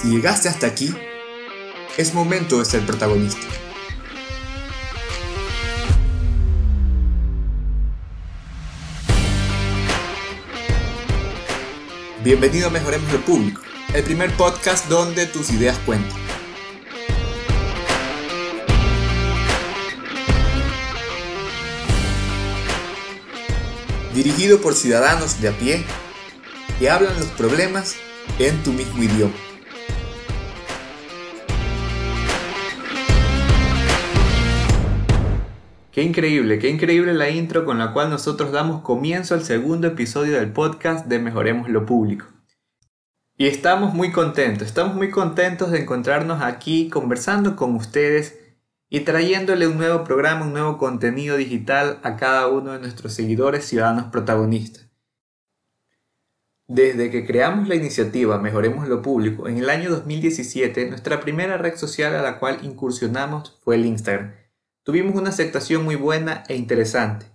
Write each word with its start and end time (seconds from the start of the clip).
Si 0.00 0.08
llegaste 0.08 0.48
hasta 0.48 0.66
aquí, 0.66 0.94
es 1.98 2.14
momento 2.14 2.58
de 2.58 2.64
ser 2.64 2.86
protagonista. 2.86 3.46
Bienvenido 12.24 12.68
a 12.68 12.70
Mejoremos 12.70 13.12
lo 13.12 13.20
Público, 13.20 13.60
el 13.92 14.02
primer 14.02 14.34
podcast 14.38 14.88
donde 14.88 15.26
tus 15.26 15.50
ideas 15.50 15.78
cuentan. 15.84 16.18
Dirigido 24.14 24.62
por 24.62 24.74
ciudadanos 24.74 25.42
de 25.42 25.48
a 25.48 25.52
pie 25.52 25.84
que 26.78 26.88
hablan 26.88 27.18
los 27.18 27.28
problemas 27.32 27.96
en 28.38 28.62
tu 28.62 28.72
mismo 28.72 29.02
idioma. 29.02 29.49
Qué 35.92 36.04
increíble, 36.04 36.60
qué 36.60 36.68
increíble 36.68 37.14
la 37.14 37.30
intro 37.30 37.64
con 37.64 37.78
la 37.78 37.92
cual 37.92 38.10
nosotros 38.10 38.52
damos 38.52 38.82
comienzo 38.82 39.34
al 39.34 39.42
segundo 39.42 39.88
episodio 39.88 40.34
del 40.34 40.52
podcast 40.52 41.06
de 41.06 41.18
Mejoremos 41.18 41.68
lo 41.68 41.84
Público. 41.84 42.26
Y 43.36 43.48
estamos 43.48 43.92
muy 43.92 44.12
contentos, 44.12 44.68
estamos 44.68 44.94
muy 44.94 45.10
contentos 45.10 45.72
de 45.72 45.80
encontrarnos 45.80 46.42
aquí 46.42 46.88
conversando 46.88 47.56
con 47.56 47.74
ustedes 47.74 48.38
y 48.88 49.00
trayéndole 49.00 49.66
un 49.66 49.78
nuevo 49.78 50.04
programa, 50.04 50.46
un 50.46 50.52
nuevo 50.52 50.78
contenido 50.78 51.36
digital 51.36 51.98
a 52.04 52.14
cada 52.14 52.46
uno 52.46 52.70
de 52.70 52.78
nuestros 52.78 53.12
seguidores 53.12 53.64
ciudadanos 53.64 54.12
protagonistas. 54.12 54.88
Desde 56.68 57.10
que 57.10 57.26
creamos 57.26 57.66
la 57.66 57.74
iniciativa 57.74 58.38
Mejoremos 58.38 58.86
lo 58.86 59.02
Público 59.02 59.48
en 59.48 59.58
el 59.58 59.68
año 59.68 59.90
2017, 59.90 60.88
nuestra 60.88 61.18
primera 61.18 61.56
red 61.56 61.74
social 61.74 62.14
a 62.14 62.22
la 62.22 62.38
cual 62.38 62.60
incursionamos 62.62 63.58
fue 63.64 63.74
el 63.74 63.86
Instagram. 63.86 64.39
Tuvimos 64.82 65.14
una 65.14 65.28
aceptación 65.28 65.84
muy 65.84 65.96
buena 65.96 66.42
e 66.48 66.56
interesante, 66.56 67.26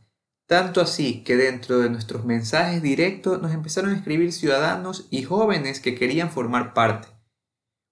tanto 0.47 0.81
así 0.81 1.23
que 1.23 1.37
dentro 1.37 1.79
de 1.79 1.89
nuestros 1.89 2.25
mensajes 2.25 2.81
directos 2.81 3.41
nos 3.41 3.53
empezaron 3.53 3.91
a 3.91 3.97
escribir 3.97 4.33
ciudadanos 4.33 5.07
y 5.11 5.23
jóvenes 5.23 5.79
que 5.79 5.95
querían 5.95 6.31
formar 6.31 6.73
parte. 6.73 7.07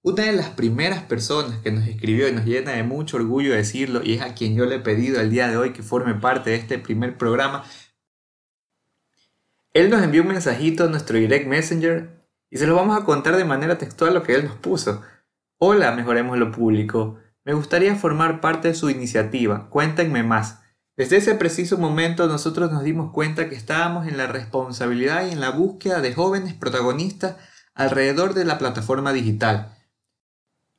Una 0.01 0.23
de 0.23 0.33
las 0.33 0.49
primeras 0.49 1.03
personas 1.03 1.59
que 1.59 1.71
nos 1.71 1.87
escribió 1.87 2.27
y 2.27 2.33
nos 2.33 2.45
llena 2.45 2.71
de 2.71 2.83
mucho 2.83 3.17
orgullo 3.17 3.53
decirlo 3.53 4.01
y 4.03 4.15
es 4.15 4.21
a 4.21 4.33
quien 4.33 4.55
yo 4.55 4.65
le 4.65 4.75
he 4.75 4.79
pedido 4.79 5.21
el 5.21 5.29
día 5.29 5.47
de 5.47 5.55
hoy 5.55 5.71
que 5.71 5.83
forme 5.83 6.15
parte 6.15 6.49
de 6.49 6.57
este 6.57 6.79
primer 6.79 7.17
programa, 7.17 7.63
él 9.73 9.89
nos 9.89 10.03
envió 10.03 10.23
un 10.23 10.27
mensajito 10.27 10.83
a 10.83 10.87
nuestro 10.87 11.17
direct 11.17 11.47
messenger 11.47 12.27
y 12.49 12.57
se 12.57 12.67
lo 12.67 12.75
vamos 12.75 12.99
a 12.99 13.05
contar 13.05 13.37
de 13.37 13.45
manera 13.45 13.77
textual 13.77 14.13
lo 14.13 14.23
que 14.23 14.35
él 14.35 14.45
nos 14.45 14.55
puso. 14.55 15.01
Hola, 15.57 15.91
mejoremos 15.93 16.37
lo 16.37 16.51
público. 16.51 17.19
Me 17.45 17.53
gustaría 17.53 17.95
formar 17.95 18.39
parte 18.39 18.69
de 18.69 18.73
su 18.73 18.89
iniciativa, 18.89 19.69
cuéntenme 19.69 20.23
más. 20.23 20.59
Desde 20.95 21.17
ese 21.17 21.35
preciso 21.35 21.77
momento 21.77 22.27
nosotros 22.27 22.71
nos 22.71 22.83
dimos 22.83 23.11
cuenta 23.11 23.49
que 23.49 23.55
estábamos 23.55 24.07
en 24.07 24.15
la 24.15 24.27
responsabilidad 24.27 25.27
y 25.27 25.31
en 25.31 25.41
la 25.41 25.49
búsqueda 25.49 25.99
de 25.99 26.13
jóvenes 26.13 26.53
protagonistas 26.53 27.35
alrededor 27.73 28.33
de 28.33 28.45
la 28.45 28.57
plataforma 28.59 29.11
digital. 29.11 29.77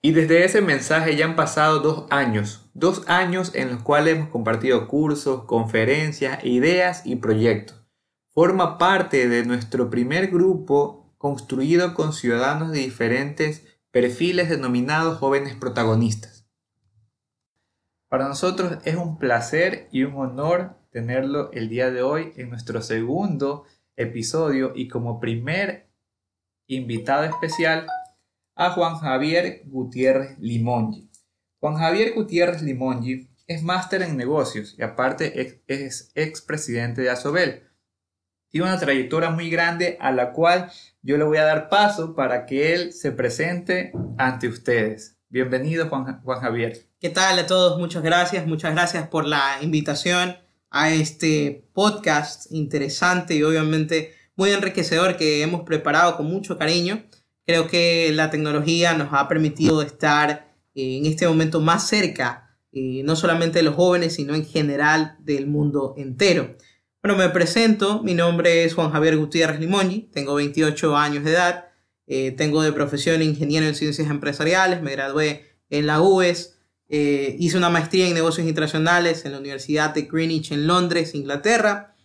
Y 0.00 0.12
desde 0.12 0.44
ese 0.44 0.62
mensaje 0.62 1.16
ya 1.16 1.26
han 1.26 1.36
pasado 1.36 1.80
dos 1.80 2.06
años, 2.10 2.70
dos 2.72 3.02
años 3.08 3.52
en 3.54 3.70
los 3.70 3.82
cuales 3.82 4.16
hemos 4.16 4.28
compartido 4.28 4.88
cursos, 4.88 5.44
conferencias, 5.44 6.44
ideas 6.44 7.02
y 7.04 7.16
proyectos. 7.16 7.82
Forma 8.30 8.78
parte 8.78 9.28
de 9.28 9.44
nuestro 9.44 9.90
primer 9.90 10.28
grupo 10.28 11.14
construido 11.18 11.94
con 11.94 12.12
ciudadanos 12.12 12.70
de 12.72 12.80
diferentes 12.80 13.64
perfiles 13.90 14.48
denominados 14.48 15.18
jóvenes 15.18 15.54
protagonistas. 15.54 16.33
Para 18.14 18.28
nosotros 18.28 18.78
es 18.84 18.94
un 18.94 19.18
placer 19.18 19.88
y 19.90 20.04
un 20.04 20.14
honor 20.14 20.76
tenerlo 20.92 21.50
el 21.50 21.68
día 21.68 21.90
de 21.90 22.02
hoy 22.02 22.32
en 22.36 22.48
nuestro 22.48 22.80
segundo 22.80 23.64
episodio 23.96 24.70
y 24.72 24.86
como 24.86 25.18
primer 25.18 25.88
invitado 26.68 27.24
especial 27.24 27.88
a 28.54 28.70
Juan 28.70 28.98
Javier 28.98 29.62
Gutiérrez 29.66 30.38
Limongi. 30.38 31.10
Juan 31.58 31.74
Javier 31.74 32.14
Gutiérrez 32.14 32.62
Limongi 32.62 33.28
es 33.48 33.64
máster 33.64 34.02
en 34.02 34.16
negocios 34.16 34.76
y 34.78 34.84
aparte 34.84 35.60
es 35.66 36.12
expresidente 36.14 37.02
de 37.02 37.10
Asobel. 37.10 37.64
Tiene 38.48 38.68
una 38.68 38.78
trayectoria 38.78 39.30
muy 39.30 39.50
grande 39.50 39.98
a 40.00 40.12
la 40.12 40.30
cual 40.30 40.70
yo 41.02 41.18
le 41.18 41.24
voy 41.24 41.38
a 41.38 41.44
dar 41.44 41.68
paso 41.68 42.14
para 42.14 42.46
que 42.46 42.74
él 42.74 42.92
se 42.92 43.10
presente 43.10 43.90
ante 44.18 44.46
ustedes. 44.46 45.18
Bienvenido 45.28 45.88
Juan, 45.88 46.22
Juan 46.22 46.40
Javier. 46.40 46.93
¿Qué 47.04 47.10
tal 47.10 47.38
a 47.38 47.46
todos? 47.46 47.78
Muchas 47.78 48.02
gracias, 48.02 48.46
muchas 48.46 48.72
gracias 48.72 49.08
por 49.08 49.26
la 49.26 49.58
invitación 49.60 50.38
a 50.70 50.90
este 50.90 51.68
podcast 51.74 52.50
interesante 52.50 53.34
y 53.34 53.42
obviamente 53.42 54.14
muy 54.36 54.52
enriquecedor 54.52 55.18
que 55.18 55.42
hemos 55.42 55.64
preparado 55.64 56.16
con 56.16 56.24
mucho 56.24 56.56
cariño. 56.56 57.04
Creo 57.44 57.68
que 57.68 58.10
la 58.14 58.30
tecnología 58.30 58.94
nos 58.94 59.08
ha 59.12 59.28
permitido 59.28 59.82
estar 59.82 60.56
eh, 60.74 60.96
en 60.96 61.04
este 61.04 61.28
momento 61.28 61.60
más 61.60 61.86
cerca, 61.86 62.56
eh, 62.72 63.02
no 63.04 63.16
solamente 63.16 63.58
de 63.58 63.64
los 63.64 63.74
jóvenes, 63.74 64.14
sino 64.14 64.34
en 64.34 64.46
general 64.46 65.18
del 65.18 65.46
mundo 65.46 65.92
entero. 65.98 66.56
Bueno, 67.02 67.18
me 67.18 67.28
presento, 67.28 68.02
mi 68.02 68.14
nombre 68.14 68.64
es 68.64 68.72
Juan 68.72 68.90
Javier 68.90 69.18
Gutiérrez 69.18 69.60
Limongi, 69.60 70.08
tengo 70.10 70.36
28 70.36 70.96
años 70.96 71.22
de 71.22 71.32
edad, 71.32 71.66
eh, 72.06 72.30
tengo 72.30 72.62
de 72.62 72.72
profesión 72.72 73.20
ingeniero 73.20 73.66
en 73.66 73.74
ciencias 73.74 74.08
empresariales, 74.08 74.80
me 74.80 74.92
gradué 74.92 75.44
en 75.68 75.86
la 75.86 76.00
UES, 76.00 76.53
eh, 76.96 77.56
una 77.56 77.70
maestría 77.70 78.06
en 78.06 78.14
negocios 78.14 78.46
internacionales 78.46 79.24
en 79.24 79.32
la 79.32 79.38
Universidad 79.38 79.92
de 79.92 80.02
Greenwich 80.02 80.52
en 80.52 80.66
Londres, 80.66 81.14
Inglaterra. 81.14 81.96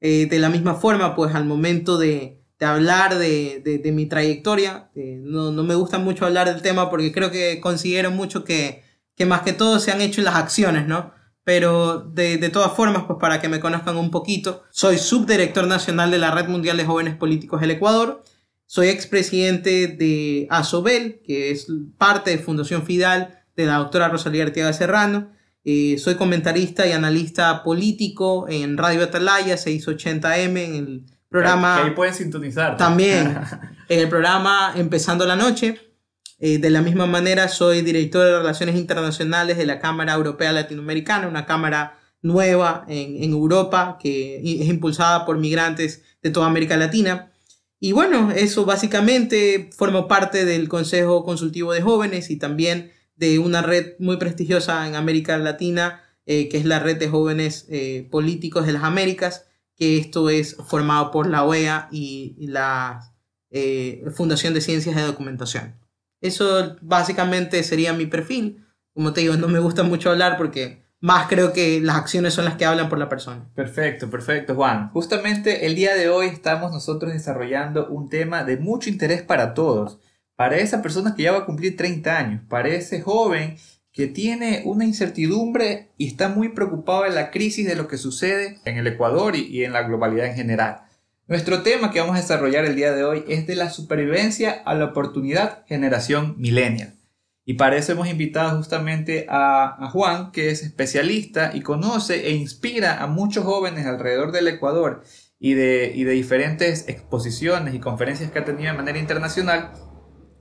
Eh, 0.00 0.26
de 0.30 0.38
la 0.38 0.48
misma 0.48 0.76
forma, 0.76 1.14
pues 1.14 1.34
al 1.34 1.44
momento 1.44 1.98
de, 1.98 2.42
de 2.58 2.66
hablar 2.66 3.18
de, 3.18 3.60
de, 3.62 3.92
mi 3.92 4.06
trayectoria, 4.06 4.90
eh, 4.94 5.20
no, 5.22 5.52
no, 5.52 5.62
me 5.62 5.74
gusta 5.74 5.98
mucho 5.98 6.24
hablar 6.24 6.50
del 6.50 6.62
tema 6.62 6.88
porque 6.88 7.12
creo 7.12 7.30
que 7.30 7.60
considero 7.60 8.10
mucho 8.10 8.42
que, 8.42 8.82
que 9.14 9.26
más 9.26 9.42
que 9.42 9.52
todo 9.52 9.78
se 9.78 9.90
han 9.90 10.00
hecho 10.00 10.22
las 10.22 10.36
acciones, 10.36 10.86
¿no? 10.86 11.12
Pero 11.44 12.00
de, 12.00 12.38
de, 12.38 12.48
todas 12.48 12.72
formas, 12.72 13.04
pues 13.06 13.18
para 13.20 13.42
que 13.42 13.50
me 13.50 13.60
conozcan 13.60 13.98
un 13.98 14.10
poquito, 14.10 14.62
soy 14.70 14.96
subdirector 14.96 15.66
nacional 15.66 16.10
de 16.10 16.18
la 16.18 16.30
Red 16.30 16.48
Mundial 16.48 16.78
de 16.78 16.86
Jóvenes 16.86 17.16
Políticos 17.16 17.60
del 17.60 17.72
Ecuador. 17.72 18.24
Soy 18.64 18.88
expresidente 18.88 19.88
de 19.88 20.46
ASOBEL, 20.48 21.20
que 21.26 21.50
es 21.50 21.66
parte 21.98 22.30
de 22.30 22.38
Fundación 22.38 22.86
Fidal, 22.86 23.39
de 23.60 23.66
la 23.66 23.76
doctora 23.76 24.08
Rosalía 24.08 24.44
Arteaga 24.44 24.72
Serrano. 24.72 25.30
Eh, 25.64 25.96
soy 25.98 26.14
comentarista 26.14 26.86
y 26.86 26.92
analista 26.92 27.62
político 27.62 28.46
en 28.48 28.78
Radio 28.78 29.04
Atalaya 29.04 29.56
680M 29.56 30.58
en 30.58 30.74
el 30.74 31.06
programa... 31.28 31.76
Que 31.76 31.88
ahí 31.88 31.94
pueden 31.94 32.14
sintonizar. 32.14 32.76
También 32.76 33.38
en 33.88 33.98
el 34.00 34.08
programa 34.08 34.72
Empezando 34.76 35.26
la 35.26 35.36
Noche. 35.36 35.78
Eh, 36.38 36.58
de 36.58 36.70
la 36.70 36.80
misma 36.80 37.04
manera 37.04 37.48
soy 37.48 37.82
director 37.82 38.24
de 38.24 38.38
Relaciones 38.38 38.76
Internacionales 38.76 39.58
de 39.58 39.66
la 39.66 39.78
Cámara 39.78 40.14
Europea 40.14 40.52
Latinoamericana, 40.52 41.28
una 41.28 41.44
cámara 41.44 41.98
nueva 42.22 42.86
en, 42.88 43.22
en 43.22 43.32
Europa 43.32 43.98
que 44.00 44.38
es 44.38 44.66
impulsada 44.68 45.26
por 45.26 45.36
migrantes 45.36 46.02
de 46.22 46.30
toda 46.30 46.46
América 46.46 46.78
Latina. 46.78 47.30
Y 47.78 47.92
bueno, 47.92 48.30
eso 48.30 48.64
básicamente 48.64 49.70
forma 49.76 50.06
parte 50.06 50.44
del 50.46 50.68
Consejo 50.68 51.24
Consultivo 51.24 51.72
de 51.72 51.82
Jóvenes 51.82 52.30
y 52.30 52.36
también 52.36 52.92
de 53.20 53.38
una 53.38 53.60
red 53.60 53.96
muy 53.98 54.16
prestigiosa 54.16 54.88
en 54.88 54.94
América 54.94 55.36
Latina, 55.36 56.02
eh, 56.24 56.48
que 56.48 56.56
es 56.56 56.64
la 56.64 56.78
Red 56.78 56.96
de 56.96 57.08
Jóvenes 57.08 57.66
eh, 57.68 58.08
Políticos 58.10 58.66
de 58.66 58.72
las 58.72 58.82
Américas, 58.82 59.46
que 59.76 59.98
esto 59.98 60.30
es 60.30 60.56
formado 60.56 61.10
por 61.10 61.28
la 61.28 61.44
OEA 61.44 61.88
y, 61.92 62.34
la 62.48 63.12
eh, 63.50 64.04
Fundación 64.14 64.54
de 64.54 64.62
Ciencias 64.62 64.96
de 64.96 65.02
Documentación. 65.02 65.74
Eso 66.22 66.76
básicamente 66.80 67.62
sería 67.62 67.92
mi 67.92 68.06
perfil. 68.06 68.64
Como 68.94 69.12
te 69.12 69.20
digo, 69.20 69.36
no 69.36 69.48
me 69.48 69.58
gusta 69.58 69.82
mucho 69.82 70.10
hablar 70.10 70.38
porque 70.38 70.82
más 71.00 71.28
creo 71.28 71.52
que 71.52 71.80
las 71.80 71.96
acciones 71.96 72.32
son 72.32 72.46
las 72.46 72.56
que 72.56 72.64
hablan 72.64 72.88
por 72.88 72.98
la 72.98 73.10
persona. 73.10 73.50
Perfecto, 73.54 74.08
perfecto, 74.08 74.54
Juan. 74.54 74.90
Justamente 74.92 75.66
el 75.66 75.74
día 75.74 75.94
de 75.94 76.08
hoy 76.08 76.26
estamos 76.28 76.72
nosotros 76.72 77.12
desarrollando 77.12 77.86
un 77.88 78.08
tema 78.08 78.44
de 78.44 78.56
mucho 78.56 78.88
interés 78.88 79.22
para 79.22 79.52
todos 79.52 79.98
para 80.40 80.56
esa 80.56 80.80
persona 80.80 81.14
que 81.14 81.24
ya 81.24 81.32
va 81.32 81.40
a 81.40 81.44
cumplir 81.44 81.76
30 81.76 82.16
años, 82.16 82.40
para 82.48 82.70
ese 82.70 83.02
joven 83.02 83.58
que 83.92 84.06
tiene 84.06 84.62
una 84.64 84.86
incertidumbre 84.86 85.90
y 85.98 86.06
está 86.06 86.30
muy 86.30 86.48
preocupado 86.48 87.04
en 87.04 87.14
la 87.14 87.30
crisis 87.30 87.66
de 87.66 87.76
lo 87.76 87.88
que 87.88 87.98
sucede 87.98 88.56
en 88.64 88.78
el 88.78 88.86
Ecuador 88.86 89.36
y, 89.36 89.64
en 89.64 89.74
la 89.74 89.82
globalidad 89.82 90.24
en 90.24 90.36
general. 90.36 90.80
Nuestro 91.28 91.60
tema 91.60 91.90
que 91.90 92.00
vamos 92.00 92.16
a 92.16 92.22
desarrollar 92.22 92.64
el 92.64 92.74
día 92.74 92.92
de 92.92 93.04
hoy 93.04 93.22
es 93.28 93.46
de 93.46 93.54
la 93.54 93.68
supervivencia 93.68 94.62
a 94.64 94.74
la 94.74 94.86
oportunidad 94.86 95.66
generación 95.66 96.36
millennial. 96.38 96.94
Y 97.44 97.54
para 97.54 97.76
eso 97.76 97.92
hemos 97.92 98.08
invitado 98.08 98.56
justamente 98.56 99.26
a, 99.28 99.90
Juan, 99.92 100.32
que 100.32 100.48
es 100.48 100.62
especialista 100.62 101.50
y 101.52 101.60
conoce 101.60 102.28
e 102.28 102.30
inspira 102.32 103.02
a 103.02 103.06
muchos 103.08 103.44
jóvenes 103.44 103.84
alrededor 103.84 104.32
del 104.32 104.48
Ecuador 104.48 105.02
y 105.38 105.52
de, 105.52 105.92
y 105.94 106.04
de 106.04 106.12
diferentes 106.12 106.88
exposiciones 106.88 107.74
y 107.74 107.78
conferencias 107.78 108.30
que 108.30 108.38
ha 108.38 108.44
tenido 108.46 108.72
de 108.72 108.78
manera 108.78 108.98
internacional 108.98 109.72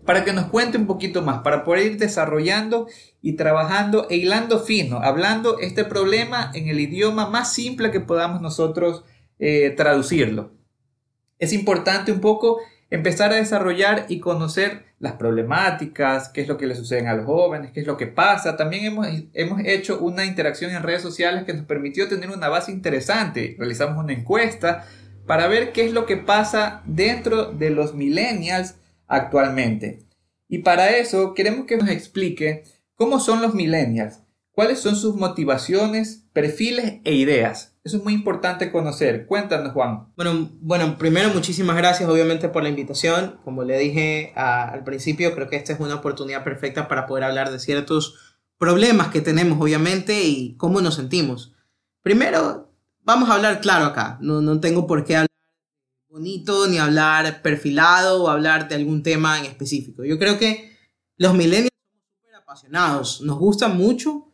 para 0.06 0.24
que 0.24 0.34
nos 0.34 0.46
cuente 0.46 0.78
un 0.78 0.88
poquito 0.88 1.22
más, 1.22 1.42
para 1.42 1.64
poder 1.64 1.86
ir 1.86 1.98
desarrollando 1.98 2.88
y 3.22 3.34
trabajando 3.34 4.08
e 4.10 4.18
hilando 4.18 4.60
fino, 4.60 5.00
hablando 5.00 5.60
este 5.60 5.84
problema 5.84 6.52
en 6.54 6.68
el 6.68 6.80
idioma 6.80 7.30
más 7.30 7.54
simple 7.54 7.92
que 7.92 8.00
podamos 8.00 8.42
nosotros 8.42 9.04
eh, 9.40 9.72
traducirlo. 9.72 10.52
Es 11.38 11.54
importante 11.54 12.12
un 12.12 12.22
poco 12.22 12.60
empezar 12.90 13.32
a 13.32 13.36
desarrollar 13.36 14.06
y 14.10 14.20
conocer 14.20 14.86
las 15.00 15.14
problemáticas, 15.14 16.30
qué 16.30 16.42
es 16.42 16.48
lo 16.48 16.58
que 16.58 16.68
le 16.68 16.76
sucede 16.76 17.08
a 17.08 17.16
los 17.16 17.26
jóvenes, 17.26 17.72
qué 17.72 17.80
es 17.80 17.88
lo 17.88 17.96
que 17.96 18.08
pasa. 18.08 18.58
También 18.58 18.86
hemos, 18.86 19.08
hemos 19.34 19.62
hecho 19.64 20.00
una 20.00 20.26
interacción 20.26 20.72
en 20.72 20.84
redes 20.84 21.02
sociales 21.02 21.44
que 21.46 21.54
nos 21.54 21.66
permitió 21.66 22.10
tener 22.10 22.30
una 22.32 22.50
base 22.50 22.72
interesante. 22.72 23.56
Realizamos 23.58 24.04
una 24.04 24.14
encuesta 24.14 24.86
para 25.26 25.48
ver 25.48 25.72
qué 25.72 25.86
es 25.86 25.94
lo 25.94 26.06
que 26.06 26.18
pasa 26.18 26.82
dentro 26.86 27.52
de 27.52 27.70
los 27.70 27.94
millennials 27.94 28.76
actualmente. 29.10 30.06
Y 30.48 30.60
para 30.60 30.96
eso 30.96 31.34
queremos 31.34 31.66
que 31.66 31.78
nos 31.78 31.90
explique 31.90 32.64
cómo 32.96 33.20
son 33.20 33.42
los 33.42 33.54
millennials, 33.54 34.22
cuáles 34.52 34.80
son 34.80 34.96
sus 34.96 35.16
motivaciones, 35.16 36.26
perfiles 36.34 37.02
e 37.04 37.14
ideas. 37.14 37.76
Eso 37.84 37.98
es 37.98 38.04
muy 38.04 38.14
importante 38.14 38.72
conocer. 38.72 39.26
Cuéntanos, 39.26 39.74
Juan. 39.74 40.08
Bueno, 40.16 40.50
bueno 40.62 40.98
primero 40.98 41.30
muchísimas 41.30 41.76
gracias 41.76 42.10
obviamente 42.10 42.50
por 42.50 42.64
la 42.64 42.70
invitación. 42.70 43.40
Como 43.44 43.64
le 43.64 43.78
dije 43.78 44.32
al 44.36 44.84
principio, 44.84 45.34
creo 45.36 45.50
que 45.50 45.56
esta 45.56 45.74
es 45.74 45.80
una 45.80 45.96
oportunidad 45.96 46.44
perfecta 46.44 46.88
para 46.88 47.06
poder 47.06 47.26
hablar 47.26 47.52
de 47.52 47.60
ciertos 47.60 48.38
problemas 48.58 49.08
que 49.08 49.22
tenemos 49.22 49.60
obviamente 49.62 50.24
y 50.24 50.56
cómo 50.58 50.82
nos 50.82 50.96
sentimos. 50.96 51.54
Primero, 52.02 52.72
vamos 53.02 53.30
a 53.30 53.36
hablar 53.36 53.62
claro 53.62 53.86
acá. 53.86 54.18
No, 54.22 54.42
no 54.42 54.60
tengo 54.60 54.86
por 54.88 55.06
qué 55.06 55.16
bonito, 56.10 56.68
ni 56.68 56.80
hablar 56.80 57.42
perfilado 57.44 58.24
o 58.24 58.30
hablar 58.30 58.68
de 58.68 58.76
algún 58.76 59.04
tema 59.04 59.38
en 59.38 59.46
específico. 59.46 60.04
Yo 60.04 60.18
creo 60.18 60.40
que 60.40 60.76
los 61.18 61.36
millennials 61.36 61.70
son 61.92 62.02
súper 62.16 62.36
apasionados. 62.36 63.22
Nos 63.22 63.38
gusta 63.38 63.68
mucho 63.68 64.32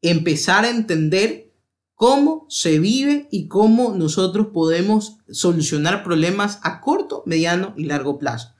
empezar 0.00 0.64
a 0.64 0.70
entender 0.70 1.54
cómo 1.94 2.46
se 2.48 2.78
vive 2.78 3.28
y 3.30 3.46
cómo 3.48 3.94
nosotros 3.94 4.48
podemos 4.54 5.18
solucionar 5.28 6.02
problemas 6.02 6.60
a 6.62 6.80
corto, 6.80 7.22
mediano 7.26 7.74
y 7.76 7.84
largo 7.84 8.18
plazo. 8.18 8.54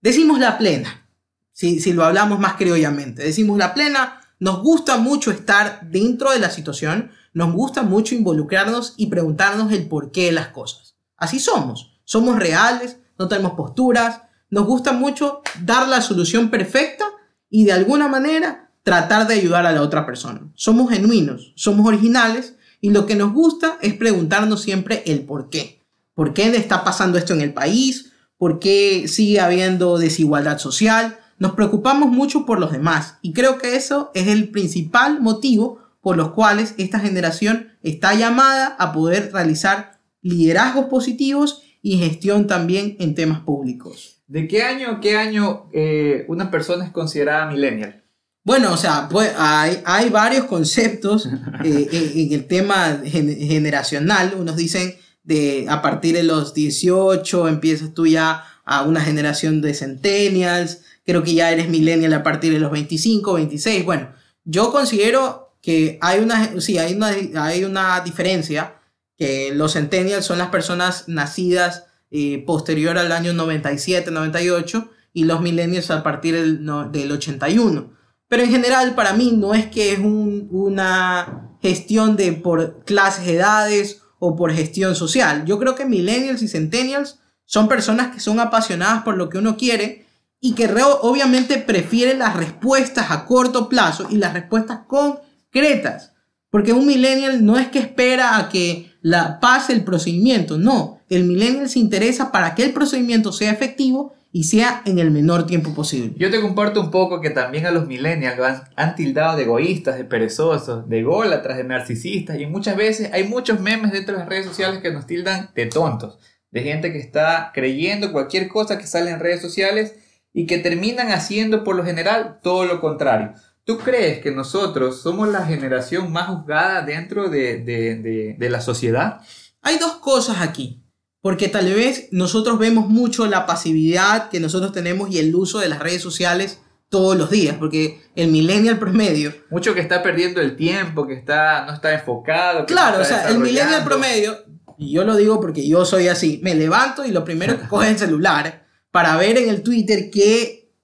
Decimos 0.00 0.40
la 0.40 0.58
plena, 0.58 1.08
si, 1.52 1.78
si 1.78 1.92
lo 1.92 2.04
hablamos 2.04 2.40
más 2.40 2.54
criollamente. 2.54 3.22
Decimos 3.22 3.58
la 3.58 3.74
plena, 3.74 4.20
nos 4.40 4.60
gusta 4.62 4.96
mucho 4.96 5.30
estar 5.30 5.88
dentro 5.88 6.32
de 6.32 6.40
la 6.40 6.50
situación, 6.50 7.12
nos 7.32 7.52
gusta 7.52 7.84
mucho 7.84 8.16
involucrarnos 8.16 8.94
y 8.96 9.06
preguntarnos 9.06 9.70
el 9.70 9.86
porqué 9.86 10.26
de 10.26 10.32
las 10.32 10.48
cosas. 10.48 10.96
Así 11.16 11.38
somos 11.38 11.91
somos 12.12 12.38
reales, 12.38 12.98
no 13.18 13.26
tenemos 13.26 13.52
posturas, 13.52 14.20
nos 14.50 14.66
gusta 14.66 14.92
mucho 14.92 15.40
dar 15.62 15.88
la 15.88 16.02
solución 16.02 16.50
perfecta 16.50 17.06
y 17.48 17.64
de 17.64 17.72
alguna 17.72 18.06
manera 18.06 18.70
tratar 18.82 19.26
de 19.26 19.32
ayudar 19.32 19.64
a 19.64 19.72
la 19.72 19.80
otra 19.80 20.04
persona. 20.04 20.42
Somos 20.54 20.90
genuinos, 20.90 21.54
somos 21.56 21.86
originales 21.86 22.56
y 22.82 22.90
lo 22.90 23.06
que 23.06 23.14
nos 23.14 23.32
gusta 23.32 23.78
es 23.80 23.94
preguntarnos 23.94 24.60
siempre 24.60 25.02
el 25.06 25.24
por 25.24 25.48
qué. 25.48 25.80
¿Por 26.12 26.34
qué 26.34 26.54
está 26.54 26.84
pasando 26.84 27.16
esto 27.16 27.32
en 27.32 27.40
el 27.40 27.54
país? 27.54 28.12
¿Por 28.36 28.58
qué 28.58 29.08
sigue 29.08 29.40
habiendo 29.40 29.96
desigualdad 29.96 30.58
social? 30.58 31.18
Nos 31.38 31.52
preocupamos 31.52 32.10
mucho 32.10 32.44
por 32.44 32.60
los 32.60 32.72
demás 32.72 33.16
y 33.22 33.32
creo 33.32 33.56
que 33.56 33.74
eso 33.74 34.10
es 34.12 34.28
el 34.28 34.50
principal 34.50 35.22
motivo 35.22 35.78
por 36.02 36.18
los 36.18 36.32
cuales 36.32 36.74
esta 36.76 36.98
generación 36.98 37.68
está 37.82 38.12
llamada 38.12 38.76
a 38.78 38.92
poder 38.92 39.32
realizar 39.32 39.98
liderazgos 40.20 40.86
positivos 40.86 41.62
y 41.82 41.98
gestión 41.98 42.46
también 42.46 42.96
en 43.00 43.14
temas 43.14 43.40
públicos. 43.40 44.22
¿De 44.28 44.48
qué 44.48 44.62
año, 44.62 45.00
qué 45.00 45.16
año 45.16 45.68
eh, 45.72 46.24
una 46.28 46.50
persona 46.50 46.86
es 46.86 46.92
considerada 46.92 47.50
millennial? 47.50 48.02
Bueno, 48.44 48.72
o 48.72 48.76
sea, 48.76 49.08
pues 49.10 49.32
hay, 49.36 49.82
hay 49.84 50.08
varios 50.08 50.46
conceptos 50.46 51.26
eh, 51.64 52.12
en, 52.14 52.32
el 52.32 52.46
tema 52.46 53.00
generacional. 53.04 54.34
Unos 54.38 54.56
dicen 54.56 54.94
de 55.22 55.66
a 55.68 55.82
partir 55.82 56.14
de 56.14 56.22
los 56.22 56.54
18 56.54 57.48
empiezas 57.48 57.94
tú 57.94 58.06
ya 58.06 58.44
a 58.64 58.82
una 58.82 59.00
generación 59.00 59.60
de 59.60 59.74
centennials. 59.74 60.82
Creo 61.04 61.22
que 61.22 61.34
ya 61.34 61.50
eres 61.50 61.68
millennial 61.68 62.12
a 62.14 62.22
partir 62.22 62.52
de 62.52 62.60
los 62.60 62.70
25, 62.70 63.34
26. 63.34 63.84
Bueno, 63.84 64.08
yo 64.44 64.72
considero 64.72 65.56
que 65.60 65.98
hay 66.00 66.20
una, 66.20 66.60
sí, 66.60 66.78
hay 66.78 66.94
una, 66.94 67.14
hay 67.36 67.64
una 67.64 68.00
diferencia 68.00 68.74
los 69.18 69.74
centennials 69.74 70.24
son 70.24 70.38
las 70.38 70.48
personas 70.48 71.08
nacidas 71.08 71.86
eh, 72.10 72.44
posterior 72.44 72.98
al 72.98 73.10
año 73.10 73.32
97, 73.32 74.10
98 74.10 74.90
y 75.14 75.24
los 75.24 75.40
millennials 75.40 75.90
a 75.90 76.02
partir 76.02 76.34
del, 76.34 76.66
del 76.92 77.12
81. 77.12 77.90
Pero 78.28 78.42
en 78.42 78.50
general 78.50 78.94
para 78.94 79.14
mí 79.14 79.32
no 79.32 79.54
es 79.54 79.66
que 79.66 79.92
es 79.92 79.98
una 80.00 81.56
gestión 81.62 82.16
de 82.16 82.32
por 82.32 82.84
clases, 82.84 83.28
edades 83.28 84.02
o 84.18 84.36
por 84.36 84.52
gestión 84.52 84.94
social. 84.94 85.44
Yo 85.46 85.58
creo 85.58 85.74
que 85.74 85.84
millennials 85.84 86.42
y 86.42 86.48
centennials 86.48 87.18
son 87.44 87.68
personas 87.68 88.14
que 88.14 88.20
son 88.20 88.40
apasionadas 88.40 89.02
por 89.04 89.16
lo 89.16 89.28
que 89.28 89.38
uno 89.38 89.56
quiere 89.56 90.06
y 90.40 90.54
que 90.54 90.68
obviamente 91.00 91.58
prefieren 91.58 92.18
las 92.18 92.36
respuestas 92.36 93.10
a 93.10 93.24
corto 93.24 93.68
plazo 93.68 94.06
y 94.10 94.16
las 94.16 94.32
respuestas 94.34 94.80
concretas. 94.86 96.12
Porque 96.50 96.72
un 96.72 96.86
millennial 96.86 97.44
no 97.44 97.58
es 97.58 97.68
que 97.68 97.78
espera 97.78 98.36
a 98.36 98.48
que 98.48 98.91
la, 99.02 99.40
pase 99.40 99.72
el 99.72 99.84
procedimiento. 99.84 100.56
No, 100.58 101.00
el 101.10 101.24
millennial 101.24 101.68
se 101.68 101.78
interesa 101.78 102.32
para 102.32 102.54
que 102.54 102.64
el 102.64 102.72
procedimiento 102.72 103.32
sea 103.32 103.50
efectivo 103.50 104.14
y 104.34 104.44
sea 104.44 104.82
en 104.86 104.98
el 104.98 105.10
menor 105.10 105.46
tiempo 105.46 105.74
posible. 105.74 106.14
Yo 106.16 106.30
te 106.30 106.40
comparto 106.40 106.80
un 106.80 106.90
poco 106.90 107.20
que 107.20 107.28
también 107.28 107.66
a 107.66 107.70
los 107.70 107.86
millennials 107.86 108.40
han, 108.40 108.62
han 108.76 108.94
tildado 108.94 109.36
de 109.36 109.42
egoístas, 109.42 109.98
de 109.98 110.04
perezosos, 110.04 110.88
de 110.88 111.02
gólatras, 111.02 111.58
de 111.58 111.64
narcisistas 111.64 112.40
y 112.40 112.46
muchas 112.46 112.76
veces 112.76 113.10
hay 113.12 113.24
muchos 113.24 113.60
memes 113.60 113.92
dentro 113.92 114.14
de 114.14 114.20
las 114.20 114.28
redes 114.28 114.46
sociales 114.46 114.80
que 114.80 114.90
nos 114.90 115.06
tildan 115.06 115.50
de 115.54 115.66
tontos, 115.66 116.18
de 116.50 116.62
gente 116.62 116.92
que 116.92 116.98
está 116.98 117.50
creyendo 117.52 118.12
cualquier 118.12 118.48
cosa 118.48 118.78
que 118.78 118.86
sale 118.86 119.10
en 119.10 119.20
redes 119.20 119.42
sociales 119.42 119.96
y 120.32 120.46
que 120.46 120.56
terminan 120.58 121.10
haciendo 121.10 121.62
por 121.62 121.76
lo 121.76 121.84
general 121.84 122.38
todo 122.42 122.64
lo 122.64 122.80
contrario. 122.80 123.34
¿Tú 123.64 123.78
crees 123.78 124.20
que 124.20 124.32
nosotros 124.32 125.02
somos 125.02 125.28
la 125.28 125.46
generación 125.46 126.10
más 126.10 126.28
juzgada 126.28 126.82
dentro 126.82 127.28
de, 127.28 128.36
la 128.38 128.60
sociedad? 128.60 129.20
Hay 129.62 129.78
dos 129.78 129.92
cosas 129.94 130.40
aquí. 130.40 130.80
Porque 131.20 131.46
tal 131.46 131.72
vez 131.72 132.08
nosotros 132.10 132.58
vemos 132.58 132.88
mucho 132.88 133.26
la 133.26 133.46
pasividad 133.46 134.28
que 134.28 134.40
nosotros 134.40 134.72
tenemos 134.72 135.08
y 135.10 135.20
el 135.20 135.32
uso 135.32 135.60
de 135.60 135.68
las 135.68 135.78
redes 135.78 136.02
sociales 136.02 136.60
todos 136.88 137.16
los 137.16 137.30
días, 137.30 137.56
porque 137.58 138.02
el 138.16 138.28
millennial 138.32 138.80
promedio... 138.80 139.32
Mucho 139.48 139.72
que 139.72 139.80
está 139.80 140.02
perdiendo 140.02 140.40
el 140.40 140.56
tiempo, 140.56 141.06
que 141.06 141.14
está, 141.14 141.64
no 141.64 141.72
está 141.72 141.94
enfocado. 141.94 142.66
claro, 142.66 143.00
o 143.00 143.04
sea, 143.04 143.28
el 143.28 143.38
millennial 143.38 143.84
promedio, 143.84 144.36
y 144.76 144.92
yo 144.92 145.04
lo 145.04 145.14
digo 145.14 145.40
porque 145.40 145.66
yo 145.66 145.84
soy 145.84 146.08
así, 146.08 146.40
me 146.42 146.56
levanto 146.56 147.04
y 147.04 147.12
lo 147.12 147.24
primero 147.24 147.58
que 147.58 147.66
coge 147.68 147.90
el 147.90 147.98
celular 147.98 148.66
para 148.90 149.16
ver 149.16 149.38
en 149.38 149.48
el 149.48 149.62
Twitter 149.62 150.10
qué 150.10 150.74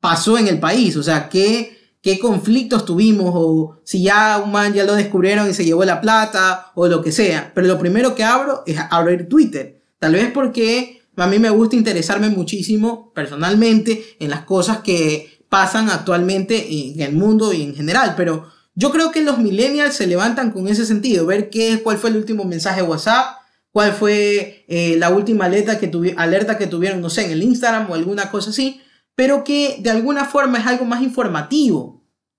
pasó 0.00 0.38
en 0.38 0.48
el 0.48 0.58
país, 0.58 0.96
o 0.96 1.02
sea, 1.02 1.28
qué 1.28 1.75
qué 2.06 2.20
conflictos 2.20 2.84
tuvimos 2.84 3.32
o 3.34 3.80
si 3.82 4.04
ya 4.04 4.40
un 4.40 4.52
man 4.52 4.72
ya 4.72 4.84
lo 4.84 4.94
descubrieron 4.94 5.50
y 5.50 5.54
se 5.54 5.64
llevó 5.64 5.84
la 5.84 6.00
plata 6.00 6.70
o 6.76 6.86
lo 6.86 7.02
que 7.02 7.10
sea. 7.10 7.50
Pero 7.52 7.66
lo 7.66 7.80
primero 7.80 8.14
que 8.14 8.22
abro 8.22 8.62
es 8.64 8.78
abrir 8.90 9.28
Twitter. 9.28 9.82
Tal 9.98 10.12
vez 10.12 10.30
porque 10.30 11.02
a 11.16 11.26
mí 11.26 11.40
me 11.40 11.50
gusta 11.50 11.74
interesarme 11.74 12.28
muchísimo 12.28 13.10
personalmente 13.12 14.16
en 14.20 14.30
las 14.30 14.42
cosas 14.42 14.82
que 14.82 15.40
pasan 15.48 15.90
actualmente 15.90 16.68
en 16.70 17.00
el 17.00 17.12
mundo 17.12 17.52
y 17.52 17.62
en 17.62 17.74
general. 17.74 18.14
Pero 18.16 18.52
yo 18.76 18.92
creo 18.92 19.10
que 19.10 19.24
los 19.24 19.38
millennials 19.38 19.96
se 19.96 20.06
levantan 20.06 20.52
con 20.52 20.68
ese 20.68 20.86
sentido, 20.86 21.26
ver 21.26 21.50
qué, 21.50 21.80
cuál 21.82 21.98
fue 21.98 22.10
el 22.10 22.18
último 22.18 22.44
mensaje 22.44 22.82
de 22.82 22.86
WhatsApp, 22.86 23.38
cuál 23.72 23.90
fue 23.90 24.64
eh, 24.68 24.94
la 24.96 25.10
última 25.10 25.46
alerta 25.46 25.80
que, 25.80 26.14
alerta 26.16 26.56
que 26.56 26.68
tuvieron, 26.68 27.00
no 27.00 27.10
sé, 27.10 27.24
en 27.24 27.32
el 27.32 27.42
Instagram 27.42 27.90
o 27.90 27.94
alguna 27.94 28.30
cosa 28.30 28.50
así, 28.50 28.80
pero 29.16 29.42
que 29.42 29.78
de 29.80 29.90
alguna 29.90 30.24
forma 30.24 30.58
es 30.58 30.66
algo 30.66 30.84
más 30.84 31.02
informativo. 31.02 31.96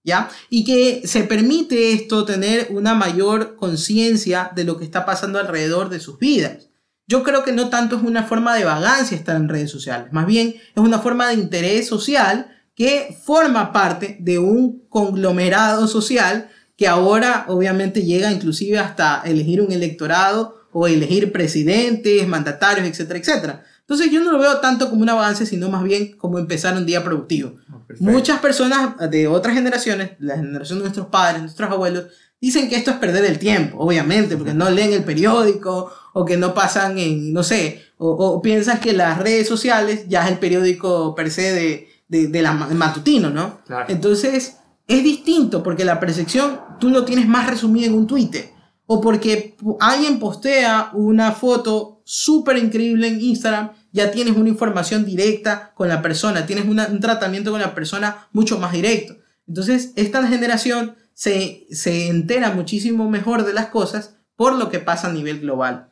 ¿ya? 0.07 0.29
Y 0.49 0.63
que 0.63 1.05
se 1.05 1.23
permite 1.23 1.91
esto 1.91 2.23
tener 2.23 2.69
una 2.71 2.93
mayor 2.93 3.57
conciencia 3.57 4.51
de 4.55 4.63
lo 4.63 4.77
que 4.77 4.85
está 4.85 5.05
pasando 5.05 5.37
alrededor 5.37 5.89
de 5.89 5.99
sus 5.99 6.17
vidas. 6.17 6.69
Yo 7.07 7.23
creo 7.23 7.43
que 7.43 7.51
no 7.51 7.69
tanto 7.69 7.97
es 7.97 8.03
una 8.03 8.23
forma 8.23 8.55
de 8.55 8.63
vagancia 8.63 9.17
estar 9.17 9.35
en 9.35 9.49
redes 9.49 9.69
sociales, 9.69 10.13
más 10.13 10.25
bien 10.25 10.55
es 10.55 10.81
una 10.81 10.99
forma 10.99 11.27
de 11.27 11.33
interés 11.33 11.87
social 11.87 12.47
que 12.73 13.17
forma 13.21 13.73
parte 13.73 14.17
de 14.21 14.39
un 14.39 14.87
conglomerado 14.87 15.87
social 15.87 16.49
que 16.77 16.87
ahora 16.87 17.45
obviamente 17.49 18.03
llega 18.03 18.31
inclusive 18.31 18.77
hasta 18.77 19.23
elegir 19.25 19.61
un 19.61 19.71
electorado 19.71 20.67
o 20.71 20.87
elegir 20.87 21.31
presidentes, 21.31 22.27
mandatarios, 22.27 22.87
etcétera, 22.87 23.19
etcétera. 23.19 23.65
Entonces 23.87 24.11
yo 24.11 24.21
no 24.21 24.33
lo 24.33 24.39
veo 24.39 24.59
tanto 24.59 24.89
como 24.89 25.01
un 25.01 25.09
avance, 25.09 25.45
sino 25.45 25.69
más 25.69 25.81
bien 25.81 26.17
como 26.17 26.39
empezar 26.39 26.75
un 26.75 26.85
día 26.85 27.05
productivo. 27.05 27.53
Ah, 27.71 27.79
Muchas 27.99 28.39
personas 28.39 28.95
de 29.09 29.27
otras 29.27 29.55
generaciones, 29.55 30.11
la 30.19 30.35
generación 30.35 30.79
de 30.79 30.83
nuestros 30.83 31.07
padres, 31.07 31.41
nuestros 31.41 31.71
abuelos, 31.71 32.07
dicen 32.41 32.67
que 32.67 32.75
esto 32.75 32.91
es 32.91 32.97
perder 32.97 33.23
el 33.23 33.39
tiempo, 33.39 33.77
obviamente, 33.79 34.35
porque 34.35 34.53
no 34.53 34.69
leen 34.69 34.91
el 34.91 35.05
periódico 35.05 35.89
o 36.11 36.25
que 36.25 36.35
no 36.35 36.53
pasan 36.53 36.97
en, 36.97 37.31
no 37.31 37.43
sé, 37.43 37.81
o, 37.97 38.41
piensan 38.41 38.81
que 38.81 38.91
las 38.91 39.19
redes 39.19 39.47
sociales 39.47 40.05
ya 40.09 40.25
es 40.25 40.33
el 40.33 40.39
periódico 40.39 41.15
per 41.15 41.31
se 41.31 41.53
de, 41.53 41.87
de, 42.09 42.27
de 42.27 42.41
la 42.41 42.51
matutino, 42.51 43.29
¿no? 43.29 43.61
Entonces, 43.87 44.57
es 44.85 45.03
distinto 45.03 45.63
porque 45.63 45.85
la 45.85 46.01
percepción 46.01 46.59
tú 46.77 46.89
lo 46.89 47.05
tienes 47.05 47.25
más 47.25 47.49
resumida 47.49 47.85
en 47.85 47.93
un 47.93 48.05
Twitter 48.05 48.49
o 48.85 48.99
porque 48.99 49.55
alguien 49.79 50.19
postea 50.19 50.91
una 50.93 51.31
foto 51.31 51.96
súper 52.07 52.57
increíble 52.57 53.09
en 53.09 53.19
Instagram, 53.19 53.73
ya 53.91 54.11
tienes 54.11 54.37
una 54.37 54.47
información 54.47 55.03
directa 55.03 55.73
con 55.75 55.89
la 55.89 56.01
persona, 56.01 56.45
tienes 56.45 56.65
un 56.65 56.99
tratamiento 57.01 57.51
con 57.51 57.59
la 57.59 57.75
persona 57.75 58.29
mucho 58.31 58.57
más 58.59 58.71
directo. 58.71 59.17
Entonces, 59.45 59.91
esta 59.97 60.25
generación 60.25 60.95
se, 61.13 61.67
se 61.69 62.07
entera 62.07 62.51
muchísimo 62.51 63.09
mejor 63.09 63.45
de 63.45 63.53
las 63.53 63.67
cosas 63.67 64.15
por 64.37 64.55
lo 64.55 64.69
que 64.69 64.79
pasa 64.79 65.09
a 65.09 65.13
nivel 65.13 65.41
global. 65.41 65.89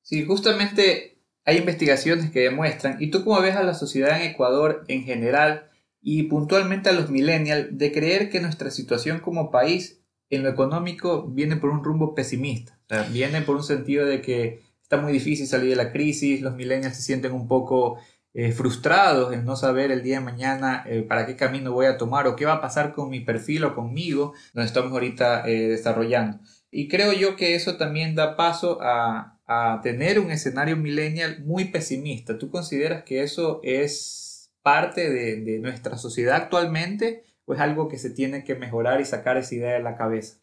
Sí, 0.00 0.24
justamente 0.24 1.18
hay 1.44 1.58
investigaciones 1.58 2.30
que 2.30 2.40
demuestran, 2.40 2.96
y 2.98 3.10
tú 3.10 3.22
como 3.22 3.42
ves 3.42 3.56
a 3.56 3.62
la 3.62 3.74
sociedad 3.74 4.18
en 4.18 4.30
Ecuador 4.30 4.84
en 4.88 5.04
general 5.04 5.68
y 6.00 6.22
puntualmente 6.24 6.88
a 6.88 6.92
los 6.92 7.10
millennials, 7.10 7.76
de 7.76 7.92
creer 7.92 8.30
que 8.30 8.40
nuestra 8.40 8.70
situación 8.70 9.20
como 9.20 9.50
país 9.50 10.00
en 10.30 10.42
lo 10.42 10.48
económico 10.48 11.26
viene 11.28 11.56
por 11.56 11.68
un 11.70 11.84
rumbo 11.84 12.14
pesimista. 12.14 12.78
viene 13.12 13.42
por 13.42 13.56
un 13.56 13.62
sentido 13.62 14.06
de 14.06 14.22
que 14.22 14.62
está 14.90 15.00
muy 15.00 15.12
difícil 15.12 15.46
salir 15.46 15.70
de 15.70 15.76
la 15.76 15.92
crisis, 15.92 16.40
los 16.40 16.56
millennials 16.56 16.96
se 16.96 17.02
sienten 17.02 17.30
un 17.30 17.46
poco 17.46 18.00
eh, 18.34 18.50
frustrados 18.50 19.32
en 19.32 19.44
no 19.44 19.54
saber 19.54 19.92
el 19.92 20.02
día 20.02 20.18
de 20.18 20.24
mañana 20.24 20.82
eh, 20.84 21.02
para 21.02 21.26
qué 21.26 21.36
camino 21.36 21.70
voy 21.70 21.86
a 21.86 21.96
tomar 21.96 22.26
o 22.26 22.34
qué 22.34 22.44
va 22.44 22.54
a 22.54 22.60
pasar 22.60 22.92
con 22.92 23.08
mi 23.08 23.20
perfil 23.20 23.62
o 23.62 23.76
conmigo, 23.76 24.34
donde 24.52 24.66
estamos 24.66 24.90
ahorita 24.90 25.48
eh, 25.48 25.68
desarrollando. 25.68 26.40
Y 26.72 26.88
creo 26.88 27.12
yo 27.12 27.36
que 27.36 27.54
eso 27.54 27.76
también 27.76 28.16
da 28.16 28.36
paso 28.36 28.78
a, 28.82 29.36
tener 29.82 30.20
un 30.20 30.30
escenario 30.30 30.76
millennial 30.76 31.42
muy 31.44 31.64
pesimista. 31.64 32.38
¿Tú 32.38 32.50
consideras 32.50 33.02
que 33.02 33.24
eso 33.24 33.58
es 33.64 34.52
parte 34.62 35.10
de, 35.10 35.40
de 35.40 35.58
nuestra 35.58 35.98
sociedad 35.98 36.36
actualmente? 36.36 37.24
es 37.48 37.58
algo 37.58 37.88
que 37.88 37.98
se 37.98 38.10
tiene 38.10 38.44
que 38.44 38.54
mejorar 38.54 39.00
y 39.00 39.04
sacar 39.04 39.36
esa 39.36 39.56
idea 39.56 39.72
de 39.72 39.82
la 39.82 39.96
cabeza? 39.96 40.36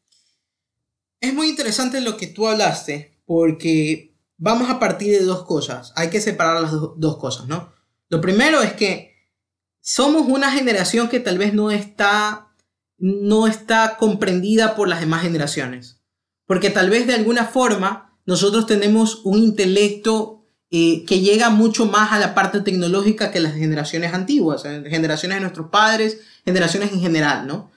Es 1.22 1.34
muy 1.34 1.48
interesante 1.48 2.02
lo 2.02 2.18
que 2.18 2.28
tú 2.28 2.50
hablaste, 2.50 3.14
porque 3.26 4.07
vamos 4.38 4.70
a 4.70 4.80
partir 4.80 5.12
de 5.12 5.26
dos 5.26 5.44
cosas. 5.44 5.94
Hay 5.96 6.10
que 6.10 6.22
separar 6.22 6.62
las 6.62 6.72
dos 6.72 7.18
cosas, 7.18 7.48
¿no? 7.48 7.74
Lo 8.10 8.22
primero 8.22 8.62
es 8.62 8.74
que 8.74 9.16
somos 9.82 10.28
una 10.28 10.52
generación 10.52 11.10
que 11.10 11.20
tal 11.20 11.38
vez 11.38 11.54
no 11.54 11.72
está, 11.72 12.50
no 12.98 13.48
está 13.48 13.98
comprendida 13.98 14.76
por 14.76 14.88
las 14.88 15.00
demás 15.00 15.24
generaciones. 15.24 16.02
Porque 16.46 16.70
tal 16.70 16.90
vez 16.90 17.08
de 17.08 17.16
alguna 17.16 17.46
forma 17.46 18.18
nosotros 18.26 18.66
tenemos 18.66 19.22
un 19.24 19.40
intelecto 19.40 20.46
eh, 20.70 21.06
que 21.06 21.22
llega 21.22 21.50
mucho 21.50 21.86
más 21.86 22.12
a 22.12 22.20
la 22.20 22.36
parte 22.36 22.60
tecnológica 22.60 23.32
que 23.32 23.40
las 23.40 23.54
generaciones 23.54 24.14
antiguas, 24.14 24.64
generaciones 24.64 25.38
de 25.38 25.42
nuestros 25.42 25.70
padres, 25.70 26.20
generaciones 26.44 26.92
en 26.92 27.00
general, 27.00 27.48
¿no? 27.48 27.72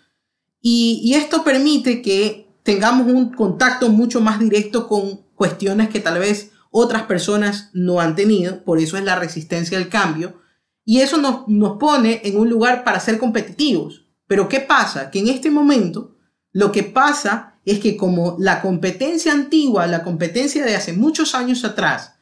Y, 0.60 1.14
esto 1.14 1.42
permite 1.44 2.02
que 2.02 2.48
tengamos 2.64 3.06
un 3.06 3.32
contacto 3.32 3.88
mucho 3.88 4.20
más 4.20 4.40
directo 4.40 4.88
con 4.88 5.22
cuestiones 5.36 5.88
que 5.88 6.00
tal 6.00 6.18
vez 6.18 6.49
otras 6.70 7.02
personas 7.02 7.70
no 7.72 8.00
han 8.00 8.14
tenido, 8.16 8.64
por 8.64 8.78
eso 8.78 8.96
es 8.96 9.04
la 9.04 9.16
resistencia 9.16 9.76
al 9.76 9.88
cambio, 9.88 10.40
y 10.84 11.00
eso 11.00 11.18
nos, 11.18 11.46
nos 11.48 11.78
pone 11.78 12.22
en 12.24 12.38
un 12.38 12.48
lugar 12.48 12.84
para 12.84 13.00
ser 13.00 13.18
competitivos. 13.18 14.06
Pero 14.26 14.48
¿qué 14.48 14.60
pasa? 14.60 15.10
Que 15.10 15.18
en 15.18 15.28
este 15.28 15.50
momento 15.50 16.16
lo 16.52 16.72
que 16.72 16.82
pasa 16.82 17.50
es 17.64 17.80
que 17.80 17.96
como 17.96 18.36
la 18.38 18.60
competencia 18.60 19.32
antigua, 19.32 19.86
la 19.86 20.02
competencia 20.02 20.64
de 20.64 20.74
hace 20.74 20.92
muchos 20.92 21.34
años 21.34 21.64
atrás, 21.64 22.14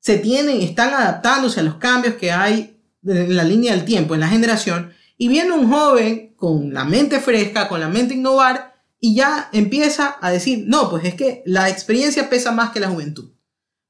se 0.00 0.18
tienen, 0.18 0.60
están 0.60 0.92
adaptándose 0.92 1.60
a 1.60 1.64
los 1.64 1.76
cambios 1.76 2.14
que 2.14 2.30
hay 2.30 2.78
en 3.04 3.36
la 3.36 3.44
línea 3.44 3.74
del 3.74 3.84
tiempo, 3.84 4.14
en 4.14 4.20
la 4.20 4.28
generación, 4.28 4.92
y 5.16 5.28
viene 5.28 5.52
un 5.52 5.70
joven 5.70 6.34
con 6.36 6.72
la 6.72 6.84
mente 6.84 7.20
fresca, 7.20 7.68
con 7.68 7.80
la 7.80 7.88
mente 7.88 8.14
innovar, 8.14 8.74
y 9.00 9.14
ya 9.14 9.48
empieza 9.52 10.16
a 10.20 10.30
decir, 10.30 10.64
no, 10.66 10.90
pues 10.90 11.04
es 11.04 11.14
que 11.14 11.42
la 11.46 11.68
experiencia 11.68 12.30
pesa 12.30 12.52
más 12.52 12.70
que 12.70 12.80
la 12.80 12.88
juventud. 12.88 13.33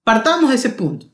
Partamos 0.04 0.50
de 0.50 0.56
ese 0.56 0.68
punto. 0.68 1.06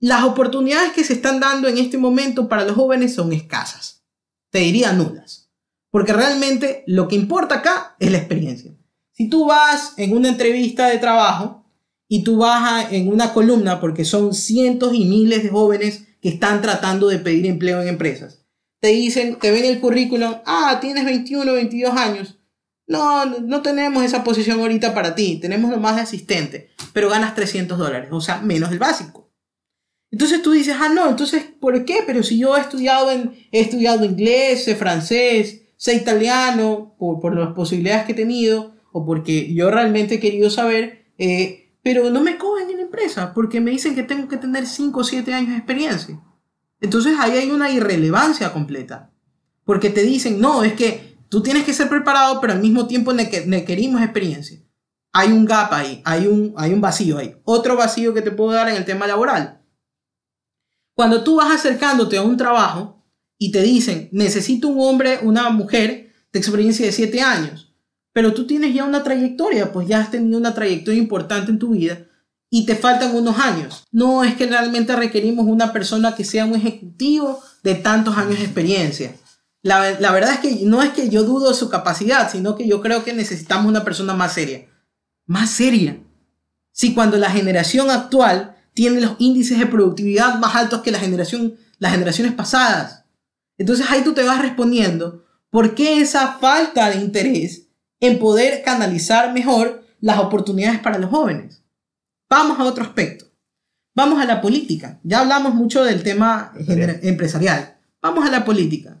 Las 0.00 0.24
oportunidades 0.24 0.92
que 0.92 1.04
se 1.04 1.12
están 1.12 1.38
dando 1.38 1.68
en 1.68 1.78
este 1.78 1.96
momento 1.96 2.48
para 2.48 2.64
los 2.64 2.74
jóvenes 2.74 3.14
son 3.14 3.32
escasas. 3.32 4.04
Te 4.50 4.58
diría 4.58 4.92
nulas. 4.92 5.52
Porque 5.90 6.12
realmente 6.12 6.82
lo 6.86 7.06
que 7.06 7.14
importa 7.14 7.56
acá 7.56 7.96
es 8.00 8.10
la 8.10 8.18
experiencia. 8.18 8.72
Si 9.12 9.28
tú 9.28 9.46
vas 9.46 9.94
en 9.96 10.16
una 10.16 10.28
entrevista 10.28 10.88
de 10.88 10.98
trabajo 10.98 11.64
y 12.08 12.24
tú 12.24 12.38
vas 12.38 12.92
en 12.92 13.08
una 13.08 13.32
columna 13.32 13.80
porque 13.80 14.04
son 14.04 14.34
cientos 14.34 14.92
y 14.94 15.04
miles 15.04 15.44
de 15.44 15.50
jóvenes 15.50 16.08
que 16.20 16.30
están 16.30 16.60
tratando 16.62 17.06
de 17.06 17.18
pedir 17.18 17.46
empleo 17.46 17.80
en 17.80 17.88
empresas. 17.88 18.44
Te 18.80 18.88
dicen, 18.88 19.38
te 19.38 19.52
ven 19.52 19.64
el 19.64 19.80
currículum, 19.80 20.34
ah, 20.46 20.78
tienes 20.80 21.04
21, 21.04 21.52
22 21.52 21.94
años. 21.94 22.39
No, 22.90 23.24
no 23.24 23.62
tenemos 23.62 24.02
esa 24.02 24.24
posición 24.24 24.58
ahorita 24.58 24.92
para 24.92 25.14
ti, 25.14 25.38
tenemos 25.40 25.70
lo 25.70 25.78
más 25.78 25.94
de 25.94 26.02
asistente, 26.02 26.70
pero 26.92 27.08
ganas 27.08 27.36
300 27.36 27.78
dólares, 27.78 28.08
o 28.10 28.20
sea, 28.20 28.40
menos 28.40 28.72
el 28.72 28.80
básico. 28.80 29.30
Entonces 30.10 30.42
tú 30.42 30.50
dices, 30.50 30.74
ah, 30.76 30.88
no, 30.88 31.08
entonces, 31.08 31.44
¿por 31.60 31.84
qué? 31.84 31.98
Pero 32.04 32.24
si 32.24 32.36
yo 32.36 32.56
he 32.56 32.60
estudiado, 32.60 33.12
en, 33.12 33.32
he 33.52 33.60
estudiado 33.60 34.04
inglés, 34.04 34.68
francés, 34.76 35.62
sé 35.76 35.94
italiano, 35.94 36.96
por, 36.98 37.20
por 37.20 37.36
las 37.36 37.54
posibilidades 37.54 38.06
que 38.06 38.12
he 38.12 38.16
tenido, 38.16 38.74
o 38.90 39.06
porque 39.06 39.54
yo 39.54 39.70
realmente 39.70 40.16
he 40.16 40.20
querido 40.20 40.50
saber, 40.50 41.06
eh, 41.16 41.70
pero 41.84 42.10
no 42.10 42.20
me 42.22 42.38
cogen 42.38 42.70
en 42.70 42.78
la 42.78 42.82
empresa 42.82 43.32
porque 43.32 43.60
me 43.60 43.70
dicen 43.70 43.94
que 43.94 44.02
tengo 44.02 44.26
que 44.26 44.36
tener 44.36 44.66
5 44.66 44.98
o 44.98 45.04
7 45.04 45.32
años 45.32 45.50
de 45.50 45.58
experiencia. 45.58 46.20
Entonces 46.80 47.14
ahí 47.20 47.38
hay 47.38 47.50
una 47.52 47.70
irrelevancia 47.70 48.52
completa. 48.52 49.12
Porque 49.64 49.90
te 49.90 50.02
dicen, 50.02 50.40
no, 50.40 50.64
es 50.64 50.72
que 50.72 51.09
tú 51.30 51.42
tienes 51.42 51.64
que 51.64 51.72
ser 51.72 51.88
preparado, 51.88 52.40
pero 52.42 52.52
al 52.52 52.60
mismo 52.60 52.86
tiempo 52.86 53.12
requerimos 53.12 54.02
experiencia. 54.02 54.60
Hay 55.12 55.32
un 55.32 55.46
gap 55.46 55.72
ahí, 55.72 56.02
hay 56.04 56.26
un, 56.26 56.52
hay 56.58 56.74
un 56.74 56.82
vacío 56.82 57.16
ahí. 57.16 57.34
Otro 57.44 57.76
vacío 57.76 58.12
que 58.12 58.20
te 58.20 58.30
puedo 58.30 58.52
dar 58.52 58.68
en 58.68 58.76
el 58.76 58.84
tema 58.84 59.06
laboral. 59.06 59.62
Cuando 60.94 61.24
tú 61.24 61.36
vas 61.36 61.50
acercándote 61.50 62.18
a 62.18 62.22
un 62.22 62.36
trabajo 62.36 63.02
y 63.38 63.50
te 63.50 63.62
dicen, 63.62 64.10
necesito 64.12 64.68
un 64.68 64.80
hombre, 64.80 65.20
una 65.22 65.48
mujer 65.48 66.12
de 66.30 66.38
experiencia 66.38 66.84
de 66.84 66.92
7 66.92 67.22
años 67.22 67.70
pero 68.12 68.34
tú 68.34 68.46
tienes 68.46 68.74
ya 68.74 68.84
una 68.84 69.02
trayectoria, 69.02 69.72
pues 69.72 69.86
ya 69.88 70.00
has 70.00 70.10
tenido 70.10 70.38
una 70.38 70.54
trayectoria 70.54 71.00
importante 71.00 71.50
en 71.50 71.58
tu 71.58 71.70
vida 71.70 72.06
y 72.50 72.66
te 72.66 72.74
faltan 72.74 73.14
unos 73.14 73.38
años. 73.38 73.84
No 73.92 74.24
es 74.24 74.34
que 74.34 74.46
realmente 74.46 74.96
requerimos 74.96 75.46
una 75.46 75.72
persona 75.72 76.14
que 76.14 76.24
sea 76.24 76.44
un 76.44 76.56
ejecutivo 76.56 77.40
de 77.62 77.76
tantos 77.76 78.16
años 78.16 78.38
de 78.38 78.44
experiencia. 78.44 79.14
La, 79.62 79.98
la, 80.00 80.12
verdad 80.12 80.34
es 80.34 80.40
que 80.40 80.64
no 80.64 80.82
es 80.82 80.90
que 80.90 81.10
yo 81.10 81.22
dudo 81.22 81.52
su 81.52 81.68
capacidad, 81.68 82.30
sino 82.30 82.56
que 82.56 82.66
yo 82.66 82.80
creo 82.80 83.04
que 83.04 83.12
necesitamos 83.12 83.66
una 83.66 83.84
persona 83.84 84.14
más 84.14 84.32
seria. 84.32 84.66
Más 85.26 85.50
seria. 85.50 86.00
Si 86.72 86.94
cuando 86.94 87.16
la 87.18 87.30
generación 87.30 87.90
actual 87.90 88.56
tiene 88.72 89.00
los 89.00 89.16
índices 89.18 89.58
de 89.58 89.66
productividad 89.66 90.38
más 90.38 90.54
altos 90.54 90.80
que 90.80 90.90
la 90.90 90.98
generación, 90.98 91.56
las 91.78 91.92
generaciones 91.92 92.32
pasadas. 92.32 93.04
Entonces 93.58 93.86
ahí 93.90 94.02
tú 94.02 94.14
te 94.14 94.22
vas 94.22 94.40
respondiendo, 94.40 95.24
¿por 95.50 95.74
qué 95.74 96.00
esa 96.00 96.38
falta 96.38 96.88
de 96.88 96.96
interés 96.96 97.66
en 98.00 98.18
poder 98.18 98.62
canalizar 98.62 99.32
mejor 99.32 99.84
las 100.00 100.18
oportunidades 100.18 100.80
para 100.80 100.98
los 100.98 101.10
jóvenes. 101.10 101.62
Vamos 102.28 102.58
a 102.58 102.64
otro 102.64 102.82
aspecto. 102.82 103.26
Vamos 103.94 104.20
a 104.20 104.24
la 104.24 104.40
política. 104.40 104.98
Ya 105.02 105.20
hablamos 105.20 105.54
mucho 105.54 105.84
del 105.84 106.02
tema 106.02 106.52
empresarial. 106.56 107.78
Vamos 108.00 108.26
a 108.26 108.30
la 108.30 108.44
política. 108.44 108.99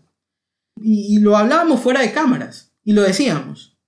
Y, 0.82 1.18
lo 1.20 1.36
hablábamos 1.36 1.80
fuera 1.80 2.00
de 2.00 2.12
cámaras. 2.12 2.72
Y 2.84 2.92
lo 2.92 3.02
decíamos. 3.02 3.78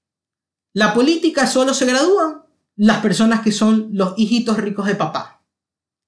La 0.73 0.95
política 0.95 1.47
solo 1.47 1.75
se 1.75 1.87
gradúan 1.87 2.43
las 2.77 3.01
personas 3.01 3.41
que 3.41 3.53
son 3.53 3.91
los 3.93 4.15
hijitos 4.17 4.59
ricos 4.59 4.87
de 4.87 4.95
papá. 4.95 5.45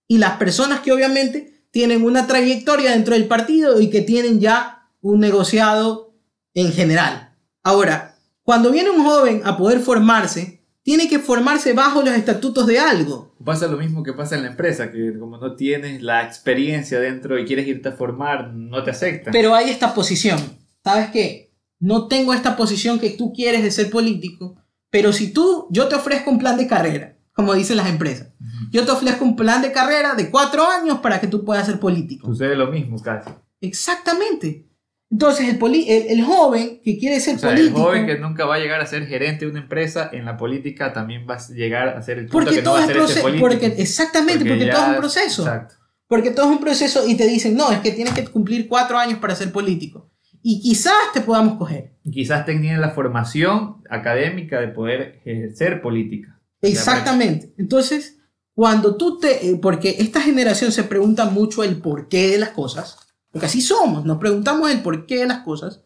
Y 0.09 0.19
las 0.19 0.37
personas 0.37 0.81
que 0.81 0.93
obviamente 0.93 1.67
tienen 1.71 2.05
una 2.05 2.27
trayectoria 2.27 2.93
dentro 2.93 3.15
del 3.15 3.27
partido 3.27 3.81
y 3.81 3.91
que 3.91 4.01
tienen 4.01 4.41
ya 4.41 4.89
un 5.01 5.21
negociado 5.21 6.15
en 6.55 6.73
general. 6.73 7.35
Ahora, 7.63 8.17
cuando 8.43 8.71
viene 8.71 8.91
un 8.91 9.05
joven 9.05 9.43
a 9.45 9.57
poder 9.57 9.81
formarse, 9.81 10.65
tiene 10.85 11.09
que 11.09 11.19
formarse 11.19 11.73
bajo 11.73 12.03
los 12.03 12.15
estatutos 12.15 12.67
de 12.67 12.79
algo. 12.79 13.35
Pasa 13.43 13.67
lo 13.67 13.79
mismo 13.79 14.03
que 14.03 14.13
pasa 14.13 14.37
en 14.37 14.43
la 14.43 14.49
empresa, 14.49 14.93
que 14.93 15.19
como 15.19 15.39
no 15.39 15.57
tienes 15.57 16.03
la 16.03 16.23
experiencia 16.23 17.01
dentro 17.01 17.39
y 17.39 17.47
quieres 17.47 17.67
irte 17.67 17.89
a 17.89 17.93
formar, 17.93 18.53
no 18.53 18.85
te 18.85 18.91
aceptan. 18.91 19.33
Pero 19.33 19.55
hay 19.55 19.71
esta 19.71 19.95
posición. 19.95 20.39
¿Sabes 20.85 21.11
qué? 21.11 21.55
No 21.81 22.09
tengo 22.09 22.35
esta 22.35 22.57
posición 22.57 23.01
que 23.01 23.11
tú 23.11 23.33
quieres 23.33 23.63
de 23.63 23.71
ser 23.71 23.91
político, 23.91 24.57
pero 24.91 25.13
si 25.13 25.33
tú, 25.33 25.67
yo 25.71 25.89
te 25.89 25.97
ofrezco 25.97 26.31
un 26.31 26.39
plan 26.39 26.57
de 26.57 26.67
carrera, 26.67 27.17
como 27.33 27.55
dicen 27.55 27.79
las 27.79 27.89
empresas. 27.89 28.33
Yo 28.71 28.85
te 28.85 28.93
ofrezco 28.93 29.25
un 29.25 29.35
plan 29.35 29.63
de 29.63 29.73
carrera 29.73 30.15
de 30.15 30.31
cuatro 30.31 30.69
años 30.69 30.99
para 31.01 31.21
que 31.21 31.27
tú 31.27 31.45
puedas 31.45 31.67
ser 31.67 31.81
político. 31.81 32.27
Sucede 32.27 32.55
lo 32.55 32.69
mismo 32.69 33.01
casi. 33.03 33.31
Exactamente. 33.61 34.69
Entonces, 35.11 35.49
el, 35.49 35.59
el, 35.87 36.25
joven 36.25 36.81
que 36.83 36.99
quiere 36.99 37.21
ser 37.21 37.39
político. 37.39 37.79
El 37.79 37.85
joven 37.85 38.07
que 38.07 38.19
nunca 38.19 38.45
va 38.47 38.57
a 38.57 38.59
llegar 38.59 38.81
a 38.81 38.87
ser 38.87 39.07
gerente 39.07 39.45
de 39.45 39.51
una 39.51 39.61
empresa 39.61 40.11
en 40.13 40.25
la 40.25 40.37
política 40.37 40.93
también 40.93 41.27
va 41.29 41.37
a 41.37 41.49
llegar 41.49 41.89
a 41.89 42.03
ser 42.03 42.19
el 42.19 42.27
punto 42.27 42.45
porque 42.45 42.57
que 42.57 42.63
no 42.63 42.73
va 42.73 42.85
a 42.85 42.87
ser 42.87 43.23
Porque, 43.39 43.67
exactamente, 43.79 44.45
porque, 44.45 44.67
todo 44.67 44.83
es 44.83 44.89
un 44.89 44.97
proceso. 44.97 45.61
Porque 46.07 46.31
todo 46.31 46.47
es 46.47 46.53
un 46.53 46.61
proceso 46.61 47.07
y 47.07 47.17
te 47.17 47.27
dicen, 47.27 47.57
no, 47.57 47.71
es 47.71 47.79
que 47.79 47.93
tienes 47.93 48.15
que 48.15 48.25
cumplir 48.25 48.69
cuatro 48.69 48.99
años 48.99 49.19
para 49.19 49.35
ser 49.35 49.51
político. 49.53 50.11
Y 50.47 50.61
quizás 50.61 50.93
te 51.15 51.23
podamos 51.23 51.57
coger. 51.57 51.97
Quizás 52.13 52.45
tengan 52.45 52.79
la 52.79 52.91
formación 52.91 53.83
académica 53.89 54.61
de 54.61 54.69
poder 54.69 55.23
ejercer 55.25 55.81
política. 55.81 56.39
Exactamente. 56.61 57.55
Entonces, 57.57 58.19
cuando 58.55 58.97
tú 58.97 59.19
te... 59.19 59.49
eh, 59.49 59.57
Porque 59.57 59.97
esta 60.01 60.21
generación 60.21 60.71
se 60.71 60.85
pregunta 60.85 61.25
mucho 61.25 61.65
el 61.65 61.81
porqué 61.81 62.29
de 62.29 62.39
las 62.39 62.51
cosas. 62.51 62.99
Porque 63.31 63.47
así 63.47 63.63
somos, 63.63 64.05
nos 64.05 64.19
preguntamos 64.19 64.71
el 64.71 64.83
porqué 64.83 65.21
de 65.21 65.27
las 65.27 65.39
cosas. 65.39 65.81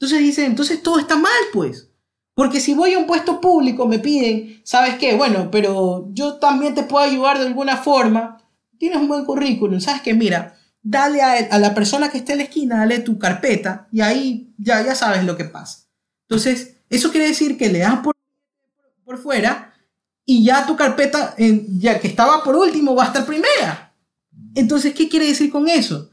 Entonces 0.00 0.20
dicen, 0.20 0.46
entonces 0.46 0.82
todo 0.82 0.98
está 0.98 1.16
mal, 1.16 1.42
pues. 1.52 1.90
Porque 2.32 2.60
si 2.60 2.72
voy 2.72 2.94
a 2.94 2.98
un 2.98 3.06
puesto 3.06 3.42
público 3.42 3.86
me 3.86 3.98
piden, 3.98 4.62
¿sabes 4.64 4.94
qué? 4.94 5.16
Bueno, 5.16 5.50
pero 5.50 6.08
yo 6.14 6.36
también 6.36 6.74
te 6.74 6.84
puedo 6.84 7.04
ayudar 7.04 7.38
de 7.38 7.46
alguna 7.46 7.76
forma. 7.76 8.38
Tienes 8.78 9.00
un 9.00 9.08
buen 9.08 9.26
currículum, 9.26 9.80
¿sabes 9.80 10.00
qué? 10.00 10.14
Mira, 10.14 10.56
dale 10.82 11.22
a, 11.22 11.32
a 11.32 11.58
la 11.58 11.74
persona 11.74 12.10
que 12.10 12.18
esté 12.18 12.32
en 12.32 12.38
la 12.38 12.44
esquina, 12.44 12.78
dale 12.78 13.00
tu 13.00 13.18
carpeta 13.18 13.88
y 13.92 14.00
ahí 14.00 14.54
ya, 14.58 14.84
ya 14.84 14.94
sabes 14.94 15.24
lo 15.24 15.36
que 15.36 15.44
pasa. 15.44 15.86
Entonces, 16.28 16.76
eso 16.90 17.10
quiere 17.10 17.28
decir 17.28 17.56
que 17.56 17.70
le 17.70 17.80
das 17.80 18.00
por, 18.00 18.16
por 19.04 19.18
fuera 19.18 19.72
y 20.24 20.44
ya 20.44 20.66
tu 20.66 20.76
carpeta, 20.76 21.34
ya 21.38 21.98
que 21.98 22.08
estaba 22.08 22.44
por 22.44 22.54
último, 22.54 22.94
va 22.94 23.04
a 23.04 23.06
estar 23.06 23.24
primera. 23.24 23.94
Entonces, 24.54 24.92
¿qué 24.92 25.08
quiere 25.08 25.26
decir 25.26 25.50
con 25.50 25.68
eso? 25.68 26.10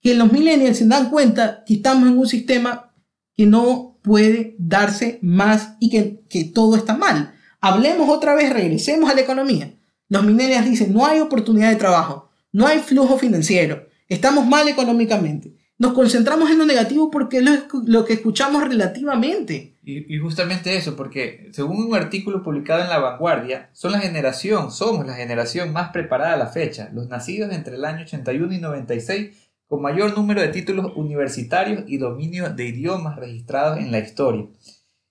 Que 0.00 0.14
los 0.14 0.32
millennials 0.32 0.78
se 0.78 0.86
dan 0.86 1.10
cuenta 1.10 1.62
que 1.64 1.74
estamos 1.74 2.08
en 2.08 2.18
un 2.18 2.26
sistema 2.26 2.92
que 3.36 3.46
no 3.46 3.98
puede 4.02 4.56
darse 4.58 5.20
más 5.22 5.74
y 5.78 5.90
que, 5.90 6.24
que 6.28 6.44
todo 6.44 6.74
está 6.74 6.96
mal. 6.96 7.34
Hablemos 7.60 8.08
otra 8.08 8.34
vez, 8.34 8.52
regresemos 8.52 9.08
a 9.08 9.14
la 9.14 9.20
economía. 9.20 9.74
Los 10.08 10.24
millennials 10.24 10.68
dicen, 10.68 10.92
no 10.92 11.06
hay 11.06 11.20
oportunidad 11.20 11.70
de 11.70 11.76
trabajo, 11.76 12.30
no 12.50 12.66
hay 12.66 12.80
flujo 12.80 13.16
financiero, 13.16 13.86
estamos 14.12 14.46
mal 14.46 14.68
económicamente. 14.68 15.56
Nos 15.78 15.94
concentramos 15.94 16.50
en 16.50 16.58
lo 16.58 16.66
negativo 16.66 17.10
porque 17.10 17.38
es 17.38 17.44
lo, 17.44 17.52
lo 17.86 18.04
que 18.04 18.12
escuchamos 18.12 18.62
relativamente. 18.62 19.78
Y, 19.82 20.14
y 20.14 20.18
justamente 20.18 20.76
eso, 20.76 20.94
porque 20.94 21.48
según 21.52 21.84
un 21.84 21.94
artículo 21.94 22.42
publicado 22.42 22.82
en 22.82 22.88
La 22.88 22.98
Vanguardia, 22.98 23.70
son 23.72 23.92
la 23.92 23.98
generación, 23.98 24.70
somos 24.70 25.06
la 25.06 25.14
generación 25.14 25.72
más 25.72 25.90
preparada 25.90 26.34
a 26.34 26.36
la 26.36 26.46
fecha, 26.46 26.90
los 26.92 27.08
nacidos 27.08 27.52
entre 27.52 27.74
el 27.74 27.84
año 27.84 28.02
81 28.02 28.52
y 28.52 28.58
96, 28.58 29.50
con 29.66 29.82
mayor 29.82 30.16
número 30.16 30.40
de 30.40 30.48
títulos 30.48 30.92
universitarios 30.94 31.84
y 31.86 31.96
dominio 31.96 32.50
de 32.50 32.66
idiomas 32.66 33.16
registrados 33.16 33.78
en 33.78 33.90
la 33.90 33.98
historia. 33.98 34.46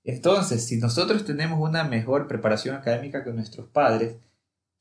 Entonces, 0.03 0.65
si 0.65 0.77
nosotros 0.77 1.25
tenemos 1.25 1.59
una 1.59 1.83
mejor 1.83 2.27
preparación 2.27 2.75
académica 2.75 3.23
que 3.23 3.33
nuestros 3.33 3.67
padres, 3.67 4.17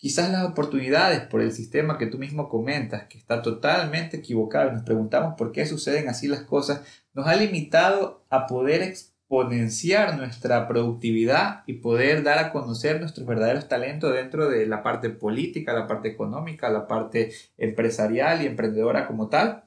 quizás 0.01 0.31
las 0.31 0.47
oportunidades 0.47 1.21
por 1.21 1.43
el 1.43 1.53
sistema 1.53 1.99
que 1.99 2.07
tú 2.07 2.17
mismo 2.17 2.49
comentas, 2.49 3.05
que 3.05 3.19
está 3.19 3.43
totalmente 3.43 4.17
equivocado, 4.17 4.71
y 4.71 4.73
nos 4.73 4.83
preguntamos 4.83 5.35
por 5.37 5.53
qué 5.53 5.67
suceden 5.67 6.09
así 6.09 6.27
las 6.27 6.41
cosas, 6.41 6.81
nos 7.13 7.27
ha 7.27 7.37
limitado 7.37 8.25
a 8.31 8.47
poder 8.47 8.81
exponenciar 8.81 10.17
nuestra 10.17 10.67
productividad 10.67 11.65
y 11.67 11.75
poder 11.75 12.23
dar 12.23 12.39
a 12.39 12.51
conocer 12.51 12.99
nuestros 12.99 13.27
verdaderos 13.27 13.69
talentos 13.69 14.15
dentro 14.15 14.49
de 14.49 14.67
la 14.67 14.83
parte 14.83 15.11
política, 15.11 15.75
la 15.75 15.87
parte 15.87 16.09
económica, 16.09 16.71
la 16.71 16.89
parte 16.89 17.33
empresarial 17.59 18.43
y 18.43 18.47
emprendedora 18.47 19.07
como 19.07 19.29
tal. 19.29 19.65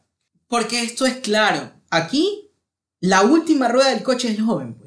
Porque 0.47 0.81
esto 0.81 1.05
es 1.05 1.17
claro. 1.17 1.73
Aquí, 1.91 2.49
la 2.99 3.21
última 3.21 3.67
rueda 3.67 3.91
del 3.91 4.01
coche 4.01 4.29
es 4.29 4.39
el 4.39 4.45
joven, 4.45 4.73
pues. 4.73 4.82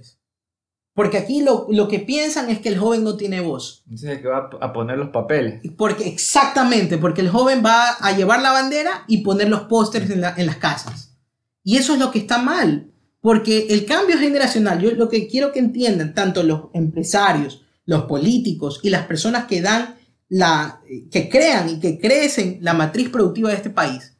Porque 0.96 1.18
aquí 1.18 1.42
lo, 1.42 1.66
lo 1.70 1.86
que 1.88 2.00
piensan 2.00 2.48
es 2.50 2.58
que 2.58 2.70
el 2.70 2.78
joven 2.78 3.04
no 3.04 3.16
tiene 3.16 3.40
voz. 3.40 3.82
Entonces 3.84 4.10
el 4.16 4.22
que 4.22 4.28
va 4.28 4.48
a 4.60 4.72
poner 4.72 4.96
los 4.96 5.10
papeles. 5.10 5.60
Porque, 5.76 6.08
exactamente, 6.08 6.96
porque 6.98 7.20
el 7.20 7.28
joven 7.28 7.62
va 7.64 7.90
a 8.00 8.16
llevar 8.16 8.40
la 8.40 8.50
bandera 8.52 9.04
y 9.06 9.18
poner 9.18 9.48
los 9.50 9.60
pósters 9.64 10.08
en, 10.10 10.22
la- 10.22 10.34
en 10.36 10.46
las 10.46 10.56
casas. 10.56 11.14
Y 11.62 11.76
eso 11.76 11.92
es 11.92 12.00
lo 12.00 12.10
que 12.10 12.18
está 12.20 12.38
mal. 12.38 12.90
Porque 13.20 13.66
el 13.70 13.84
cambio 13.84 14.16
generacional, 14.18 14.80
yo 14.80 14.90
lo 14.92 15.08
que 15.10 15.28
quiero 15.28 15.52
que 15.52 15.58
entiendan, 15.58 16.14
tanto 16.14 16.42
los 16.42 16.62
empresarios, 16.72 17.62
los 17.84 18.04
políticos 18.04 18.80
y 18.82 18.88
las 18.90 19.06
personas 19.06 19.44
que 19.46 19.60
dan 19.60 19.96
la, 20.30 20.80
que 21.12 21.28
crean 21.28 21.68
y 21.68 21.78
que 21.78 21.98
crecen 21.98 22.58
la 22.62 22.72
matriz 22.72 23.10
productiva 23.10 23.50
de 23.50 23.56
este 23.56 23.70
país, 23.70 24.16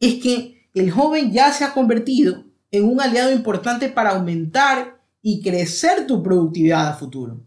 es 0.00 0.14
que 0.16 0.68
el 0.74 0.90
joven 0.90 1.30
ya 1.32 1.52
se 1.52 1.64
ha 1.64 1.72
convertido 1.72 2.44
en 2.72 2.84
un 2.84 3.00
aliado 3.00 3.30
importante 3.32 3.88
para 3.90 4.10
aumentar 4.10 4.95
y 5.28 5.42
crecer 5.42 6.06
tu 6.06 6.22
productividad 6.22 6.86
a 6.86 6.92
futuro. 6.92 7.40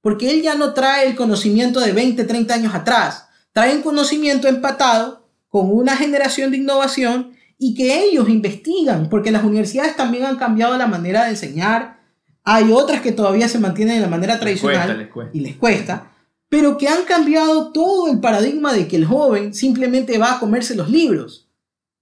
Porque 0.00 0.28
él 0.28 0.42
ya 0.42 0.56
no 0.56 0.74
trae 0.74 1.06
el 1.06 1.14
conocimiento 1.14 1.78
de 1.78 1.92
20, 1.92 2.24
30 2.24 2.52
años 2.52 2.74
atrás, 2.74 3.28
trae 3.52 3.76
un 3.76 3.82
conocimiento 3.82 4.48
empatado 4.48 5.24
con 5.46 5.70
una 5.70 5.96
generación 5.96 6.50
de 6.50 6.56
innovación 6.56 7.30
y 7.58 7.74
que 7.74 8.02
ellos 8.02 8.28
investigan, 8.28 9.08
porque 9.08 9.30
las 9.30 9.44
universidades 9.44 9.94
también 9.94 10.24
han 10.24 10.36
cambiado 10.36 10.76
la 10.76 10.88
manera 10.88 11.22
de 11.22 11.30
enseñar. 11.30 12.00
Hay 12.42 12.72
otras 12.72 13.02
que 13.02 13.12
todavía 13.12 13.48
se 13.48 13.60
mantienen 13.60 13.94
de 13.94 14.00
la 14.00 14.08
manera 14.08 14.40
tradicional 14.40 14.88
cuesta, 14.88 14.94
les 14.94 15.08
cuesta. 15.08 15.38
y 15.38 15.40
les 15.42 15.54
cuesta, 15.54 16.12
pero 16.48 16.76
que 16.76 16.88
han 16.88 17.04
cambiado 17.04 17.70
todo 17.70 18.10
el 18.10 18.18
paradigma 18.18 18.72
de 18.72 18.88
que 18.88 18.96
el 18.96 19.04
joven 19.04 19.54
simplemente 19.54 20.18
va 20.18 20.32
a 20.32 20.40
comerse 20.40 20.74
los 20.74 20.90
libros. 20.90 21.48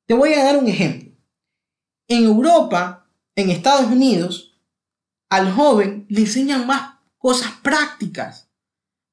Te 0.06 0.14
voy 0.14 0.32
a 0.32 0.44
dar 0.44 0.56
un 0.56 0.66
ejemplo. 0.66 1.10
En 2.08 2.24
Europa, 2.24 3.06
en 3.36 3.50
Estados 3.50 3.92
Unidos, 3.92 4.49
al 5.30 5.50
joven 5.52 6.06
le 6.08 6.20
enseñan 6.20 6.66
más 6.66 6.98
cosas 7.16 7.52
prácticas. 7.62 8.50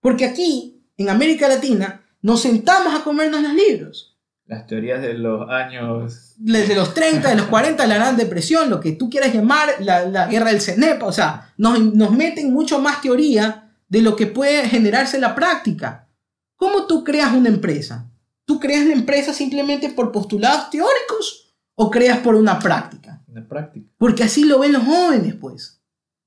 Porque 0.02 0.26
aquí, 0.26 0.84
en 0.98 1.10
América 1.10 1.48
Latina, 1.48 2.04
nos 2.22 2.42
sentamos 2.42 2.94
a 2.94 3.04
comernos 3.04 3.42
los 3.42 3.54
libros. 3.54 4.18
Las 4.46 4.66
teorías 4.66 5.02
de 5.02 5.14
los 5.14 5.50
años... 5.50 6.34
Desde 6.38 6.76
los 6.76 6.94
30, 6.94 7.30
de 7.30 7.36
los 7.36 7.48
40, 7.48 7.86
la 7.86 7.96
Gran 7.96 8.18
Depresión, 8.18 8.70
lo 8.70 8.80
que 8.80 8.94
tú 8.94 9.10
quieras 9.10 9.34
llamar, 9.34 9.70
la, 9.80 10.06
la 10.06 10.28
guerra 10.28 10.52
del 10.52 10.62
CENEPA, 10.62 11.06
o 11.06 11.12
sea, 11.12 11.54
nos, 11.58 11.80
nos 11.80 12.12
meten 12.12 12.54
mucho 12.54 12.80
más 12.80 13.02
teoría 13.02 13.74
de 13.90 14.02
lo 14.02 14.16
que 14.16 14.28
puede 14.28 14.68
generarse 14.68 15.18
en 15.18 15.22
la 15.22 15.36
práctica. 15.36 16.08
¿Cómo 16.56 16.88
tú 16.88 17.04
creas 17.04 17.34
una 17.34 17.50
empresa? 17.50 18.10
¿Tú 18.46 18.60
creas 18.60 18.86
la 18.86 18.94
empresa 18.94 19.34
simplemente 19.34 19.90
por 19.90 20.12
postulados 20.12 20.70
teóricos 20.70 21.54
o 21.76 21.92
creas 21.92 22.20
por 22.20 22.36
una 22.36 22.58
práctica? 22.60 23.22
Una 23.28 23.48
práctica. 23.48 23.90
Porque 23.98 24.24
así 24.24 24.46
lo 24.46 24.60
ven 24.60 24.72
los 24.72 24.84
jóvenes, 24.84 25.36
pues. 25.36 25.77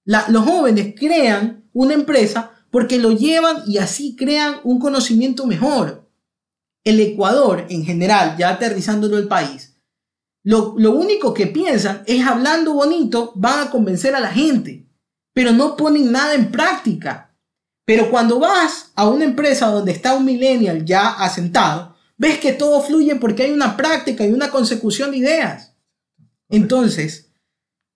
La- 0.04 0.26
los 0.28 0.44
jóvenes 0.44 0.94
crean 0.98 1.68
una 1.72 1.94
empresa 1.94 2.52
porque 2.70 2.98
lo 2.98 3.12
llevan 3.12 3.62
y 3.66 3.78
así 3.78 4.16
crean 4.16 4.56
un 4.64 4.78
conocimiento 4.78 5.46
mejor. 5.46 6.08
El 6.84 7.00
Ecuador, 7.00 7.66
en 7.68 7.84
general, 7.84 8.36
ya 8.38 8.50
aterrizándolo 8.50 9.18
el 9.18 9.28
país, 9.28 9.76
lo, 10.42 10.74
lo 10.78 10.92
único 10.92 11.34
que 11.34 11.46
piensan 11.46 12.02
es 12.06 12.26
hablando 12.26 12.72
bonito, 12.72 13.32
van 13.34 13.66
a 13.66 13.70
convencer 13.70 14.14
a 14.14 14.20
la 14.20 14.30
gente, 14.32 14.86
pero 15.34 15.52
no 15.52 15.76
ponen 15.76 16.10
nada 16.10 16.34
en 16.34 16.50
práctica. 16.50 17.36
Pero 17.84 18.08
cuando 18.10 18.38
vas 18.38 18.92
a 18.94 19.08
una 19.08 19.24
empresa 19.24 19.66
donde 19.66 19.92
está 19.92 20.14
un 20.14 20.24
millennial 20.24 20.84
ya 20.84 21.10
asentado, 21.10 21.96
ves 22.16 22.38
que 22.38 22.52
todo 22.52 22.80
fluye 22.80 23.16
porque 23.16 23.42
hay 23.42 23.50
una 23.50 23.76
práctica 23.76 24.24
y 24.24 24.32
una 24.32 24.50
consecución 24.50 25.10
de 25.10 25.18
ideas. 25.18 25.74
Entonces, 26.48 27.30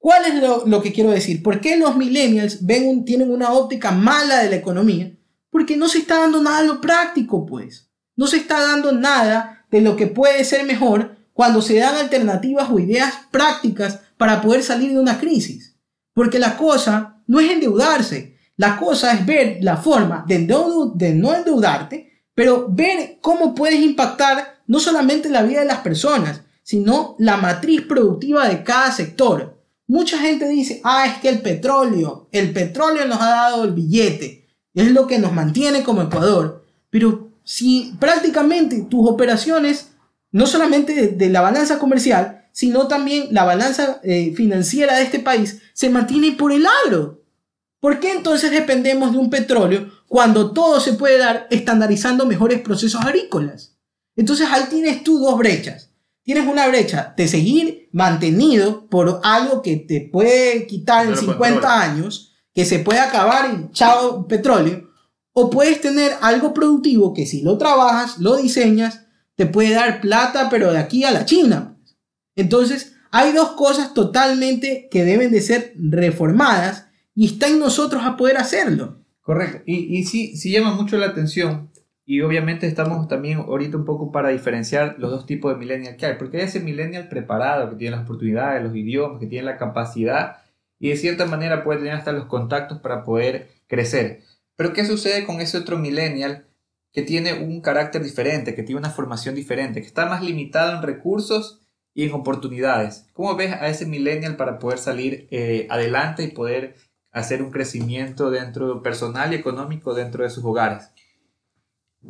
¿cuál 0.04 0.26
es 0.26 0.34
lo, 0.34 0.66
lo 0.66 0.82
que 0.82 0.92
quiero 0.92 1.10
decir? 1.10 1.42
¿Por 1.42 1.62
qué 1.62 1.78
los 1.78 1.96
millennials 1.96 2.66
ven 2.66 2.86
un- 2.86 3.04
tienen 3.06 3.30
una 3.30 3.52
óptica 3.54 3.90
mala 3.90 4.42
de 4.42 4.50
la 4.50 4.56
economía? 4.56 5.10
Porque 5.48 5.78
no 5.78 5.88
se 5.88 5.98
está 5.98 6.20
dando 6.20 6.42
nada 6.42 6.60
de 6.60 6.66
lo 6.68 6.80
práctico, 6.82 7.46
pues. 7.46 7.88
No 8.14 8.26
se 8.26 8.36
está 8.36 8.60
dando 8.60 8.92
nada 8.92 9.64
de 9.70 9.80
lo 9.80 9.96
que 9.96 10.06
puede 10.06 10.44
ser 10.44 10.66
mejor 10.66 11.16
cuando 11.32 11.62
se 11.62 11.76
dan 11.78 11.96
alternativas 11.96 12.68
o 12.70 12.78
ideas 12.78 13.14
prácticas 13.30 14.00
para 14.18 14.42
poder 14.42 14.62
salir 14.62 14.90
de 14.90 14.98
una 15.00 15.18
crisis. 15.18 15.78
Porque 16.12 16.38
la 16.38 16.58
cosa 16.58 17.22
no 17.26 17.40
es 17.40 17.50
endeudarse, 17.50 18.36
la 18.58 18.76
cosa 18.76 19.12
es 19.14 19.24
ver 19.24 19.56
la 19.62 19.78
forma 19.78 20.24
de, 20.28 20.40
de 20.94 21.14
no 21.14 21.34
endeudarte, 21.34 22.12
pero 22.34 22.66
ver 22.68 23.16
cómo 23.22 23.54
puedes 23.54 23.80
impactar 23.80 24.60
no 24.66 24.78
solamente 24.80 25.30
la 25.30 25.42
vida 25.42 25.60
de 25.60 25.66
las 25.66 25.78
personas, 25.78 26.42
sino 26.62 27.16
la 27.18 27.38
matriz 27.38 27.80
productiva 27.82 28.48
de 28.48 28.62
cada 28.62 28.92
sector. 28.92 29.53
Mucha 29.86 30.18
gente 30.18 30.48
dice, 30.48 30.80
ah, 30.84 31.06
es 31.06 31.18
que 31.18 31.28
el 31.28 31.42
petróleo, 31.42 32.28
el 32.32 32.52
petróleo 32.52 33.06
nos 33.06 33.20
ha 33.20 33.28
dado 33.30 33.64
el 33.64 33.72
billete, 33.72 34.46
es 34.72 34.90
lo 34.90 35.06
que 35.06 35.18
nos 35.18 35.32
mantiene 35.32 35.82
como 35.82 36.02
Ecuador. 36.02 36.64
Pero 36.90 37.30
si 37.44 37.94
prácticamente 38.00 38.86
tus 38.88 39.08
operaciones, 39.08 39.90
no 40.32 40.46
solamente 40.46 41.08
de, 41.08 41.28
la 41.28 41.42
balanza 41.42 41.78
comercial, 41.78 42.48
sino 42.52 42.88
también 42.88 43.28
la 43.30 43.44
balanza 43.44 44.00
eh, 44.02 44.32
financiera 44.34 44.96
de 44.96 45.04
este 45.04 45.18
país, 45.18 45.60
se 45.74 45.90
mantiene 45.90 46.32
por 46.32 46.52
el 46.52 46.66
agro. 46.84 47.22
¿Por 47.80 48.00
qué 48.00 48.12
entonces 48.12 48.50
dependemos 48.50 49.12
de 49.12 49.18
un 49.18 49.28
petróleo 49.28 49.90
cuando 50.08 50.52
todo 50.52 50.80
se 50.80 50.94
puede 50.94 51.18
dar 51.18 51.46
estandarizando 51.50 52.24
mejores 52.24 52.60
procesos 52.60 53.02
agrícolas? 53.02 53.76
Entonces 54.16 54.48
ahí 54.50 54.64
tienes 54.70 55.04
tú 55.04 55.18
dos 55.18 55.36
brechas. 55.36 55.90
Tienes 56.24 56.46
una 56.46 56.66
brecha 56.68 57.12
de 57.16 57.28
seguir 57.28 57.90
mantenido 57.92 58.88
por 58.88 59.20
algo 59.22 59.60
que 59.60 59.76
te 59.76 60.08
puede 60.10 60.66
quitar 60.66 61.04
en 61.04 61.10
No 61.10 61.16
lo 61.16 61.20
50 61.22 61.54
controla. 61.60 61.82
años, 61.82 62.32
que 62.54 62.64
se 62.64 62.78
puede 62.78 62.98
acabar 62.98 63.50
y 63.52 63.70
chao 63.72 64.26
petróleo, 64.26 64.88
o 65.32 65.50
puedes 65.50 65.80
tener 65.82 66.12
algo 66.22 66.54
productivo 66.54 67.12
que 67.12 67.26
si 67.26 67.42
lo 67.42 67.58
trabajas, 67.58 68.18
lo 68.18 68.36
diseñas, 68.36 69.02
te 69.36 69.44
puede 69.46 69.74
dar 69.74 70.00
plata, 70.00 70.48
pero 70.48 70.72
de 70.72 70.78
aquí 70.78 71.04
a 71.04 71.10
la 71.10 71.26
China. 71.26 71.76
Entonces, 72.36 72.94
hay 73.10 73.32
dos 73.32 73.50
cosas 73.50 73.92
totalmente 73.94 74.88
que 74.90 75.04
deben 75.04 75.30
de 75.30 75.42
ser 75.42 75.74
reformadas 75.76 76.86
y 77.14 77.26
está 77.26 77.48
en 77.48 77.58
nosotros 77.58 78.02
a 78.04 78.16
poder 78.16 78.38
hacerlo. 78.38 79.04
Correcto. 79.20 79.62
Y, 79.66 79.98
y 79.98 80.04
sí, 80.04 80.36
sí 80.36 80.50
llama 80.50 80.74
mucho 80.74 80.96
la 80.96 81.06
atención. 81.06 81.70
Y 82.06 82.20
obviamente 82.20 82.66
estamos 82.66 83.08
también 83.08 83.38
ahorita 83.38 83.78
un 83.78 83.84
poco 83.84 84.12
para 84.12 84.28
diferenciar 84.28 84.96
los 84.98 85.10
dos 85.10 85.26
tipos 85.26 85.52
de 85.52 85.58
millennial 85.58 85.96
que 85.96 86.06
hay. 86.06 86.14
Porque 86.18 86.38
hay 86.38 86.44
ese 86.44 86.60
millennial 86.60 87.08
preparado, 87.08 87.70
que 87.70 87.76
tiene 87.76 87.96
las 87.96 88.04
oportunidades, 88.04 88.62
los 88.62 88.76
idiomas, 88.76 89.20
que 89.20 89.26
tiene 89.26 89.46
la 89.46 89.56
capacidad 89.56 90.38
y 90.78 90.90
de 90.90 90.96
cierta 90.96 91.24
manera 91.24 91.64
puede 91.64 91.78
tener 91.78 91.94
hasta 91.94 92.12
los 92.12 92.26
contactos 92.26 92.78
para 92.80 93.04
poder 93.04 93.48
crecer. 93.66 94.20
Pero 94.56 94.74
¿qué 94.74 94.84
sucede 94.84 95.24
con 95.24 95.40
ese 95.40 95.56
otro 95.56 95.78
millennial 95.78 96.46
que 96.92 97.02
tiene 97.02 97.32
un 97.32 97.62
carácter 97.62 98.02
diferente, 98.02 98.54
que 98.54 98.62
tiene 98.62 98.80
una 98.80 98.90
formación 98.90 99.34
diferente, 99.34 99.80
que 99.80 99.86
está 99.86 100.06
más 100.06 100.22
limitado 100.22 100.76
en 100.76 100.82
recursos 100.82 101.62
y 101.94 102.04
en 102.04 102.12
oportunidades? 102.12 103.06
¿Cómo 103.14 103.34
ves 103.34 103.52
a 103.52 103.68
ese 103.68 103.86
millennial 103.86 104.36
para 104.36 104.58
poder 104.58 104.78
salir 104.78 105.26
eh, 105.30 105.66
adelante 105.70 106.24
y 106.24 106.32
poder 106.32 106.74
hacer 107.12 107.42
un 107.42 107.50
crecimiento 107.50 108.30
dentro 108.30 108.82
personal 108.82 109.32
y 109.32 109.36
económico 109.36 109.94
dentro 109.94 110.22
de 110.22 110.30
sus 110.30 110.44
hogares? 110.44 110.90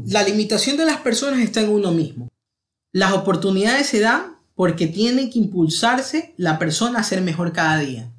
La 0.07 0.23
limitación 0.23 0.77
de 0.77 0.87
las 0.87 0.99
personas 0.99 1.41
está 1.41 1.61
en 1.61 1.71
uno 1.71 1.93
mismo. 1.93 2.31
Las 2.93 3.13
oportunidades 3.13 3.87
se 3.87 4.01
dan 4.01 4.37
porque 4.55 4.87
tiene 4.87 5.31
que 5.31 5.39
impulsarse 5.39 6.35
la 6.37 6.59
persona 6.59 7.01
a 7.01 7.05
ser 7.05 7.21
mejor 7.23 7.53
cada 7.53 7.79
día 7.79 8.15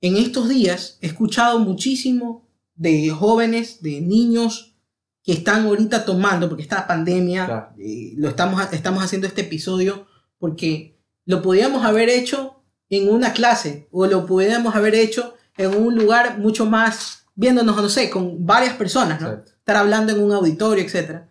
en 0.00 0.16
estos 0.16 0.48
días 0.48 0.98
he 1.00 1.06
escuchado 1.06 1.58
muchísimo 1.58 2.48
de 2.74 3.10
jóvenes, 3.10 3.82
de 3.82 4.00
niños 4.00 4.74
que 5.22 5.32
están 5.32 5.66
ahorita 5.66 6.04
tomando, 6.04 6.48
porque 6.48 6.62
esta 6.62 6.86
pandemia, 6.86 7.70
eh, 7.78 8.12
lo 8.16 8.28
estamos, 8.28 8.62
estamos 8.72 9.02
haciendo 9.02 9.26
este 9.26 9.42
episodio 9.42 10.06
porque 10.38 10.98
lo 11.24 11.42
podíamos 11.42 11.84
haber 11.84 12.08
hecho 12.08 12.62
en 12.90 13.08
una 13.08 13.32
clase 13.32 13.88
o 13.90 14.06
lo 14.06 14.26
podíamos 14.26 14.76
haber 14.76 14.94
hecho 14.94 15.34
en 15.56 15.74
un 15.74 15.96
lugar 15.96 16.38
mucho 16.38 16.66
más, 16.66 17.24
viéndonos, 17.34 17.76
no 17.76 17.88
sé, 17.88 18.10
con 18.10 18.46
varias 18.46 18.74
personas, 18.74 19.20
¿no? 19.20 19.42
Estar 19.66 19.78
hablando 19.78 20.12
en 20.12 20.22
un 20.22 20.30
auditorio, 20.30 20.84
etc. 20.84 21.22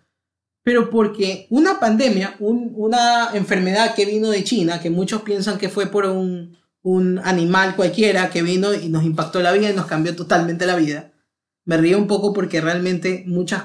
Pero 0.61 0.89
porque 0.89 1.47
una 1.49 1.79
pandemia, 1.79 2.35
una 2.39 3.29
enfermedad 3.33 3.95
que 3.95 4.05
vino 4.05 4.29
de 4.29 4.43
China, 4.43 4.81
que 4.81 4.89
muchos 4.89 5.21
piensan 5.21 5.57
que 5.57 5.69
fue 5.69 5.87
por 5.87 6.05
un, 6.05 6.57
un 6.81 7.21
animal 7.23 7.77
cualquiera 7.77 8.29
que 8.29 8.41
vino 8.41 8.73
y 8.73 8.89
nos 8.89 9.05
impactó 9.05 9.39
la 9.39 9.53
vida 9.53 9.69
y 9.69 9.73
nos 9.73 9.85
cambió 9.85 10.17
totalmente 10.17 10.65
la 10.65 10.75
vida. 10.75 11.13
Me 11.63 11.77
río 11.77 11.97
un 11.97 12.07
poco 12.07 12.33
porque 12.33 12.59
realmente 12.59 13.23
muchas, 13.25 13.63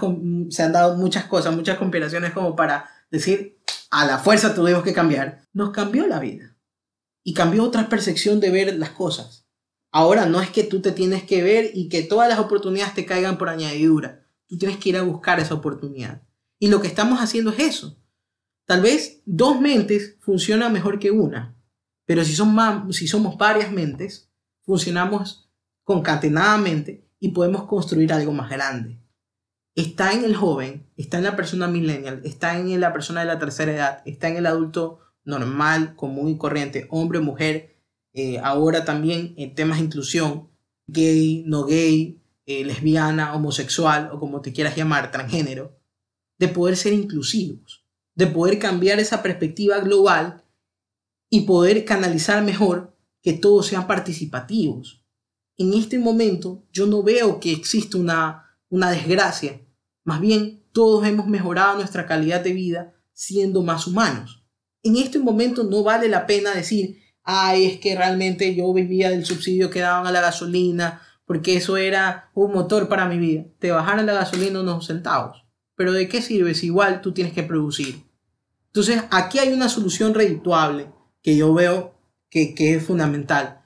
se 0.50 0.62
han 0.62 0.72
dado 0.72 0.96
muchas 0.96 1.24
cosas, 1.24 1.56
muchas 1.56 1.76
conspiraciones 1.76 2.32
como 2.32 2.54
para 2.54 2.88
decir, 3.10 3.58
a 3.90 4.06
la 4.06 4.18
fuerza 4.18 4.54
tuvimos 4.54 4.84
que 4.84 4.92
cambiar. 4.92 5.42
Nos 5.52 5.72
cambió 5.72 6.06
la 6.06 6.20
vida. 6.20 6.56
Y 7.24 7.34
cambió 7.34 7.64
otra 7.64 7.88
percepción 7.88 8.38
de 8.38 8.50
ver 8.50 8.72
las 8.76 8.90
cosas. 8.90 9.48
Ahora 9.90 10.26
no 10.26 10.40
es 10.40 10.50
que 10.50 10.62
tú 10.62 10.80
te 10.80 10.92
tienes 10.92 11.24
que 11.24 11.42
ver 11.42 11.72
y 11.74 11.88
que 11.88 12.02
todas 12.02 12.28
las 12.28 12.38
oportunidades 12.38 12.94
te 12.94 13.04
caigan 13.04 13.36
por 13.36 13.48
añadidura. 13.48 14.19
Tú 14.50 14.58
tienes 14.58 14.78
que 14.78 14.88
ir 14.88 14.96
a 14.96 15.02
buscar 15.02 15.38
esa 15.38 15.54
oportunidad. 15.54 16.22
Y 16.58 16.68
lo 16.68 16.82
que 16.82 16.88
estamos 16.88 17.20
haciendo 17.20 17.52
es 17.52 17.60
eso. 17.60 17.96
Tal 18.66 18.82
vez 18.82 19.22
dos 19.24 19.60
mentes 19.60 20.16
funcionan 20.18 20.72
mejor 20.72 20.98
que 20.98 21.12
una. 21.12 21.56
Pero 22.04 22.24
si, 22.24 22.34
son 22.34 22.52
más, 22.52 22.96
si 22.96 23.06
somos 23.06 23.38
varias 23.38 23.70
mentes, 23.70 24.28
funcionamos 24.62 25.48
concatenadamente 25.84 27.08
y 27.20 27.28
podemos 27.28 27.64
construir 27.66 28.12
algo 28.12 28.32
más 28.32 28.50
grande. 28.50 28.98
Está 29.76 30.12
en 30.12 30.24
el 30.24 30.34
joven, 30.34 30.90
está 30.96 31.18
en 31.18 31.24
la 31.24 31.36
persona 31.36 31.68
millennial, 31.68 32.20
está 32.24 32.58
en 32.58 32.80
la 32.80 32.92
persona 32.92 33.20
de 33.20 33.26
la 33.26 33.38
tercera 33.38 33.72
edad, 33.72 34.02
está 34.04 34.28
en 34.28 34.38
el 34.38 34.46
adulto 34.46 34.98
normal, 35.24 35.94
común 35.94 36.28
y 36.28 36.36
corriente, 36.36 36.88
hombre, 36.90 37.20
mujer, 37.20 37.76
eh, 38.12 38.40
ahora 38.40 38.84
también 38.84 39.34
en 39.36 39.54
temas 39.54 39.78
de 39.78 39.84
inclusión, 39.84 40.48
gay, 40.88 41.44
no 41.46 41.64
gay, 41.64 42.19
eh, 42.50 42.64
lesbiana, 42.64 43.34
homosexual 43.34 44.10
o 44.12 44.18
como 44.18 44.40
te 44.40 44.52
quieras 44.52 44.76
llamar, 44.76 45.12
transgénero, 45.12 45.78
de 46.38 46.48
poder 46.48 46.76
ser 46.76 46.92
inclusivos, 46.92 47.86
de 48.14 48.26
poder 48.26 48.58
cambiar 48.58 48.98
esa 48.98 49.22
perspectiva 49.22 49.78
global 49.78 50.44
y 51.28 51.42
poder 51.42 51.84
canalizar 51.84 52.42
mejor 52.42 52.96
que 53.22 53.34
todos 53.34 53.66
sean 53.66 53.86
participativos. 53.86 55.04
En 55.58 55.74
este 55.74 55.98
momento 55.98 56.66
yo 56.72 56.86
no 56.86 57.02
veo 57.02 57.38
que 57.38 57.52
exista 57.52 57.98
una, 57.98 58.58
una 58.68 58.90
desgracia, 58.90 59.60
más 60.04 60.20
bien 60.20 60.64
todos 60.72 61.06
hemos 61.06 61.26
mejorado 61.26 61.76
nuestra 61.76 62.06
calidad 62.06 62.40
de 62.40 62.52
vida 62.52 62.94
siendo 63.12 63.62
más 63.62 63.86
humanos. 63.86 64.44
En 64.82 64.96
este 64.96 65.18
momento 65.18 65.62
no 65.62 65.82
vale 65.82 66.08
la 66.08 66.26
pena 66.26 66.54
decir, 66.54 66.98
ay, 67.22 67.66
es 67.66 67.78
que 67.78 67.94
realmente 67.94 68.54
yo 68.54 68.72
vivía 68.72 69.10
del 69.10 69.26
subsidio 69.26 69.70
que 69.70 69.80
daban 69.80 70.06
a 70.06 70.12
la 70.12 70.20
gasolina, 70.20 71.02
porque 71.30 71.54
eso 71.54 71.76
era 71.76 72.28
un 72.34 72.50
motor 72.50 72.88
para 72.88 73.06
mi 73.06 73.16
vida. 73.16 73.44
Te 73.60 73.70
bajaron 73.70 74.04
la 74.04 74.14
gasolina 74.14 74.62
unos 74.62 74.88
centavos. 74.88 75.46
Pero 75.76 75.92
¿de 75.92 76.08
qué 76.08 76.22
sirve 76.22 76.54
si 76.54 76.66
igual 76.66 77.02
tú 77.02 77.12
tienes 77.12 77.32
que 77.32 77.44
producir? 77.44 78.02
Entonces, 78.66 79.04
aquí 79.12 79.38
hay 79.38 79.52
una 79.52 79.68
solución 79.68 80.12
redituable 80.12 80.90
que 81.22 81.36
yo 81.36 81.54
veo 81.54 81.94
que, 82.30 82.52
es 82.58 82.84
fundamental. 82.84 83.62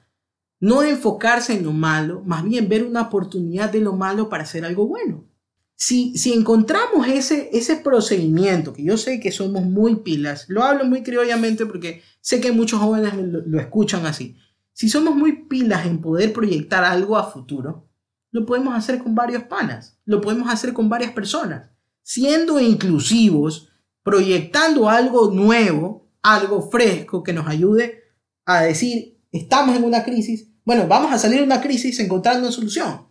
No 0.59 0.83
enfocarse 0.83 1.53
en 1.53 1.63
lo 1.63 1.71
malo, 1.71 2.21
más 2.23 2.43
bien 2.43 2.69
ver 2.69 2.83
una 2.83 3.01
oportunidad 3.01 3.71
de 3.71 3.79
lo 3.79 3.93
malo 3.93 4.29
para 4.29 4.43
hacer 4.43 4.63
algo 4.63 4.85
bueno. 4.87 5.27
Si, 5.73 6.15
si 6.19 6.33
encontramos 6.33 7.07
ese, 7.07 7.49
ese 7.51 7.77
procedimiento, 7.77 8.73
que 8.73 8.83
yo 8.83 8.95
sé 8.95 9.19
que 9.19 9.31
somos 9.31 9.63
muy 9.63 9.95
pilas, 9.95 10.45
lo 10.49 10.63
hablo 10.63 10.85
muy 10.85 11.01
criollamente 11.01 11.65
porque 11.65 12.03
sé 12.21 12.39
que 12.39 12.51
muchos 12.51 12.79
jóvenes 12.79 13.15
lo 13.15 13.59
escuchan 13.59 14.05
así. 14.05 14.37
Si 14.75 14.89
somos 14.89 15.15
muy 15.15 15.47
pilas 15.47 15.87
en 15.87 15.99
poder 15.99 16.31
proyectar 16.31 16.83
algo 16.83 17.17
a 17.17 17.31
futuro, 17.31 17.89
lo 18.29 18.45
podemos 18.45 18.75
hacer 18.75 19.01
con 19.01 19.15
varios 19.15 19.43
panas, 19.45 19.97
lo 20.05 20.21
podemos 20.21 20.49
hacer 20.49 20.73
con 20.73 20.89
varias 20.89 21.13
personas, 21.13 21.71
siendo 22.03 22.59
inclusivos, 22.59 23.69
proyectando 24.03 24.87
algo 24.87 25.31
nuevo 25.31 26.05
algo 26.25 26.71
fresco 26.71 27.21
que 27.21 27.33
nos 27.33 27.47
ayude 27.47 28.03
a 28.45 28.63
decir, 28.63 29.21
estamos 29.31 29.75
en 29.75 29.83
una 29.83 30.03
crisis, 30.03 30.47
bueno, 30.63 30.87
vamos 30.87 31.13
a 31.13 31.19
salir 31.19 31.37
de 31.37 31.45
una 31.45 31.61
crisis 31.61 31.99
encontrando 31.99 32.39
una 32.39 32.51
solución. 32.51 33.07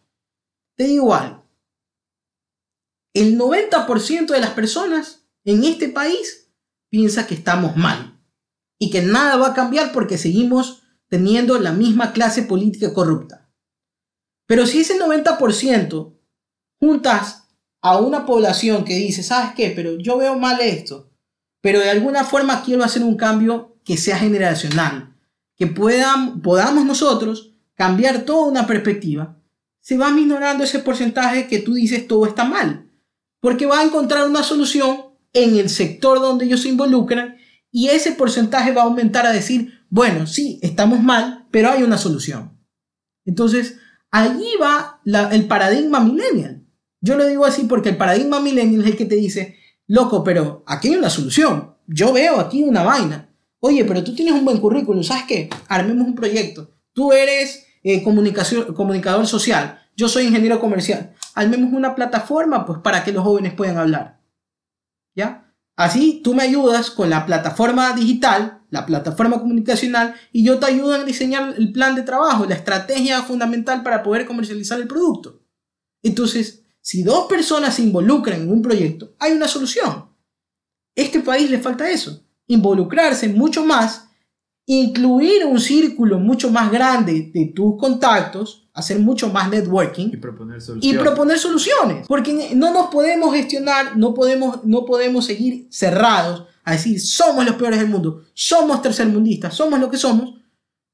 Te 0.77 0.85
digo 0.85 1.15
algo, 1.15 1.47
el 3.15 3.39
90% 3.39 4.27
de 4.27 4.41
las 4.41 4.51
personas 4.51 5.29
en 5.45 5.63
este 5.63 5.89
país 5.89 6.51
piensa 6.89 7.29
que 7.29 7.35
estamos 7.35 7.77
mal 7.77 8.21
y 8.81 8.91
que 8.91 9.03
nada 9.03 9.37
va 9.37 9.49
a 9.49 9.55
cambiar 9.55 9.93
porque 9.93 10.19
seguimos 10.19 10.83
teniendo 11.17 11.59
la 11.59 11.73
misma 11.73 12.13
clase 12.13 12.43
política 12.43 12.93
corrupta. 12.93 13.49
Pero 14.47 14.67
si 14.67 14.81
ese 14.81 14.99
90% 14.99 16.17
juntas 16.81 17.49
a 17.81 17.99
una 17.99 18.27
población 18.27 18.85
que 18.85 18.97
dice, 18.97 19.23
¿sabes 19.23 19.55
qué? 19.55 19.73
Pero 19.75 19.97
yo 19.99 20.19
veo 20.19 20.39
mal 20.39 20.61
esto 20.61 21.11
pero 21.65 21.81
de 21.81 21.89
alguna 21.89 22.25
forma 22.25 22.63
quiero 22.63 22.85
hacer 22.85 23.03
un 23.03 23.17
cambio 23.17 23.79
que 23.87 23.97
sea 23.97 24.19
generacional, 24.19 25.17
que 25.57 25.67
puedan, 25.67 26.43
podamos 26.43 26.85
nosotros 26.85 27.55
cambiar 27.73 28.27
toda 28.27 28.49
una 28.49 28.67
perspectiva. 28.67 29.39
Se 29.81 29.97
va 29.97 30.11
minorando 30.11 30.63
ese 30.63 30.81
porcentaje 30.81 31.47
que 31.47 31.61
tú 31.61 31.73
dices 31.73 32.07
todo 32.07 32.27
está 32.27 32.45
mal, 32.45 32.91
porque 33.41 33.65
va 33.65 33.81
a 33.81 33.85
encontrar 33.85 34.29
una 34.29 34.43
solución 34.43 35.07
en 35.33 35.57
el 35.57 35.71
sector 35.71 36.21
donde 36.21 36.45
ellos 36.45 36.61
se 36.61 36.69
involucran 36.69 37.39
y 37.71 37.89
ese 37.89 38.13
porcentaje 38.13 38.73
va 38.73 38.83
a 38.83 38.85
aumentar 38.85 39.27
a 39.27 39.33
decir, 39.33 39.84
bueno, 39.95 40.27
sí, 40.27 40.59
estamos 40.61 41.05
mal, 41.05 41.47
pero 41.53 41.71
hay 41.71 41.85
una 41.85 41.99
solución. 41.99 42.59
Entonces, 43.25 43.79
allí 44.11 44.49
va 44.61 45.01
el 45.31 45.47
paradigma 45.47 46.01
millennial. 46.01 46.67
Yo 47.01 47.17
lo 47.17 47.25
digo 47.29 47.47
así 47.47 47.67
porque 47.67 47.91
el 47.91 47.97
paradigma 47.97 48.41
millennial 48.41 48.81
es 48.83 48.89
el 48.89 48.97
que 48.97 49.05
te 49.05 49.15
dice, 49.15 49.57
loco, 49.87 50.25
pero 50.25 50.65
aquí 50.67 50.89
hay 50.89 50.97
una 50.97 51.11
solución. 51.11 51.77
Yo 51.87 52.13
veo 52.13 52.41
aquí 52.41 52.65
una 52.65 52.83
vaina. 52.83 53.33
Oye, 53.61 53.85
pero 53.85 54.03
tú 54.03 54.17
tienes 54.17 54.35
un 54.35 54.45
buen 54.45 54.59
currículum, 54.59 55.05
¿sabes 55.05 55.27
qué? 55.29 55.49
Armemos 55.69 56.09
un 56.09 56.17
proyecto. 56.17 56.73
Tú 56.93 57.13
eres 57.13 57.65
eh, 57.85 58.03
comunicación, 58.03 58.75
comunicador 58.75 59.29
social, 59.29 59.81
yo 59.97 60.09
soy 60.09 60.25
ingeniero 60.25 60.59
comercial. 60.59 61.15
Armemos 61.37 61.73
una 61.73 61.95
plataforma 61.95 62.67
pues 62.67 62.81
para 62.81 63.05
que 63.05 63.13
los 63.13 63.23
jóvenes 63.23 63.55
puedan 63.55 63.79
hablar. 63.79 64.21
¿Ya? 65.15 65.55
Así 65.77 66.21
tú 66.25 66.35
me 66.35 66.43
ayudas 66.43 66.91
con 66.91 67.11
la 67.11 67.27
plataforma 67.27 67.93
digital, 67.93 68.64
la 68.75 68.85
plataforma 68.85 69.39
comunicacional, 69.39 70.15
y 70.33 70.45
yo 70.45 70.59
te 70.59 70.67
ayudo 70.67 70.95
a 70.95 71.05
diseñar 71.05 71.55
el 71.57 71.71
plan 71.73 71.95
de 71.95 72.03
trabajo, 72.03 72.45
la 72.45 72.57
estrategia 72.57 73.23
fundamental 73.23 73.83
para 73.85 74.03
poder 74.03 74.27
comercializar 74.27 74.81
el 74.81 74.89
producto. 74.89 75.41
Entonces, 76.03 76.65
si 76.81 77.05
dos 77.05 77.27
personas 77.27 77.77
se 77.77 77.83
involucran 77.83 78.43
en 78.43 78.51
un 78.51 78.61
proyecto, 78.61 79.15
hay 79.21 79.33
una 79.33 79.47
solución. 79.47 80.11
Este 80.97 81.21
país 81.21 81.49
le 81.51 81.61
falta 81.61 81.89
eso, 81.89 82.21
involucrarse 82.49 83.29
mucho 83.29 83.65
más 83.65 84.09
incluir 84.67 85.45
un 85.45 85.61
círculo 85.61 86.19
mucho 86.19 86.51
más 86.51 86.71
grande 86.71 87.31
de 87.33 87.53
tus 87.55 87.77
contactos, 87.79 88.69
hacer 88.73 88.99
mucho 88.99 89.29
más 89.29 89.49
networking 89.51 90.09
Y 90.13 90.17
proponer 90.17 90.59
y 90.59 90.61
soluciones. 90.61 91.03
proponer 91.03 91.39
soluciones. 91.39 92.07
Porque 92.09 92.53
no 92.55 92.73
nos 92.73 92.87
podemos 92.87 93.35
gestionar, 93.35 93.97
no 93.97 94.15
podemos, 94.15 94.65
no 94.65 94.85
podemos 94.85 95.27
seguir 95.27 95.69
cerrados 95.71 96.47
a 96.65 96.73
decir 96.73 97.01
somos 97.01 97.45
los 97.45 97.57
peores 97.57 97.79
del 97.79 97.89
mundo, 97.89 98.25
somos 98.33 98.83
tercermundistas, 98.83 99.55
somos 99.55 99.79
lo 99.79 99.91
que 99.91 99.99
somos, 99.99 100.41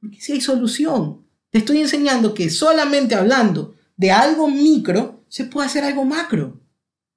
porque 0.01 0.21
si 0.21 0.33
hay 0.33 0.41
solución. 0.41 1.25
Te 1.51 1.59
estoy 1.59 1.79
enseñando 1.79 2.33
que 2.35 2.49
solamente 2.51 3.15
hablando 3.15 3.75
de 3.97 4.11
algo 4.11 4.49
micro 4.49 5.25
se 5.29 5.45
puede 5.45 5.67
hacer 5.67 5.85
algo 5.85 6.05
macro. 6.05 6.61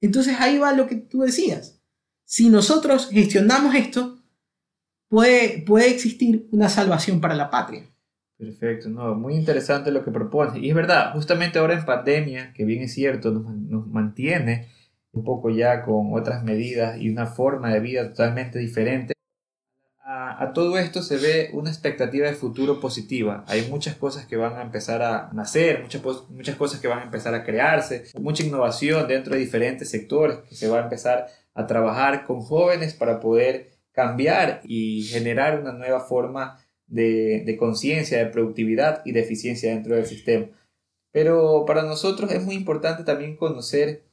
Entonces 0.02 0.36
ahí 0.40 0.58
va 0.58 0.74
lo 0.74 0.88
que 0.88 0.96
tú 0.96 1.22
decías. 1.22 1.80
Si 2.26 2.50
nosotros 2.50 3.10
gestionamos 3.12 3.76
esto, 3.76 4.24
puede, 5.08 5.64
puede 5.66 5.90
existir 5.90 6.48
una 6.52 6.70
salvación 6.70 7.22
para 7.22 7.36
la 7.36 7.50
patria. 7.50 7.88
Perfecto, 8.38 8.90
no, 8.90 9.16
muy 9.16 9.36
interesante 9.36 9.92
lo 9.92 10.04
que 10.04 10.12
propone. 10.12 10.60
Y 10.60 10.70
es 10.70 10.76
verdad, 10.76 11.14
justamente 11.14 11.60
ahora 11.60 11.76
en 11.76 11.86
pandemia, 11.86 12.54
que 12.54 12.66
bien 12.66 12.82
es 12.82 12.94
cierto, 12.94 13.32
nos, 13.32 13.46
nos 13.56 13.88
mantiene 13.88 14.68
un 15.14 15.24
poco 15.24 15.50
ya 15.50 15.84
con 15.84 16.14
otras 16.14 16.44
medidas 16.44 17.00
y 17.00 17.10
una 17.10 17.28
forma 17.28 17.72
de 17.72 17.80
vida 17.80 18.10
totalmente 18.10 18.60
diferente. 18.60 19.14
A, 20.06 20.52
todo 20.54 20.78
esto 20.78 21.02
se 21.02 21.18
ve 21.18 21.50
una 21.54 21.70
expectativa 21.70 22.28
de 22.28 22.34
futuro 22.34 22.80
positiva. 22.80 23.46
Hay 23.48 23.68
muchas 23.70 23.96
cosas 23.96 24.26
que 24.26 24.36
van 24.36 24.58
a 24.58 24.62
empezar 24.62 25.02
a 25.02 25.30
nacer, 25.32 25.82
muchas, 25.82 26.02
muchas 26.30 26.56
cosas 26.56 26.82
que 26.82 26.88
van 26.88 27.00
a 27.00 27.04
empezar 27.04 27.34
a 27.34 27.44
crearse, 27.44 28.06
mucha 28.20 28.44
innovación 28.44 29.08
dentro 29.08 29.34
de 29.34 29.40
diferentes 29.40 29.90
sectores 29.90 30.40
que 30.50 30.56
se 30.56 30.68
va 30.68 30.80
a 30.80 30.84
empezar 30.84 31.28
a 31.54 31.68
trabajar 31.68 32.26
con 32.26 32.42
jóvenes 32.42 32.94
para 32.94 33.20
poder 33.20 33.72
cambiar 33.92 34.62
y 34.66 35.04
generar 35.04 35.60
una 35.60 35.72
nueva 35.72 36.02
forma 36.02 36.60
de, 36.88 37.44
de 37.46 37.56
conciencia, 37.56 38.18
de 38.18 38.26
productividad 38.26 39.04
y 39.06 39.14
de 39.14 39.22
eficiencia 39.22 39.72
dentro 39.72 39.96
del 39.96 40.06
sistema. 40.06 40.48
Pero 41.12 41.64
para 41.66 41.84
nosotros 41.84 42.32
es 42.32 42.44
muy 42.44 42.56
importante 42.56 43.04
también 43.04 43.38
conocer, 43.38 44.04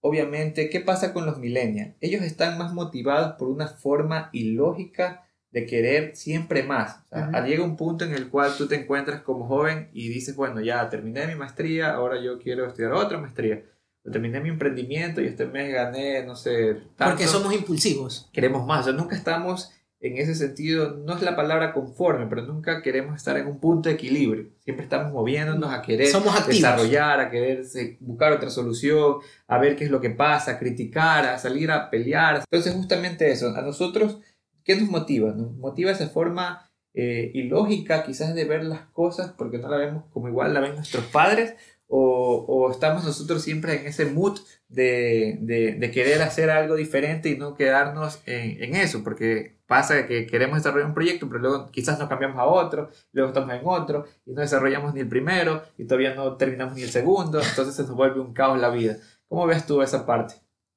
obviamente, 0.00 0.70
qué 0.70 0.80
pasa 0.80 1.12
con 1.12 1.26
los 1.26 1.38
millennials. 1.38 1.94
Ellos 2.00 2.22
están 2.22 2.58
más 2.58 2.72
motivados 2.72 3.36
por 3.38 3.48
una 3.48 3.68
forma 3.68 4.30
ilógica 4.32 5.24
de 5.50 5.66
querer 5.66 6.14
siempre 6.14 6.62
más. 6.62 7.00
O 7.10 7.16
sea. 7.30 7.46
Llega 7.46 7.64
un 7.64 7.76
punto 7.76 8.04
en 8.04 8.12
el 8.12 8.28
cual 8.28 8.52
tú 8.56 8.68
te 8.68 8.76
encuentras 8.76 9.22
como 9.22 9.46
joven 9.46 9.88
y 9.92 10.08
dices, 10.08 10.36
bueno, 10.36 10.60
ya 10.60 10.88
terminé 10.88 11.26
mi 11.26 11.34
maestría, 11.34 11.92
ahora 11.94 12.20
yo 12.22 12.38
quiero 12.38 12.66
estudiar 12.66 12.92
otra 12.92 13.18
maestría. 13.18 13.62
O 14.04 14.10
terminé 14.10 14.40
mi 14.40 14.50
emprendimiento 14.50 15.20
y 15.20 15.26
este 15.26 15.46
mes 15.46 15.72
gané, 15.72 16.22
no 16.24 16.36
sé, 16.36 16.76
Porque 16.96 17.26
somos 17.26 17.52
impulsivos. 17.52 18.28
queremos 18.32 18.66
más. 18.66 18.80
O 18.80 18.84
sea, 18.84 18.92
nunca 18.92 19.16
estamos 19.16 19.72
en 20.00 20.16
ese 20.16 20.34
sentido, 20.34 20.96
no 20.96 21.16
es 21.16 21.22
la 21.22 21.34
palabra 21.34 21.72
conforme, 21.72 22.26
pero 22.26 22.42
nunca 22.42 22.82
queremos 22.82 23.16
estar 23.16 23.36
en 23.36 23.48
un 23.48 23.58
punto 23.58 23.88
de 23.88 23.96
equilibrio. 23.96 24.48
Siempre 24.60 24.84
estamos 24.84 25.12
moviéndonos 25.12 25.72
a 25.72 25.82
querer 25.82 26.06
Somos 26.06 26.46
desarrollar, 26.46 27.18
a 27.18 27.30
querer 27.30 27.64
buscar 27.98 28.32
otra 28.32 28.48
solución, 28.48 29.16
a 29.48 29.58
ver 29.58 29.74
qué 29.74 29.84
es 29.84 29.90
lo 29.90 30.00
que 30.00 30.10
pasa, 30.10 30.52
a 30.52 30.58
criticar, 30.58 31.26
a 31.26 31.38
salir 31.38 31.70
a 31.72 31.90
pelear. 31.90 32.44
Entonces, 32.50 32.74
justamente 32.74 33.28
eso, 33.30 33.48
a 33.56 33.62
nosotros, 33.62 34.20
¿qué 34.62 34.76
nos 34.76 34.88
motiva? 34.88 35.32
Nos 35.32 35.56
motiva 35.56 35.90
esa 35.90 36.08
forma 36.08 36.70
eh, 36.94 37.32
ilógica 37.34 38.04
quizás 38.04 38.34
de 38.34 38.44
ver 38.44 38.64
las 38.64 38.82
cosas 38.90 39.32
porque 39.36 39.58
no 39.58 39.68
la 39.68 39.76
vemos 39.76 40.04
como 40.12 40.28
igual 40.28 40.54
la 40.54 40.60
ven 40.60 40.74
nuestros 40.74 41.04
padres 41.04 41.54
o, 41.88 42.44
o 42.48 42.70
estamos 42.70 43.04
nosotros 43.04 43.42
siempre 43.42 43.80
en 43.80 43.86
ese 43.86 44.06
mood 44.06 44.38
de, 44.68 45.38
de- 45.40 45.74
de 45.74 45.90
querer 45.90 46.20
hacer 46.22 46.50
algo 46.50 46.76
diferente 46.76 47.30
y 47.30 47.38
no 47.38 47.54
quedarnos 47.54 48.20
en, 48.26 48.62
en 48.62 48.76
eso, 48.76 49.02
porque 49.02 49.56
pasa 49.66 50.06
que 50.06 50.26
queremos 50.26 50.58
desarrollar 50.58 50.88
un 50.88 50.94
proyecto, 50.94 51.28
pero 51.28 51.40
luego 51.40 51.70
quizás 51.70 51.98
nos 51.98 52.08
cambiamos 52.08 52.38
a 52.38 52.44
otro, 52.46 52.90
luego 53.12 53.28
estamos 53.28 53.54
en 53.54 53.60
otro 53.64 54.04
y 54.26 54.32
no 54.32 54.40
desarrollamos 54.40 54.94
ni 54.94 55.00
el 55.00 55.08
primero 55.08 55.62
y 55.78 55.84
todavía 55.84 56.14
no 56.14 56.36
terminamos 56.36 56.74
ni 56.74 56.82
el 56.82 56.90
segundo, 56.90 57.40
entonces 57.40 57.74
se 57.74 57.82
nos 57.82 57.94
vuelve 57.94 58.20
un 58.20 58.32
caos 58.34 58.58
la 58.60 58.70
vida. 58.70 58.96
¿Cómo 59.28 59.46
ves 59.46 59.66
tú 59.66 59.82
esa 59.82 60.06
parte? 60.06 60.34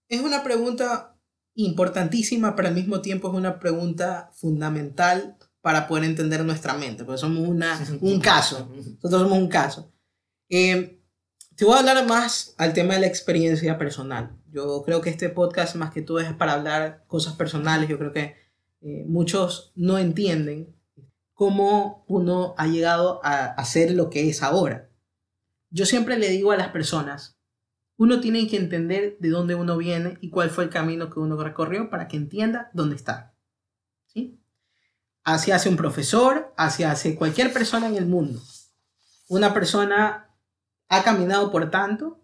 Es 0.10 0.22
una 0.22 0.44
pregunta 0.44 1.16
importantísima, 1.56 2.56
pero 2.56 2.68
al 2.70 2.74
mismo 2.76 3.02
tiempo 3.02 3.30
es 3.30 3.34
una 3.36 3.60
pregunta 3.60 4.30
fundamental 4.34 5.38
para 5.62 5.88
poder 5.88 6.06
entender 6.06 6.44
nuestra 6.44 6.74
mente, 6.74 7.04
porque 7.06 7.20
somos 7.20 7.48
una, 7.48 7.80
un 8.02 8.20
caso. 8.20 8.70
Nosotros 8.76 9.22
somos 9.22 9.38
un 9.38 9.48
caso. 9.48 9.92
Eh, 10.50 11.01
te 11.56 11.66
voy 11.66 11.76
a 11.76 11.80
hablar 11.80 12.08
más 12.08 12.56
al 12.58 12.74
tema 12.74 12.96
de 12.96 13.02
la 13.02 13.08
experiencia 13.08 13.78
personal. 13.78 14.32
Yo 14.52 14.84
creo 14.84 15.02
que 15.02 15.10
este 15.10 15.30
podcast 15.30 15.76
más 15.76 15.92
que 15.92 16.02
todo 16.02 16.20
es 16.20 16.34
para 16.34 16.54
hablar 16.54 17.04
cosas 17.08 17.34
personales. 17.36 17.90
Yo 17.90 17.98
creo 17.98 18.14
que 18.14 18.36
eh, 18.82 19.06
muchos 19.08 19.72
no 19.76 19.98
entienden 19.98 20.76
cómo 21.34 22.06
uno 22.08 22.56
ha 22.58 22.68
llegado 22.68 23.20
a 23.24 23.46
hacer 23.46 23.92
lo 23.92 24.10
que 24.10 24.30
es 24.30 24.44
ahora. 24.44 24.90
Yo 25.70 25.86
siempre 25.86 26.18
le 26.18 26.30
digo 26.30 26.52
a 26.52 26.58
las 26.58 26.70
personas, 26.70 27.38
uno 27.98 28.20
tiene 28.20 28.48
que 28.48 28.58
entender 28.58 29.18
de 29.20 29.30
dónde 29.30 29.56
uno 29.56 29.78
viene 29.78 30.18
y 30.22 30.30
cuál 30.30 30.50
fue 30.50 30.64
el 30.64 30.70
camino 30.70 31.10
que 31.10 31.20
uno 31.20 31.42
recorrió 31.42 31.90
para 31.90 32.08
que 32.08 32.18
entienda 32.18 32.72
dónde 32.74 32.96
está. 32.96 33.36
¿Sí? 34.08 34.40
Así 35.24 35.52
hace 35.52 35.70
un 35.70 35.78
profesor, 35.78 36.54
así 36.58 36.84
hace 36.84 37.16
cualquier 37.16 37.54
persona 37.54 37.88
en 37.88 37.96
el 37.96 38.08
mundo. 38.08 38.42
Una 39.28 39.54
persona 39.54 40.31
ha 40.92 41.04
caminado 41.04 41.50
por 41.52 41.72
tanto 41.72 42.22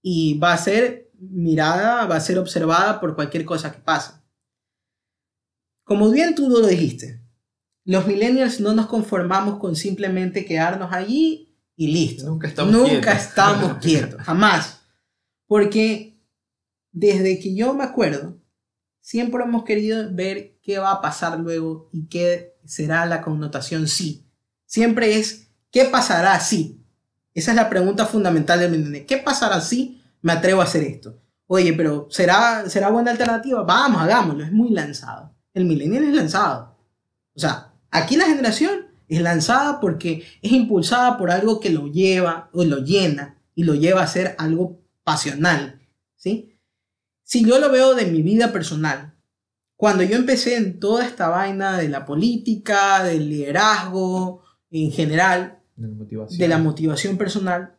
y 0.00 0.38
va 0.38 0.54
a 0.54 0.58
ser 0.58 1.10
mirada, 1.18 2.06
va 2.06 2.16
a 2.16 2.20
ser 2.20 2.38
observada 2.38 2.98
por 2.98 3.14
cualquier 3.14 3.44
cosa 3.44 3.70
que 3.70 3.78
pase. 3.78 4.14
Como 5.84 6.10
bien 6.10 6.34
tú 6.34 6.48
lo 6.48 6.66
dijiste, 6.66 7.20
los 7.84 8.06
millennials 8.06 8.58
no 8.60 8.72
nos 8.72 8.86
conformamos 8.86 9.58
con 9.58 9.76
simplemente 9.76 10.46
quedarnos 10.46 10.94
allí 10.94 11.54
y 11.76 11.88
listo. 11.88 12.26
Nunca 12.26 12.48
estamos 12.48 12.72
Nunca 12.72 12.88
quietos. 12.88 13.22
estamos 13.22 13.74
quietos, 13.82 14.22
jamás. 14.22 14.80
Porque 15.46 16.18
desde 16.90 17.38
que 17.38 17.54
yo 17.54 17.74
me 17.74 17.84
acuerdo, 17.84 18.40
siempre 19.02 19.44
hemos 19.44 19.64
querido 19.64 20.08
ver 20.10 20.58
qué 20.62 20.78
va 20.78 20.92
a 20.92 21.02
pasar 21.02 21.38
luego 21.38 21.90
y 21.92 22.06
qué 22.08 22.56
será 22.64 23.04
la 23.04 23.20
connotación 23.20 23.88
sí. 23.88 24.26
Siempre 24.64 25.18
es, 25.18 25.50
¿qué 25.70 25.84
pasará 25.84 26.40
si? 26.40 26.81
Esa 27.34 27.52
es 27.52 27.56
la 27.56 27.70
pregunta 27.70 28.06
fundamental 28.06 28.60
del 28.60 28.70
millennial. 28.70 29.06
¿Qué 29.06 29.18
pasará 29.18 29.60
si 29.60 30.02
me 30.20 30.32
atrevo 30.32 30.60
a 30.60 30.64
hacer 30.64 30.82
esto? 30.82 31.18
Oye, 31.46 31.72
pero 31.72 32.06
¿será, 32.10 32.68
¿será 32.68 32.90
buena 32.90 33.10
alternativa? 33.10 33.62
Vamos, 33.62 34.02
hagámoslo. 34.02 34.44
Es 34.44 34.52
muy 34.52 34.70
lanzado. 34.70 35.34
El 35.54 35.64
millennial 35.64 36.04
es 36.04 36.14
lanzado. 36.14 36.78
O 37.34 37.40
sea, 37.40 37.72
aquí 37.90 38.16
la 38.16 38.26
generación 38.26 38.86
es 39.08 39.20
lanzada 39.20 39.80
porque 39.80 40.24
es 40.40 40.52
impulsada 40.52 41.18
por 41.18 41.30
algo 41.30 41.60
que 41.60 41.70
lo 41.70 41.88
lleva 41.88 42.48
o 42.52 42.64
lo 42.64 42.78
llena 42.78 43.38
y 43.54 43.64
lo 43.64 43.74
lleva 43.74 44.02
a 44.02 44.06
ser 44.06 44.34
algo 44.38 44.80
pasional, 45.04 45.80
¿sí? 46.16 46.58
Si 47.22 47.44
yo 47.44 47.58
lo 47.58 47.70
veo 47.70 47.94
de 47.94 48.06
mi 48.06 48.22
vida 48.22 48.52
personal, 48.52 49.14
cuando 49.76 50.02
yo 50.02 50.16
empecé 50.16 50.56
en 50.56 50.78
toda 50.78 51.04
esta 51.04 51.28
vaina 51.28 51.76
de 51.78 51.88
la 51.88 52.04
política, 52.04 53.02
del 53.02 53.28
liderazgo 53.28 54.42
en 54.70 54.92
general, 54.92 55.61
De 56.38 56.48
la 56.48 56.58
motivación. 56.58 57.16
personal, 57.16 57.76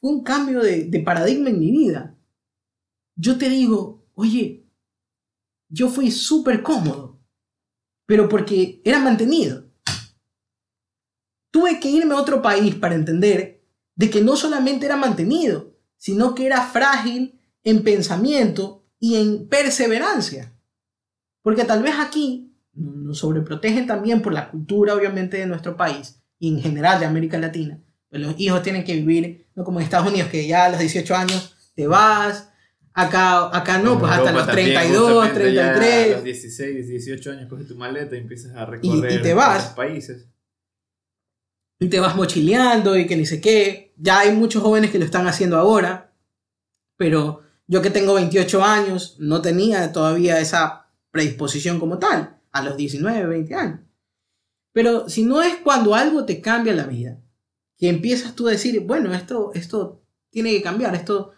un 0.00 0.22
cambio 0.22 0.60
de, 0.60 0.84
de 0.84 1.00
paradigma 1.00 1.50
en 1.50 1.60
mi 1.60 1.70
vida. 1.70 2.18
Yo 3.16 3.38
te 3.38 3.48
digo, 3.48 4.06
oye, 4.14 4.68
yo 5.68 5.88
fui 5.88 6.10
súper 6.10 6.62
cómodo, 6.62 7.20
pero 8.06 8.28
porque 8.28 8.80
era 8.84 9.00
mantenido. 9.00 9.70
Tuve 11.50 11.80
que 11.80 11.90
irme 11.90 12.14
a 12.14 12.20
otro 12.20 12.42
país 12.42 12.74
para 12.74 12.94
entender 12.94 13.64
de 13.96 14.10
que 14.10 14.20
no 14.20 14.36
solamente 14.36 14.86
era 14.86 14.96
mantenido, 14.96 15.76
sino 15.96 16.34
que 16.34 16.46
era 16.46 16.62
frágil 16.62 17.40
en 17.64 17.82
pensamiento 17.82 18.86
y 19.00 19.16
en 19.16 19.48
perseverancia. 19.48 20.54
Porque 21.42 21.64
tal 21.64 21.82
vez 21.82 21.94
aquí 21.98 22.56
nos 22.72 23.18
sobreprotegen 23.18 23.86
también 23.86 24.22
por 24.22 24.32
la 24.32 24.50
cultura, 24.50 24.94
obviamente, 24.94 25.38
de 25.38 25.46
nuestro 25.46 25.76
país 25.76 26.18
y 26.38 26.48
en 26.54 26.60
general 26.60 27.00
de 27.00 27.06
América 27.06 27.38
Latina. 27.38 27.80
Pues 28.10 28.22
los 28.22 28.34
hijos 28.38 28.62
tienen 28.62 28.84
que 28.84 28.94
vivir, 28.94 29.46
no 29.54 29.64
como 29.64 29.80
en 29.80 29.84
Estados 29.84 30.08
Unidos, 30.08 30.30
que 30.30 30.46
ya 30.46 30.66
a 30.66 30.70
los 30.70 30.78
18 30.78 31.14
años 31.14 31.54
te 31.74 31.86
vas. 31.86 32.50
Acá, 32.94 33.56
acá 33.56 33.78
no, 33.78 33.98
pues 33.98 34.10
hasta 34.10 34.32
los 34.32 34.46
también, 34.46 34.74
32, 34.74 35.12
justamente, 35.12 35.54
ya 35.54 35.72
33. 35.74 36.06
A 36.06 36.14
los 36.16 36.24
16, 36.24 36.88
18 36.88 37.30
años 37.30 37.48
coges 37.48 37.68
tu 37.68 37.76
maleta 37.76 38.16
y 38.16 38.18
empiezas 38.18 38.56
a 38.56 38.66
recorrer 38.66 39.12
y 39.12 39.22
te 39.22 39.34
vas. 39.34 39.58
otros 39.58 39.76
países. 39.76 40.26
y 41.78 41.88
te 41.88 42.00
vas 42.00 42.16
mochileando 42.16 42.96
y 42.96 43.06
que 43.06 43.16
ni 43.16 43.24
sé 43.24 43.40
qué. 43.40 43.94
Ya 43.96 44.20
hay 44.20 44.32
muchos 44.32 44.62
jóvenes 44.62 44.90
que 44.90 44.98
lo 44.98 45.04
están 45.04 45.28
haciendo 45.28 45.56
ahora, 45.58 46.12
pero 46.96 47.42
yo 47.68 47.82
que 47.82 47.90
tengo 47.90 48.14
28 48.14 48.64
años 48.64 49.16
no 49.20 49.42
tenía 49.42 49.92
todavía 49.92 50.40
esa 50.40 50.88
predisposición 51.12 51.78
como 51.78 51.98
tal, 51.98 52.40
a 52.50 52.62
los 52.62 52.76
19, 52.76 53.26
20 53.26 53.54
años. 53.54 53.80
Pero 54.78 55.08
si 55.08 55.24
no 55.24 55.42
es 55.42 55.56
cuando 55.56 55.96
algo 55.96 56.24
te 56.24 56.40
cambia 56.40 56.72
la 56.72 56.86
vida, 56.86 57.20
que 57.76 57.88
empiezas 57.88 58.36
tú 58.36 58.46
a 58.46 58.52
decir, 58.52 58.78
bueno, 58.82 59.12
esto, 59.12 59.50
esto 59.52 60.04
tiene 60.30 60.52
que 60.52 60.62
cambiar, 60.62 60.94
esto 60.94 61.32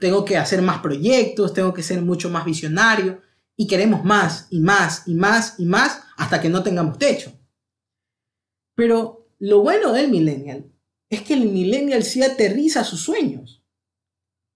tengo 0.00 0.24
que 0.24 0.36
hacer 0.36 0.60
más 0.60 0.80
proyectos, 0.80 1.54
tengo 1.54 1.72
que 1.72 1.84
ser 1.84 2.02
mucho 2.02 2.28
más 2.28 2.44
visionario, 2.44 3.22
Y 3.54 3.68
queremos 3.68 4.04
más 4.04 4.48
y 4.50 4.58
más 4.58 5.04
y 5.06 5.14
más 5.14 5.60
y 5.60 5.64
más 5.64 6.02
hasta 6.16 6.40
que 6.40 6.48
no 6.48 6.64
tengamos 6.64 6.98
techo. 6.98 7.32
Pero 8.74 9.28
lo 9.38 9.60
bueno 9.60 9.92
del 9.92 10.10
millennial 10.10 10.72
es 11.08 11.22
que 11.22 11.34
el 11.34 11.50
millennial 11.50 12.02
sí 12.02 12.20
aterriza 12.20 12.82
sus 12.82 13.00
sueños. 13.00 13.62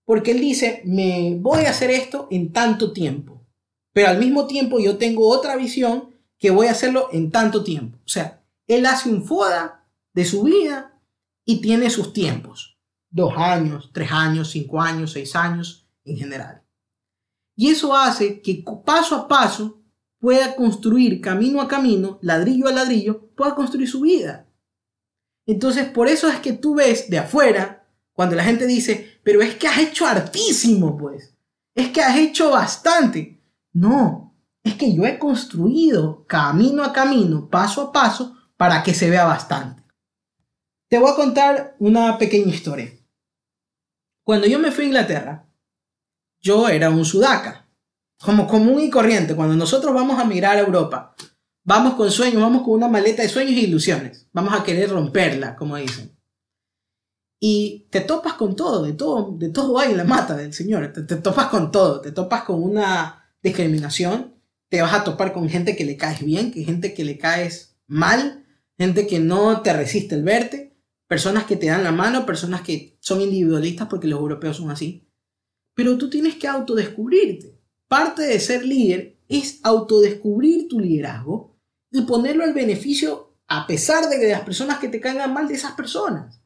Porque 0.04 0.32
él 0.32 0.40
dice, 0.40 0.82
me 0.84 1.36
voy 1.38 1.66
a 1.66 1.70
hacer 1.70 1.92
esto 1.92 2.26
en 2.32 2.52
tanto 2.52 2.92
tiempo. 2.92 3.46
Pero 3.92 4.08
al 4.08 4.18
mismo 4.18 4.48
tiempo 4.48 4.80
yo 4.80 4.96
tengo 4.96 5.28
otra 5.28 5.54
visión 5.54 6.12
que 6.38 6.50
voy 6.50 6.66
a 6.66 6.72
hacerlo 6.72 7.08
en 7.12 7.30
tanto 7.30 7.64
tiempo. 7.64 7.98
O 8.04 8.08
sea, 8.08 8.42
él 8.66 8.86
hace 8.86 9.08
un 9.08 9.24
FODA 9.24 9.86
de 10.12 10.24
su 10.24 10.42
vida 10.42 11.00
y 11.44 11.60
tiene 11.60 11.90
sus 11.90 12.12
tiempos. 12.12 12.78
Dos 13.10 13.34
años, 13.36 13.90
tres 13.92 14.10
años, 14.10 14.50
cinco 14.50 14.80
años, 14.80 15.12
seis 15.12 15.36
años 15.36 15.86
en 16.04 16.16
general. 16.16 16.62
Y 17.56 17.70
eso 17.70 17.94
hace 17.94 18.40
que 18.40 18.64
paso 18.84 19.16
a 19.16 19.28
paso 19.28 19.80
pueda 20.18 20.56
construir 20.56 21.20
camino 21.20 21.60
a 21.60 21.68
camino, 21.68 22.18
ladrillo 22.22 22.68
a 22.68 22.72
ladrillo, 22.72 23.28
pueda 23.36 23.54
construir 23.54 23.88
su 23.88 24.00
vida. 24.00 24.48
Entonces, 25.46 25.86
por 25.86 26.08
eso 26.08 26.28
es 26.28 26.40
que 26.40 26.54
tú 26.54 26.74
ves 26.74 27.10
de 27.10 27.18
afuera, 27.18 27.86
cuando 28.12 28.34
la 28.34 28.44
gente 28.44 28.66
dice, 28.66 29.18
pero 29.22 29.42
es 29.42 29.56
que 29.56 29.68
has 29.68 29.78
hecho 29.78 30.06
hartísimo, 30.06 30.96
pues. 30.96 31.34
Es 31.74 31.90
que 31.90 32.00
has 32.00 32.16
hecho 32.16 32.50
bastante. 32.50 33.42
No, 33.72 34.33
es 34.64 34.74
que 34.74 34.94
yo 34.94 35.04
he 35.04 35.18
construido 35.18 36.24
camino 36.26 36.82
a 36.82 36.92
camino, 36.92 37.48
paso 37.48 37.82
a 37.82 37.92
paso, 37.92 38.34
para 38.56 38.82
que 38.82 38.94
se 38.94 39.10
vea 39.10 39.26
bastante. 39.26 39.84
Te 40.88 40.98
voy 40.98 41.12
a 41.12 41.16
contar 41.16 41.76
una 41.78 42.16
pequeña 42.18 42.52
historia. 42.52 42.90
Cuando 44.24 44.46
yo 44.46 44.58
me 44.58 44.72
fui 44.72 44.84
a 44.84 44.86
Inglaterra, 44.88 45.46
yo 46.40 46.68
era 46.68 46.88
un 46.88 47.04
sudaca, 47.04 47.68
como 48.24 48.46
común 48.46 48.80
y 48.80 48.90
corriente. 48.90 49.36
Cuando 49.36 49.54
nosotros 49.54 49.92
vamos 49.92 50.18
a 50.18 50.24
mirar 50.24 50.56
a 50.56 50.60
Europa, 50.60 51.14
vamos 51.62 51.94
con 51.94 52.10
sueños, 52.10 52.40
vamos 52.40 52.62
con 52.62 52.74
una 52.74 52.88
maleta 52.88 53.22
de 53.22 53.28
sueños 53.28 53.56
e 53.56 53.66
ilusiones. 53.66 54.28
Vamos 54.32 54.54
a 54.54 54.64
querer 54.64 54.90
romperla, 54.90 55.56
como 55.56 55.76
dicen. 55.76 56.16
Y 57.38 57.86
te 57.90 58.00
topas 58.00 58.34
con 58.34 58.56
todo, 58.56 58.82
de 58.82 58.94
todo, 58.94 59.36
de 59.36 59.50
todo 59.50 59.78
hay 59.78 59.90
en 59.90 59.98
la 59.98 60.04
mata 60.04 60.34
del 60.34 60.54
Señor. 60.54 60.90
Te, 60.94 61.02
te 61.02 61.16
topas 61.16 61.48
con 61.48 61.70
todo, 61.70 62.00
te 62.00 62.12
topas 62.12 62.44
con 62.44 62.62
una 62.62 63.34
discriminación, 63.42 64.33
te 64.74 64.82
vas 64.82 64.92
a 64.92 65.04
topar 65.04 65.32
con 65.32 65.48
gente 65.48 65.76
que 65.76 65.84
le 65.84 65.96
caes 65.96 66.24
bien, 66.24 66.50
que 66.50 66.64
gente 66.64 66.94
que 66.94 67.04
le 67.04 67.16
caes 67.16 67.76
mal, 67.86 68.44
gente 68.76 69.06
que 69.06 69.20
no 69.20 69.62
te 69.62 69.72
resiste 69.72 70.16
el 70.16 70.24
verte, 70.24 70.76
personas 71.06 71.44
que 71.44 71.54
te 71.54 71.66
dan 71.66 71.84
la 71.84 71.92
mano, 71.92 72.26
personas 72.26 72.62
que 72.62 72.98
son 72.98 73.20
individualistas 73.20 73.86
porque 73.86 74.08
los 74.08 74.18
europeos 74.18 74.56
son 74.56 74.72
así. 74.72 75.08
Pero 75.74 75.96
tú 75.96 76.10
tienes 76.10 76.34
que 76.34 76.48
autodescubrirte. 76.48 77.56
Parte 77.86 78.22
de 78.22 78.40
ser 78.40 78.66
líder 78.66 79.16
es 79.28 79.60
autodescubrir 79.62 80.66
tu 80.66 80.80
liderazgo 80.80 81.56
y 81.92 82.02
ponerlo 82.02 82.42
al 82.42 82.52
beneficio 82.52 83.38
a 83.46 83.68
pesar 83.68 84.08
de 84.08 84.18
que 84.18 84.26
las 84.26 84.40
personas 84.40 84.80
que 84.80 84.88
te 84.88 85.00
caigan 85.00 85.32
mal 85.32 85.46
de 85.46 85.54
esas 85.54 85.74
personas. 85.74 86.42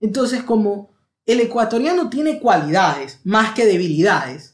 Entonces, 0.00 0.42
como 0.42 0.90
el 1.24 1.38
ecuatoriano 1.38 2.10
tiene 2.10 2.40
cualidades 2.40 3.20
más 3.22 3.54
que 3.54 3.64
debilidades, 3.64 4.53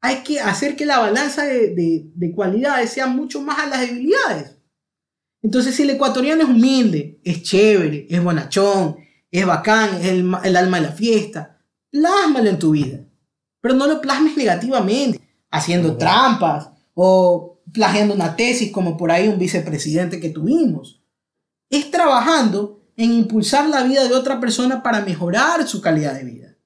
hay 0.00 0.22
que 0.22 0.40
hacer 0.40 0.76
que 0.76 0.86
la 0.86 0.98
balanza 0.98 1.44
de, 1.44 2.32
cualidades 2.34 2.90
sea 2.90 3.06
mucho 3.06 3.40
más 3.40 3.58
a 3.58 3.66
las 3.66 3.80
debilidades. 3.80 4.56
Entonces, 5.42 5.74
si 5.74 5.82
el 5.82 5.90
ecuatoriano 5.90 6.42
es 6.42 6.48
humilde, 6.48 7.20
es 7.24 7.42
chévere, 7.42 8.06
es 8.08 8.22
bonachón, 8.22 8.96
es 9.30 9.46
bacán, 9.46 9.96
es 9.96 10.06
el, 10.06 10.32
el 10.44 10.56
alma 10.56 10.80
de 10.80 10.86
la 10.86 10.92
fiesta, 10.92 11.62
plásmalo 11.90 12.48
en 12.48 12.58
tu 12.58 12.72
vida. 12.72 13.00
Pero 13.60 13.74
no 13.74 13.86
lo 13.86 14.00
plasmes 14.00 14.36
negativamente, 14.36 15.20
haciendo 15.50 15.96
trampas 15.96 16.70
o 16.94 17.62
plagiando 17.72 18.14
una 18.14 18.36
tesis 18.36 18.72
como 18.72 18.96
por 18.96 19.10
ahí 19.10 19.28
un 19.28 19.38
vicepresidente 19.38 20.20
que 20.20 20.30
tuvimos. 20.30 21.02
Es 21.70 21.90
trabajando 21.90 22.86
en 22.96 23.12
impulsar 23.12 23.68
la 23.68 23.82
vida 23.82 24.06
de 24.06 24.14
otra 24.14 24.40
persona 24.40 24.82
para 24.82 25.02
mejorar 25.04 25.66
su 25.66 25.80
calidad 25.80 26.14
de 26.14 26.24
vida. 26.24 26.56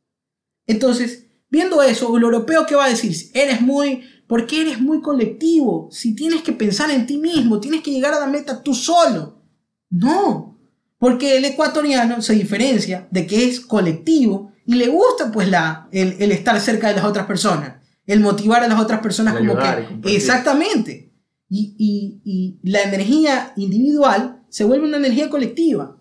Entonces, 0.67 1.30
viendo 1.51 1.83
eso, 1.83 2.17
el 2.17 2.23
europeo 2.23 2.67
que 2.67 2.75
va 2.75 2.87
a 2.87 2.91
decir, 2.91 3.15
eres 3.35 3.61
muy, 3.61 4.03
¿por 4.27 4.47
qué 4.47 4.63
eres 4.63 4.81
muy 4.81 5.01
colectivo? 5.01 5.89
Si 5.91 6.15
tienes 6.15 6.43
que 6.43 6.53
pensar 6.53 6.91
en 6.91 7.07
ti 7.07 7.19
mismo, 7.19 7.61
tienes 7.61 7.83
que 7.83 7.91
llegar 7.91 8.15
a 8.15 8.21
la 8.21 8.27
meta 8.27 8.63
tú 8.63 8.75
solo. 8.75 9.43
No, 9.91 10.59
porque 10.99 11.37
el 11.37 11.45
ecuatoriano 11.45 12.23
se 12.23 12.35
diferencia 12.35 13.09
de 13.11 13.27
que 13.27 13.49
es 13.49 13.61
colectivo 13.61 14.53
y 14.65 14.75
le 14.75 14.89
gusta 14.89 15.33
pues 15.33 15.49
la, 15.49 15.89
el, 15.91 16.17
el 16.21 16.31
estar 16.33 16.61
cerca 16.61 16.89
de 16.89 16.95
las 16.95 17.05
otras 17.05 17.27
personas 17.27 17.81
el 18.11 18.21
motivar 18.21 18.65
a 18.65 18.69
las 18.69 18.81
otras 18.81 19.01
personas 19.01 19.35
como 19.35 19.57
que... 19.57 20.17
Exactamente. 20.17 21.13
Y, 21.49 22.21
y, 22.25 22.59
la 22.69 22.83
energía 22.83 23.53
individual 23.57 24.43
se 24.49 24.65
vuelve 24.65 24.87
una 24.87 24.97
energía 24.97 25.31
colectiva. 25.31 25.97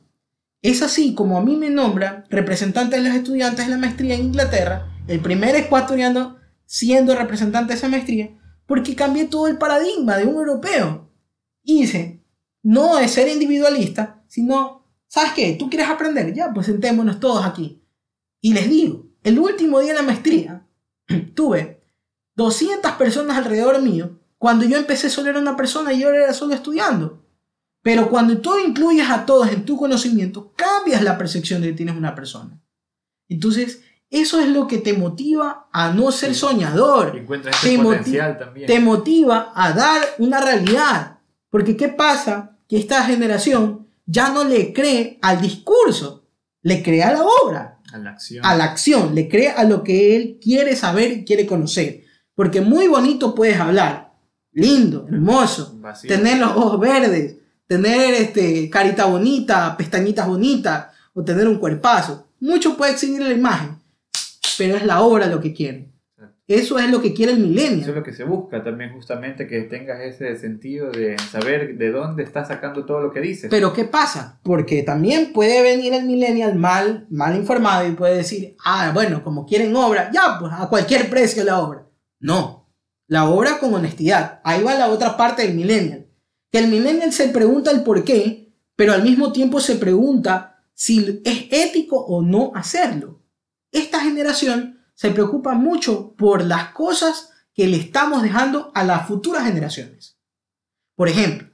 Es 0.63 0.81
así 0.81 1.13
como 1.13 1.38
a 1.38 1.43
mí 1.43 1.55
me 1.55 1.69
nombra 1.69 2.25
representante 2.29 2.97
de 2.97 3.03
los 3.03 3.15
estudiantes 3.15 3.65
de 3.65 3.71
la 3.71 3.77
maestría 3.77 4.15
en 4.15 4.25
Inglaterra, 4.25 4.88
el 5.10 5.19
primer 5.22 5.56
ecuatoriano 5.56 6.38
siendo 6.65 7.15
representante 7.15 7.74
de 7.74 7.80
esa 7.80 7.89
maestría, 7.89 8.30
porque 8.67 8.95
cambié 8.95 9.26
todo 9.26 9.48
el 9.48 9.58
paradigma 9.58 10.17
de 10.17 10.26
un 10.26 10.36
europeo. 10.36 11.10
Y 11.63 11.82
dice, 11.82 12.24
no 12.62 13.00
es 13.00 13.12
ser 13.12 13.28
individualista, 13.28 14.24
sino, 14.28 14.86
¿sabes 15.08 15.34
qué? 15.34 15.56
¿Tú 15.58 15.67
quieres 15.67 15.89
aprender? 15.89 16.32
Ya, 16.36 16.54
pues 16.54 16.67
sentémonos 16.67 17.19
todos 17.19 17.43
aquí. 17.43 17.82
Y 18.39 18.54
les 18.54 18.69
digo, 18.69 19.08
el 19.24 19.39
último 19.39 19.80
día 19.80 19.93
de 19.93 20.00
la 20.00 20.06
maestría, 20.06 20.67
tuve 21.34 21.82
200 22.36 22.91
personas 22.91 23.36
alrededor 23.36 23.82
mío. 23.82 24.19
Cuando 24.38 24.63
yo 24.65 24.78
empecé 24.78 25.10
solo 25.10 25.32
era 25.32 25.39
una 25.39 25.58
persona 25.58 25.91
y 25.91 26.02
yo 26.02 26.10
era 26.10 26.34
solo 26.34 26.54
estudiando. 26.54 27.26
Pero 27.82 28.10
cuando 28.12 28.38
tú 28.39 28.60
incluyes 28.60 29.10
a 29.10 29.26
todos 29.26 29.52
en 29.52 29.65
tu 29.65 29.76
conocimiento, 29.76 30.54
cambias 30.56 31.02
la 31.02 31.17
percepción 31.17 31.62
de 31.62 31.69
que 31.69 31.78
tienes 31.78 31.95
una 31.95 32.13
persona. 32.13 32.62
Entonces, 33.28 33.82
eso 34.10 34.39
es 34.39 34.48
lo 34.48 34.67
que 34.67 34.80
te 34.80 34.93
motiva 34.93 35.67
a 35.72 35.91
no 35.91 36.12
ser 36.12 36.34
soñador. 36.34 37.12
te, 37.12 37.78
potencial 37.78 38.38
también. 38.38 38.67
te 38.67 38.80
motiva 38.80 39.52
a 39.56 39.72
dar 39.74 40.02
una 40.17 40.41
realidad. 40.41 41.19
Porque 41.50 41.78
¿qué 41.78 41.89
pasa? 41.89 42.58
Que 42.67 42.78
esta 42.78 43.04
generación 43.04 43.88
ya 44.06 44.30
no 44.30 44.43
le 44.43 44.74
cree 44.74 45.19
al 45.22 45.39
discurso, 45.41 46.26
le 46.63 46.82
cree 46.82 47.04
a 47.04 47.13
la 47.13 47.24
obra. 47.24 47.80
A 47.93 47.98
la 47.98 48.12
acción. 48.12 48.45
A 48.45 48.56
la 48.56 48.63
acción, 48.65 49.15
le 49.15 49.28
cree 49.30 49.50
a 49.50 49.63
lo 49.63 49.84
que 49.84 50.15
él 50.15 50.39
quiere 50.41 50.76
saber 50.76 51.12
y 51.12 51.26
quiere 51.26 51.45
conocer. 51.45 52.04
Porque 52.34 52.62
muy 52.62 52.88
bonito 52.88 53.36
puedes 53.36 53.60
hablar, 53.60 54.13
lindo, 54.52 55.06
hermoso, 55.08 55.80
tener 56.08 56.38
los 56.38 56.52
ojos 56.52 56.80
verdes, 56.80 57.36
tener 57.67 58.13
este, 58.15 58.69
carita 58.69 59.06
bonita, 59.06 59.76
pestañitas 59.78 60.28
bonitas 60.28 60.88
o 61.13 61.24
tener 61.24 61.48
un 61.48 61.58
cuerpazo. 61.58 62.28
Mucho 62.39 62.78
puede 62.78 62.93
exhibir 62.93 63.22
la 63.22 63.34
imagen, 63.34 63.79
pero 64.60 64.76
es 64.76 64.86
la 64.86 65.02
obra 65.02 65.28
lo 65.28 65.39
que 65.39 65.54
quiere. 65.54 65.93
Eso 66.45 66.80
es 66.80 66.89
lo 66.89 67.02
que 67.02 67.13
quiere 67.13 67.32
el 67.32 67.39
milenio. 67.39 67.82
Eso 67.82 67.91
es 67.91 67.95
lo 67.95 68.04
que 68.04 68.12
se 68.12 68.26
busca 68.26 68.62
también, 68.62 68.91
justamente, 68.91 69.48
que 69.48 69.62
tengas 69.62 70.02
ese 70.02 70.36
sentido 70.36 70.91
de 70.91 71.15
saber 71.32 71.78
de 71.78 71.91
dónde 71.91 72.24
estás 72.24 72.50
sacando 72.50 72.86
todo 72.86 73.00
lo 73.02 73.13
que 73.13 73.22
dices. 73.22 73.50
Pero 73.50 73.72
¿qué 73.72 73.86
pasa? 73.86 74.41
Porque 74.43 74.84
también 74.84 75.32
puede 75.32 75.62
venir 75.62 75.93
el 75.93 76.06
millennial 76.06 76.56
mal, 76.56 77.08
mal 77.10 77.36
informado 77.38 77.88
y 77.88 77.91
puede 77.91 78.17
decir, 78.17 78.58
ah, 78.65 78.91
bueno, 78.93 79.24
como 79.24 79.45
quieren 79.45 79.76
obra, 79.76 80.12
ya, 80.12 80.38
pues 80.39 80.52
a 80.52 80.67
cualquier 80.67 81.10
precio 81.10 81.43
la 81.43 81.60
obra. 81.60 81.88
No, 82.19 82.69
la 83.08 83.30
obra 83.30 83.60
con 83.60 83.74
honestidad. 83.74 84.41
Ahí 84.43 84.62
va 84.62 84.74
la 84.74 84.89
otra 84.89 85.15
parte 85.15 85.43
del 85.43 85.56
millennial. 85.56 86.08
Que 86.52 86.60
el 86.60 86.67
millennial 86.67 87.13
se 87.13 87.30
pregunta 87.30 87.72
el 87.72 87.84
por 87.84 88.04
qué, 88.04 88.52
pero 88.76 88.91
al 88.91 89.04
mismo 89.04 89.32
tiempo 89.32 89.62
se 89.62 89.76
pregunta 89.76 90.63
si 90.74 91.22
es 91.24 91.45
ético 91.52 91.98
o 91.98 92.22
no 92.22 92.52
hacerlo. 92.56 93.19
Esta 93.71 94.01
generación 94.01 94.79
se 94.95 95.12
preocupa 95.12 95.53
mucho 95.53 96.13
por 96.15 96.43
las 96.43 96.69
cosas 96.69 97.29
que 97.53 97.67
le 97.67 97.77
estamos 97.77 98.23
dejando 98.23 98.71
a 98.73 98.84
las 98.84 99.08
futuras 99.08 99.45
generaciones. 99.45 100.17
Por 100.95 101.08
ejemplo, 101.08 101.47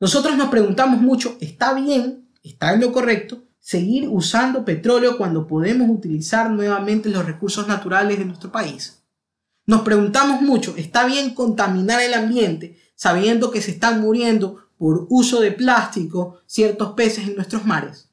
nosotros 0.00 0.36
nos 0.36 0.48
preguntamos 0.48 1.00
mucho, 1.00 1.36
¿está 1.40 1.74
bien, 1.74 2.30
está 2.42 2.74
en 2.74 2.80
lo 2.80 2.92
correcto, 2.92 3.44
seguir 3.58 4.08
usando 4.08 4.64
petróleo 4.64 5.18
cuando 5.18 5.46
podemos 5.46 5.88
utilizar 5.90 6.50
nuevamente 6.50 7.08
los 7.08 7.26
recursos 7.26 7.66
naturales 7.66 8.18
de 8.18 8.24
nuestro 8.24 8.52
país? 8.52 9.02
Nos 9.66 9.82
preguntamos 9.82 10.40
mucho, 10.40 10.74
¿está 10.76 11.04
bien 11.04 11.34
contaminar 11.34 12.00
el 12.00 12.14
ambiente 12.14 12.78
sabiendo 12.94 13.50
que 13.50 13.60
se 13.60 13.72
están 13.72 14.00
muriendo 14.00 14.68
por 14.78 15.06
uso 15.10 15.40
de 15.40 15.52
plástico 15.52 16.40
ciertos 16.46 16.92
peces 16.92 17.28
en 17.28 17.34
nuestros 17.34 17.66
mares? 17.66 18.07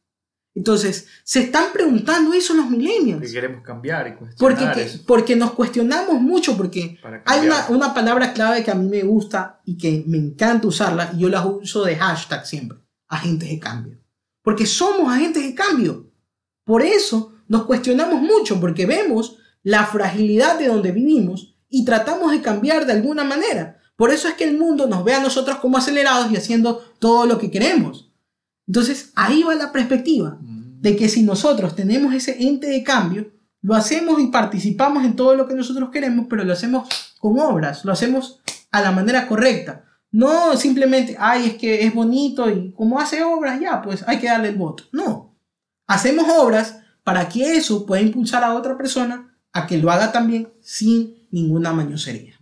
Entonces, 0.55 1.07
se 1.25 1.41
están 1.41 1.73
preguntando 1.73 2.33
eso 2.33 2.53
los 2.53 2.69
millennials. 2.69 3.21
Que 3.21 3.33
queremos 3.33 3.61
cambiar 3.61 4.07
y 4.07 4.15
cuestionar 4.15 4.73
porque, 4.73 4.89
porque 5.05 5.35
nos 5.35 5.51
cuestionamos 5.51 6.21
mucho, 6.21 6.55
porque 6.55 6.97
hay 7.25 7.45
una, 7.45 7.67
una, 7.67 7.93
palabra 7.93 8.31
clave 8.31 8.63
que 8.63 8.71
a 8.71 8.75
mí 8.75 8.87
me 8.87 9.03
gusta 9.03 9.59
y 9.65 9.77
que 9.77 10.05
me 10.07 10.17
encanta 10.17 10.67
usarla, 10.67 11.11
y 11.13 11.19
yo 11.19 11.29
la 11.29 11.45
uso 11.45 11.83
de 11.83 11.97
hashtag 11.97 12.47
siempre, 12.47 12.77
agentes 13.09 13.49
de 13.49 13.59
cambio. 13.59 13.99
Porque 14.41 14.65
somos 14.65 15.13
agentes 15.13 15.43
de 15.43 15.53
cambio. 15.53 16.09
Por 16.63 16.81
eso 16.81 17.33
nos 17.49 17.65
cuestionamos 17.65 18.21
mucho, 18.21 18.59
porque 18.61 18.85
vemos 18.85 19.37
la 19.61 19.85
fragilidad 19.85 20.57
de 20.57 20.67
donde 20.67 20.93
vivimos 20.93 21.57
y 21.67 21.83
tratamos 21.83 22.31
de 22.31 22.41
cambiar 22.41 22.85
de 22.85 22.93
alguna 22.93 23.25
manera. 23.25 23.77
Por 23.97 24.11
eso 24.11 24.29
es 24.29 24.35
que 24.35 24.45
el 24.45 24.57
mundo 24.57 24.87
nos 24.87 25.03
ve 25.03 25.13
a 25.13 25.21
nosotros 25.21 25.57
como 25.57 25.77
acelerados 25.77 26.31
y 26.31 26.37
haciendo 26.37 26.77
todo 26.99 27.25
lo 27.25 27.37
que 27.37 27.51
queremos. 27.51 28.11
Entonces, 28.67 29.11
ahí 29.15 29.43
va 29.43 29.55
la 29.55 29.71
perspectiva 29.71 30.37
de 30.41 30.95
que 30.95 31.09
si 31.09 31.23
nosotros 31.23 31.75
tenemos 31.75 32.13
ese 32.13 32.43
ente 32.43 32.67
de 32.67 32.83
cambio, 32.83 33.31
lo 33.61 33.75
hacemos 33.75 34.19
y 34.19 34.27
participamos 34.27 35.03
en 35.03 35.15
todo 35.15 35.35
lo 35.35 35.47
que 35.47 35.55
nosotros 35.55 35.89
queremos, 35.89 36.27
pero 36.29 36.43
lo 36.43 36.53
hacemos 36.53 36.87
con 37.19 37.39
obras, 37.39 37.83
lo 37.85 37.91
hacemos 37.91 38.39
a 38.71 38.81
la 38.81 38.91
manera 38.91 39.27
correcta. 39.27 39.85
No 40.11 40.55
simplemente, 40.55 41.15
ay, 41.19 41.47
es 41.47 41.53
que 41.55 41.85
es 41.85 41.93
bonito 41.93 42.49
y 42.49 42.71
como 42.73 42.99
hace 42.99 43.23
obras, 43.23 43.59
ya, 43.59 43.81
pues 43.81 44.03
hay 44.07 44.19
que 44.19 44.27
darle 44.27 44.49
el 44.49 44.55
voto. 44.55 44.83
No, 44.91 45.35
hacemos 45.87 46.25
obras 46.29 46.79
para 47.03 47.27
que 47.27 47.57
eso 47.57 47.85
pueda 47.85 48.01
impulsar 48.01 48.43
a 48.43 48.53
otra 48.53 48.77
persona 48.77 49.35
a 49.51 49.67
que 49.67 49.77
lo 49.77 49.91
haga 49.91 50.11
también 50.11 50.53
sin 50.61 51.27
ninguna 51.31 51.73
mañosería. 51.73 52.35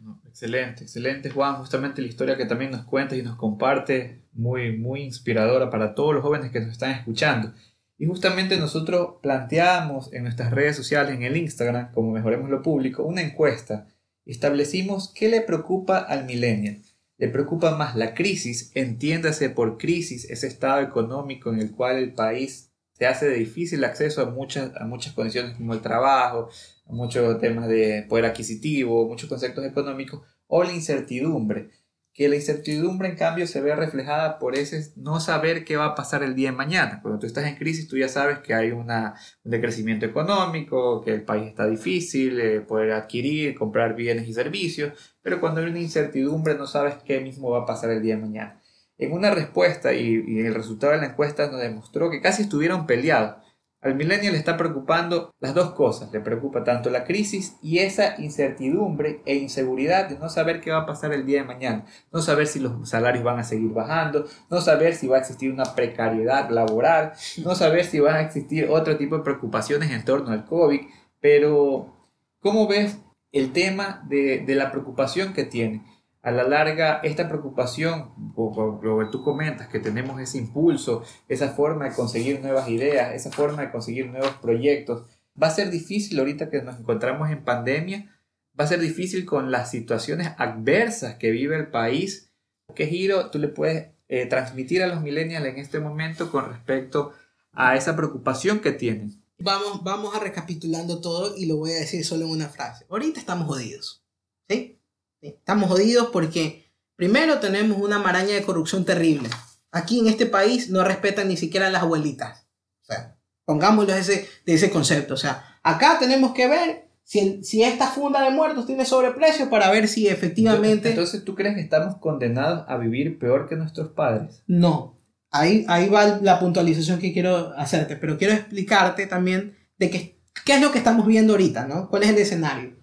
Excelente, 0.44 0.84
excelente 0.84 1.30
Juan, 1.30 1.56
justamente 1.56 2.02
la 2.02 2.10
historia 2.10 2.36
que 2.36 2.46
también 2.46 2.72
nos 2.72 2.84
cuentas 2.84 3.18
y 3.18 3.22
nos 3.22 3.38
comparte, 3.38 4.24
muy, 4.34 4.78
muy 4.78 5.02
inspiradora 5.04 5.70
para 5.70 5.96
todos 5.96 6.14
los 6.14 6.22
jóvenes 6.22 6.52
que 6.52 6.60
nos 6.60 6.72
están 6.72 6.92
escuchando. 6.92 7.54
Y 7.98 8.08
justamente 8.08 8.58
nosotros 8.58 9.16
planteamos 9.22 10.12
en 10.12 10.24
nuestras 10.24 10.52
redes 10.52 10.76
sociales, 10.76 11.16
en 11.16 11.24
el 11.24 11.38
Instagram, 11.38 11.92
como 11.94 12.12
Mejoremos 12.12 12.50
lo 12.50 12.62
Público, 12.62 13.04
una 13.04 13.22
encuesta. 13.22 13.88
Establecimos 14.26 15.14
qué 15.14 15.30
le 15.30 15.42
preocupa 15.42 16.00
al 16.00 16.26
millennial. 16.26 16.82
Le 17.18 17.30
preocupa 17.30 17.78
más 17.78 17.96
la 17.96 18.14
crisis, 18.14 18.72
entiéndase 18.74 19.50
por 19.50 19.78
crisis 19.78 20.30
ese 20.30 20.48
estado 20.48 20.82
económico 20.82 21.54
en 21.54 21.60
el 21.60 21.72
cual 21.72 21.98
el 21.98 22.14
país 22.14 22.74
se 22.94 23.06
hace 23.06 23.28
de 23.28 23.36
difícil 23.36 23.84
acceso 23.86 24.22
a 24.22 24.30
muchas, 24.30 24.76
a 24.76 24.86
muchas 24.86 25.14
condiciones 25.14 25.56
como 25.56 25.74
el 25.74 25.82
trabajo, 25.82 26.50
a 26.88 26.94
muchos 26.94 27.40
temas 27.40 27.68
de 27.68 28.06
poder 28.10 28.26
adquisitivo, 28.26 29.08
muchos 29.08 29.30
conceptos 29.30 29.66
económicos, 29.66 30.22
o 30.48 30.64
la 30.64 30.74
incertidumbre 30.74 31.72
que 32.14 32.30
la 32.30 32.36
incertidumbre 32.36 33.10
en 33.10 33.16
cambio 33.16 33.48
se 33.48 33.60
ve 33.60 33.76
reflejada 33.76 34.38
por 34.38 34.56
ese 34.56 34.94
no 34.96 35.20
saber 35.20 35.66
qué 35.66 35.78
va 35.78 35.86
a 35.86 35.96
pasar 35.96 36.22
el 36.22 36.36
día 36.36 36.52
de 36.52 36.56
mañana. 36.56 37.00
Cuando 37.02 37.20
tú 37.20 37.26
estás 37.26 37.46
en 37.46 37.56
crisis, 37.56 37.88
tú 37.88 37.98
ya 37.98 38.08
sabes 38.08 38.40
que 38.40 38.54
hay 38.54 38.72
una, 38.72 39.16
un 39.44 39.52
decrecimiento 39.52 40.06
económico, 40.06 41.02
que 41.02 41.12
el 41.12 41.24
país 41.24 41.48
está 41.48 41.66
difícil, 41.66 42.40
eh, 42.40 42.62
poder 42.62 42.92
adquirir, 42.92 43.56
comprar 43.56 43.96
bienes 43.96 44.28
y 44.28 44.34
servicios, 44.34 45.18
pero 45.24 45.40
cuando 45.40 45.62
hay 45.62 45.68
una 45.68 45.80
incertidumbre 45.80 46.54
no 46.56 46.68
sabes 46.68 46.96
qué 47.04 47.20
mismo 47.20 47.50
va 47.50 47.62
a 47.62 47.66
pasar 47.66 47.90
el 47.90 48.04
día 48.04 48.16
de 48.16 48.22
mañana. 48.22 48.62
En 49.00 49.12
una 49.12 49.32
respuesta 49.32 49.94
y, 49.94 50.24
y 50.28 50.40
el 50.42 50.54
resultado 50.54 50.94
de 50.94 51.00
la 51.00 51.08
encuesta 51.08 51.50
nos 51.50 51.62
demostró 51.62 52.12
que 52.12 52.22
casi 52.22 52.44
estuvieron 52.44 52.86
peleados 52.86 53.43
al 53.84 53.96
millennial 53.96 54.32
le 54.32 54.40
está 54.40 54.56
preocupando 54.56 55.34
las 55.40 55.54
dos 55.54 55.74
cosas. 55.74 56.12
Le 56.14 56.22
preocupa 56.22 56.64
tanto 56.64 56.90
la 56.90 57.04
crisis 57.04 57.58
y 57.62 57.80
esa 57.80 58.16
incertidumbre 58.18 59.22
e 59.26 59.36
inseguridad 59.36 60.08
de 60.08 60.18
no 60.18 60.30
saber 60.30 60.62
qué 60.62 60.72
va 60.72 60.80
a 60.80 60.86
pasar 60.86 61.14
el 61.14 61.26
día 61.26 61.42
de 61.42 61.48
mañana. 61.48 61.86
No 62.12 62.22
saber 62.22 62.48
si 62.48 62.60
los 62.60 62.90
salarios 62.90 63.26
van 63.26 63.40
a 63.40 63.44
seguir 63.44 63.72
bajando, 63.72 64.26
no 64.50 64.62
saber 64.62 64.96
si 64.96 65.08
va 65.08 65.18
a 65.18 65.20
existir 65.20 65.52
una 65.52 65.76
precariedad 65.76 66.50
laboral, 66.50 67.12
no 67.44 67.56
saber 67.56 67.84
si 67.84 68.00
van 68.00 68.16
a 68.16 68.22
existir 68.22 68.68
otro 68.70 68.98
tipo 68.98 69.18
de 69.18 69.24
preocupaciones 69.24 69.92
en 69.92 70.06
torno 70.06 70.32
al 70.32 70.46
COVID. 70.46 70.82
Pero, 71.20 71.94
¿cómo 72.40 72.68
ves 72.68 72.98
el 73.34 73.52
tema 73.52 74.04
de, 74.08 74.40
de 74.46 74.56
la 74.56 74.72
preocupación 74.72 75.34
que 75.34 75.44
tiene? 75.44 75.84
A 76.24 76.32
la 76.32 76.48
larga 76.48 77.02
esta 77.04 77.28
preocupación, 77.28 78.14
o, 78.36 78.80
lo 78.82 79.00
que 79.00 79.12
tú 79.12 79.22
comentas, 79.22 79.68
que 79.68 79.80
tenemos 79.80 80.20
ese 80.22 80.38
impulso, 80.38 81.04
esa 81.28 81.50
forma 81.50 81.90
de 81.90 81.96
conseguir 81.96 82.42
nuevas 82.42 82.70
ideas, 82.70 83.14
esa 83.14 83.30
forma 83.30 83.62
de 83.62 83.72
conseguir 83.72 84.08
nuevos 84.08 84.32
proyectos, 84.42 85.06
va 85.42 85.48
a 85.48 85.52
ser 85.52 85.70
difícil 85.70 86.18
ahorita 86.18 86.50
que 86.50 86.62
nos 86.62 86.80
encontramos 86.80 87.30
en 87.30 87.44
pandemia, 87.44 88.10
va 88.58 88.64
a 88.64 88.68
ser 88.68 88.80
difícil 88.80 89.26
con 89.26 89.52
las 89.52 89.70
situaciones 89.70 90.32
adversas 90.38 91.16
que 91.16 91.30
vive 91.30 91.58
el 91.58 91.68
país. 91.68 92.32
¿Qué 92.74 92.88
giro 92.88 93.30
tú 93.30 93.38
le 93.38 93.50
puedes 93.50 93.90
eh, 94.08 94.26
transmitir 94.26 94.82
a 94.82 94.88
los 94.88 95.02
millennials 95.02 95.46
en 95.46 95.58
este 95.58 95.82
momento 95.82 96.32
con 96.32 96.48
respecto 96.48 97.12
a 97.52 97.76
esa 97.76 97.98
preocupación 97.98 98.60
que 98.62 98.72
tienen? 98.72 99.22
Vamos, 99.40 99.84
vamos 99.84 100.16
a 100.16 100.20
recapitulando 100.20 101.02
todo 101.02 101.36
y 101.36 101.48
lo 101.48 101.58
voy 101.58 101.72
a 101.72 101.80
decir 101.80 102.06
solo 102.06 102.24
en 102.24 102.32
una 102.32 102.48
frase. 102.48 102.86
Ahorita 102.90 103.20
estamos 103.20 103.46
jodidos. 103.46 104.06
¿Sí? 104.48 104.80
Estamos 105.24 105.70
jodidos 105.70 106.10
porque 106.12 106.66
primero 106.98 107.40
tenemos 107.40 107.78
una 107.78 107.98
maraña 107.98 108.36
de 108.36 108.44
corrupción 108.44 108.84
terrible. 108.84 109.30
Aquí 109.72 110.00
en 110.00 110.08
este 110.08 110.26
país 110.26 110.70
no 110.70 110.84
respetan 110.84 111.30
ni 111.30 111.38
siquiera 111.38 111.68
a 111.68 111.70
las 111.72 111.84
abuelitas. 111.84 112.46
O 112.82 112.86
sea, 112.86 113.18
pongámoslo 113.46 113.94
de 113.94 114.02
ese, 114.02 114.28
de 114.46 114.54
ese 114.54 114.70
concepto. 114.70 115.14
O 115.14 115.18
sea, 115.18 115.60
acá 115.64 115.98
tenemos 115.98 116.34
que 116.34 116.50
ver 116.50 116.90
si, 117.04 117.42
si 117.42 117.64
esta 117.64 117.88
funda 117.88 118.22
de 118.22 118.32
muertos 118.32 118.66
tiene 118.66 118.86
sobreprecio 118.86 119.50
para 119.50 119.72
ver 119.72 119.88
si 119.88 120.10
efectivamente... 120.10 120.90
Entonces, 120.90 121.24
¿tú 121.24 121.36
crees 121.36 121.56
que 121.56 121.62
estamos 121.62 121.98
condenados 122.00 122.66
a 122.68 122.76
vivir 122.76 123.18
peor 123.18 123.48
que 123.48 123.56
nuestros 123.56 123.92
padres? 123.92 124.44
No. 124.46 125.00
Ahí, 125.32 125.66
ahí 125.70 125.88
va 125.88 126.20
la 126.22 126.40
puntualización 126.40 127.00
que 127.00 127.14
quiero 127.14 127.54
hacerte, 127.58 127.96
pero 127.96 128.18
quiero 128.18 128.34
explicarte 128.34 129.08
también 129.08 129.58
de 129.80 129.90
qué, 129.90 130.20
qué 130.44 130.56
es 130.56 130.62
lo 130.62 130.74
que 130.74 130.80
estamos 130.80 131.08
viendo 131.08 131.34
ahorita, 131.34 131.66
¿no? 131.66 131.90
¿Cuál 131.90 132.04
es 132.04 132.10
el 132.10 132.18
escenario? 132.18 132.76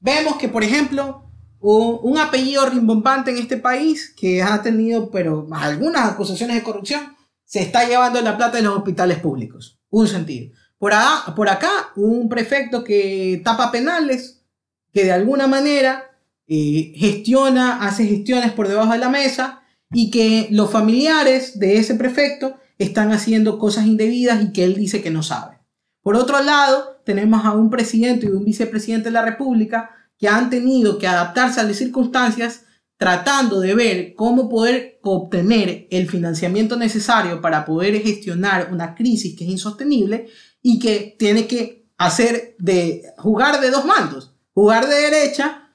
Vemos 0.00 0.36
que, 0.36 0.48
por 0.48 0.62
ejemplo, 0.62 1.27
un 1.60 2.18
apellido 2.18 2.68
rimbombante 2.68 3.30
en 3.30 3.38
este 3.38 3.56
país 3.56 4.14
que 4.16 4.42
ha 4.42 4.62
tenido 4.62 5.10
pero 5.10 5.46
algunas 5.52 6.12
acusaciones 6.12 6.56
de 6.56 6.62
corrupción, 6.62 7.16
se 7.44 7.60
está 7.60 7.88
llevando 7.88 8.20
la 8.20 8.36
plata 8.36 8.58
de 8.58 8.62
los 8.62 8.76
hospitales 8.76 9.18
públicos. 9.18 9.78
Un 9.90 10.06
sentido. 10.06 10.52
Por, 10.78 10.92
por 11.34 11.48
acá, 11.48 11.70
un 11.96 12.28
prefecto 12.28 12.84
que 12.84 13.40
tapa 13.44 13.72
penales, 13.72 14.42
que 14.92 15.04
de 15.04 15.12
alguna 15.12 15.46
manera 15.46 16.08
eh, 16.46 16.92
gestiona, 16.94 17.82
hace 17.86 18.06
gestiones 18.06 18.52
por 18.52 18.68
debajo 18.68 18.92
de 18.92 18.98
la 18.98 19.08
mesa 19.08 19.62
y 19.92 20.10
que 20.10 20.48
los 20.50 20.70
familiares 20.70 21.58
de 21.58 21.78
ese 21.78 21.94
prefecto 21.94 22.56
están 22.78 23.12
haciendo 23.12 23.58
cosas 23.58 23.86
indebidas 23.86 24.42
y 24.42 24.52
que 24.52 24.64
él 24.64 24.74
dice 24.74 25.02
que 25.02 25.10
no 25.10 25.22
sabe. 25.22 25.58
Por 26.02 26.14
otro 26.14 26.40
lado, 26.42 27.00
tenemos 27.04 27.44
a 27.44 27.52
un 27.52 27.70
presidente 27.70 28.26
y 28.26 28.30
un 28.30 28.44
vicepresidente 28.44 29.08
de 29.08 29.12
la 29.12 29.22
República 29.22 29.90
que 30.18 30.28
han 30.28 30.50
tenido 30.50 30.98
que 30.98 31.06
adaptarse 31.06 31.60
a 31.60 31.64
las 31.64 31.76
circunstancias 31.76 32.64
tratando 32.96 33.60
de 33.60 33.74
ver 33.74 34.14
cómo 34.14 34.48
poder 34.48 34.98
obtener 35.02 35.86
el 35.90 36.08
financiamiento 36.08 36.76
necesario 36.76 37.40
para 37.40 37.64
poder 37.64 38.02
gestionar 38.02 38.70
una 38.72 38.94
crisis 38.94 39.36
que 39.36 39.44
es 39.44 39.50
insostenible 39.50 40.28
y 40.60 40.80
que 40.80 41.14
tiene 41.16 41.46
que 41.46 41.86
hacer 41.96 42.56
de 42.58 43.04
jugar 43.16 43.60
de 43.60 43.70
dos 43.70 43.84
mandos, 43.84 44.34
jugar 44.52 44.88
de 44.88 44.96
derecha 44.96 45.72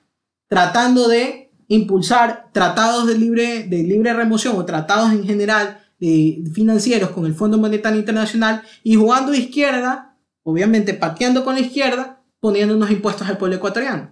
tratando 0.48 1.08
de 1.08 1.52
impulsar 1.68 2.50
tratados 2.52 3.08
de 3.08 3.18
libre, 3.18 3.64
de 3.64 3.84
libre 3.84 4.14
remoción 4.14 4.58
o 4.58 4.66
tratados 4.66 5.12
en 5.12 5.26
general 5.26 5.80
de 6.00 6.44
financieros 6.54 7.12
con 7.12 7.26
el 7.26 7.34
Fondo 7.34 7.58
Monetario 7.58 8.00
Internacional 8.00 8.62
y 8.84 8.96
jugando 8.96 9.32
de 9.32 9.40
izquierda, 9.40 10.18
obviamente 10.44 10.94
pateando 10.94 11.46
con 11.46 11.56
la 11.56 11.62
izquierda, 11.62 12.22
poniendo 12.42 12.76
unos 12.76 12.92
impuestos 12.92 13.28
al 13.28 13.38
pueblo 13.38 13.56
ecuatoriano. 13.56 14.12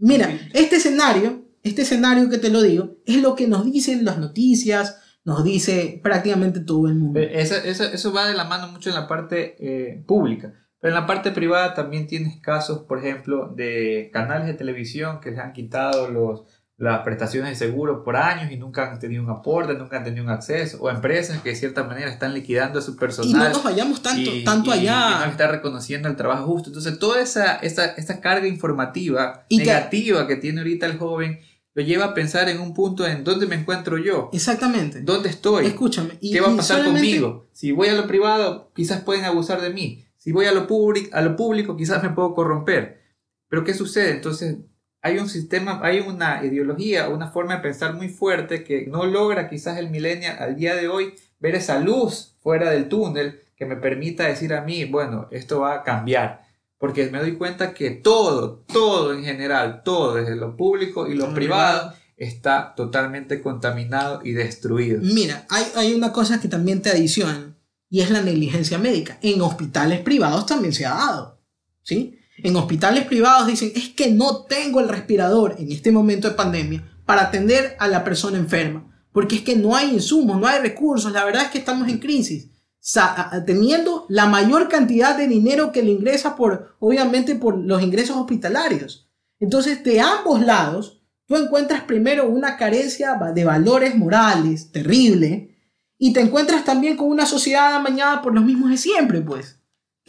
Mira, 0.00 0.30
este 0.52 0.76
escenario, 0.76 1.44
este 1.62 1.82
escenario 1.82 2.28
que 2.28 2.38
te 2.38 2.50
lo 2.50 2.62
digo, 2.62 2.96
es 3.06 3.20
lo 3.20 3.34
que 3.34 3.46
nos 3.46 3.70
dicen 3.70 4.04
las 4.04 4.18
noticias, 4.18 4.98
nos 5.24 5.44
dice 5.44 6.00
prácticamente 6.02 6.60
todo 6.60 6.88
el 6.88 6.94
mundo. 6.94 7.20
Eso, 7.20 7.54
eso, 7.54 8.12
va 8.12 8.26
de 8.26 8.34
la 8.34 8.44
mano 8.44 8.68
mucho 8.68 8.88
en 8.88 8.96
la 8.96 9.06
parte 9.06 9.56
eh, 9.60 10.02
pública. 10.06 10.54
Pero 10.80 10.94
en 10.94 11.00
la 11.00 11.06
parte 11.06 11.30
privada 11.30 11.74
también 11.74 12.06
tienes 12.06 12.40
casos, 12.40 12.80
por 12.88 12.98
ejemplo, 12.98 13.52
de 13.54 14.10
canales 14.12 14.46
de 14.46 14.54
televisión 14.54 15.20
que 15.20 15.30
les 15.30 15.38
han 15.38 15.52
quitado 15.52 16.08
los, 16.08 16.44
las 16.80 17.00
prestaciones 17.02 17.50
de 17.50 17.66
seguro 17.66 18.02
por 18.02 18.16
años 18.16 18.50
y 18.50 18.56
nunca 18.56 18.90
han 18.90 18.98
tenido 18.98 19.22
un 19.22 19.28
aporte, 19.28 19.74
nunca 19.74 19.98
han 19.98 20.04
tenido 20.04 20.24
un 20.24 20.30
acceso, 20.30 20.78
o 20.80 20.88
empresas 20.88 21.42
que 21.42 21.50
de 21.50 21.54
cierta 21.54 21.84
manera 21.84 22.10
están 22.10 22.32
liquidando 22.32 22.78
a 22.78 22.82
su 22.82 22.96
personal. 22.96 23.30
Y 23.30 23.34
no 23.34 23.48
nos 23.50 23.62
vayamos 23.62 24.02
tanto, 24.02 24.30
tanto 24.46 24.72
allá. 24.72 25.10
Y 25.10 25.24
no 25.26 25.30
está 25.30 25.48
reconociendo 25.48 26.08
el 26.08 26.16
trabajo 26.16 26.46
justo. 26.46 26.70
Entonces, 26.70 26.98
toda 26.98 27.20
esa, 27.20 27.56
esa, 27.56 27.84
esa 27.84 28.22
carga 28.22 28.46
informativa 28.46 29.44
negativa 29.50 30.26
que... 30.26 30.36
tiene 30.36 30.62
ahorita 30.62 30.86
el 30.86 30.96
joven 30.96 31.40
lo 31.74 31.82
lleva 31.82 32.06
a 32.06 32.14
pensar 32.14 32.48
en 32.48 32.60
un 32.60 32.72
punto 32.72 33.06
en 33.06 33.24
dónde 33.24 33.44
me 33.44 33.56
encuentro 33.56 33.98
yo. 33.98 34.30
Exactamente. 34.32 35.02
¿Dónde 35.02 35.28
estoy? 35.28 35.66
Escúchame. 35.66 36.18
¿Qué 36.18 36.40
va 36.40 36.50
a 36.50 36.56
pasar 36.56 36.82
conmigo? 36.82 37.50
Si 37.52 37.72
voy 37.72 37.88
a 37.88 37.92
lo 37.92 38.06
privado, 38.06 38.72
quizás 38.74 39.02
pueden 39.02 39.26
abusar 39.26 39.60
de 39.60 39.68
mí. 39.68 40.06
Si 40.16 40.32
voy 40.32 40.46
a 40.46 40.52
lo, 40.52 40.66
a 41.12 41.20
lo 41.20 41.36
público, 41.36 41.76
quizás 41.76 42.02
me 42.02 42.08
puedo 42.08 42.32
corromper. 42.34 43.02
Pero 43.50 43.64
¿qué 43.64 43.74
sucede? 43.74 44.12
Entonces 44.12 44.56
hay 45.02 45.18
un 45.18 45.28
sistema, 45.28 45.80
hay 45.82 46.00
una 46.00 46.44
ideología, 46.44 47.08
una 47.08 47.30
forma 47.30 47.56
de 47.56 47.62
pensar 47.62 47.94
muy 47.94 48.08
fuerte 48.08 48.64
que 48.64 48.86
no 48.86 49.06
logra 49.06 49.48
quizás 49.48 49.78
el 49.78 49.90
millennial 49.90 50.36
al 50.38 50.56
día 50.56 50.74
de 50.74 50.88
hoy 50.88 51.14
ver 51.38 51.54
esa 51.54 51.78
luz 51.78 52.34
fuera 52.42 52.70
del 52.70 52.88
túnel 52.88 53.40
que 53.56 53.66
me 53.66 53.76
permita 53.76 54.24
decir 54.24 54.52
a 54.54 54.62
mí, 54.62 54.84
bueno, 54.84 55.28
esto 55.30 55.60
va 55.60 55.74
a 55.74 55.82
cambiar. 55.82 56.42
Porque 56.78 57.10
me 57.10 57.18
doy 57.18 57.36
cuenta 57.36 57.74
que 57.74 57.90
todo, 57.90 58.64
todo 58.72 59.12
en 59.12 59.22
general, 59.22 59.82
todo, 59.84 60.14
desde 60.14 60.36
lo 60.36 60.56
público 60.56 61.06
y 61.08 61.14
lo 61.14 61.34
privado, 61.34 61.92
está 62.16 62.74
totalmente 62.74 63.42
contaminado 63.42 64.20
y 64.24 64.32
destruido. 64.32 65.00
Mira, 65.02 65.46
hay, 65.50 65.64
hay 65.76 65.94
una 65.94 66.12
cosa 66.12 66.40
que 66.40 66.48
también 66.48 66.80
te 66.80 66.90
adiciona 66.90 67.54
y 67.90 68.00
es 68.00 68.10
la 68.10 68.22
negligencia 68.22 68.78
médica. 68.78 69.18
En 69.20 69.42
hospitales 69.42 70.00
privados 70.00 70.46
también 70.46 70.72
se 70.72 70.86
ha 70.86 70.94
dado. 70.94 71.38
¿sí? 71.82 72.19
En 72.42 72.56
hospitales 72.56 73.04
privados 73.04 73.46
dicen, 73.46 73.72
es 73.74 73.90
que 73.90 74.10
no 74.10 74.44
tengo 74.44 74.80
el 74.80 74.88
respirador 74.88 75.56
en 75.58 75.70
este 75.70 75.92
momento 75.92 76.28
de 76.28 76.34
pandemia 76.34 76.84
para 77.04 77.22
atender 77.22 77.76
a 77.78 77.88
la 77.88 78.04
persona 78.04 78.38
enferma, 78.38 78.86
porque 79.12 79.36
es 79.36 79.42
que 79.42 79.56
no 79.56 79.76
hay 79.76 79.90
insumos, 79.90 80.40
no 80.40 80.46
hay 80.46 80.60
recursos, 80.60 81.12
la 81.12 81.24
verdad 81.24 81.42
es 81.42 81.50
que 81.50 81.58
estamos 81.58 81.88
en 81.88 81.98
crisis, 81.98 82.48
teniendo 83.46 84.06
la 84.08 84.26
mayor 84.26 84.68
cantidad 84.68 85.16
de 85.16 85.28
dinero 85.28 85.70
que 85.70 85.82
le 85.82 85.90
ingresa 85.92 86.34
por, 86.36 86.76
obviamente, 86.78 87.34
por 87.34 87.58
los 87.58 87.82
ingresos 87.82 88.16
hospitalarios. 88.16 89.10
Entonces, 89.38 89.84
de 89.84 90.00
ambos 90.00 90.40
lados, 90.40 91.02
tú 91.26 91.36
encuentras 91.36 91.82
primero 91.82 92.28
una 92.28 92.56
carencia 92.56 93.18
de 93.34 93.44
valores 93.44 93.96
morales 93.96 94.72
terrible 94.72 95.56
y 95.98 96.12
te 96.12 96.20
encuentras 96.20 96.64
también 96.64 96.96
con 96.96 97.08
una 97.08 97.26
sociedad 97.26 97.74
amañada 97.74 98.22
por 98.22 98.34
los 98.34 98.44
mismos 98.44 98.70
de 98.70 98.78
siempre, 98.78 99.20
pues 99.20 99.59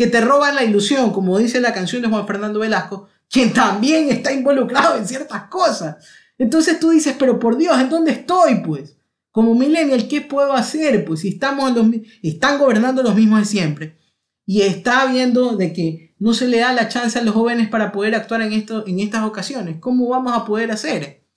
que 0.02 0.08
te 0.08 0.20
roban 0.20 0.56
la 0.56 0.64
ilusión, 0.64 1.12
como 1.12 1.38
dice 1.38 1.62
la 1.62 1.76
canción 1.76 2.02
de 2.02 2.08
Juan 2.08 2.26
Fernando 2.26 2.62
Velasco, 2.62 3.08
quien 3.30 3.54
también 3.54 4.10
está 4.10 4.34
involucrado 4.34 4.97
en 4.97 5.08
ciertas 5.08 5.43
cosas. 5.43 6.04
Entonces 6.39 6.80
tú 6.80 6.89
dices, 6.89 7.16
pero 7.20 7.38
por 7.38 7.56
Dios, 7.56 7.80
¿en 7.80 7.88
dónde 7.88 8.14
estoy? 8.14 8.64
Pues, 8.66 8.97
como 9.30 9.54
millennial, 9.54 10.08
¿qué 10.08 10.22
puedo 10.22 10.54
hacer? 10.54 11.06
Pues 11.06 11.20
si 11.20 11.28
estamos 11.28 11.76
los, 11.76 11.86
están 12.24 12.58
gobernando 12.58 13.04
los 13.04 13.14
mismos 13.14 13.41
de 13.41 13.45
siempre. 13.45 13.99
Y 14.43 14.64
está 14.64 15.06
viendo 15.06 15.56
de 15.56 15.72
que 15.72 16.16
no 16.18 16.34
se 16.34 16.47
le 16.47 16.62
da 16.62 16.74
la 16.74 16.89
chance 16.89 17.20
a 17.20 17.24
los 17.24 17.36
jóvenes 17.36 17.70
para 17.70 17.91
poder 17.91 18.16
actuar 18.16 18.41
en, 18.41 18.54
en 18.54 18.99
estas 18.99 19.24
ocasiones. 19.24 19.78
¿Cómo 19.80 20.10
vamos 20.10 20.34
a 20.34 20.45
poder 20.45 20.72
hacer? 20.72 21.28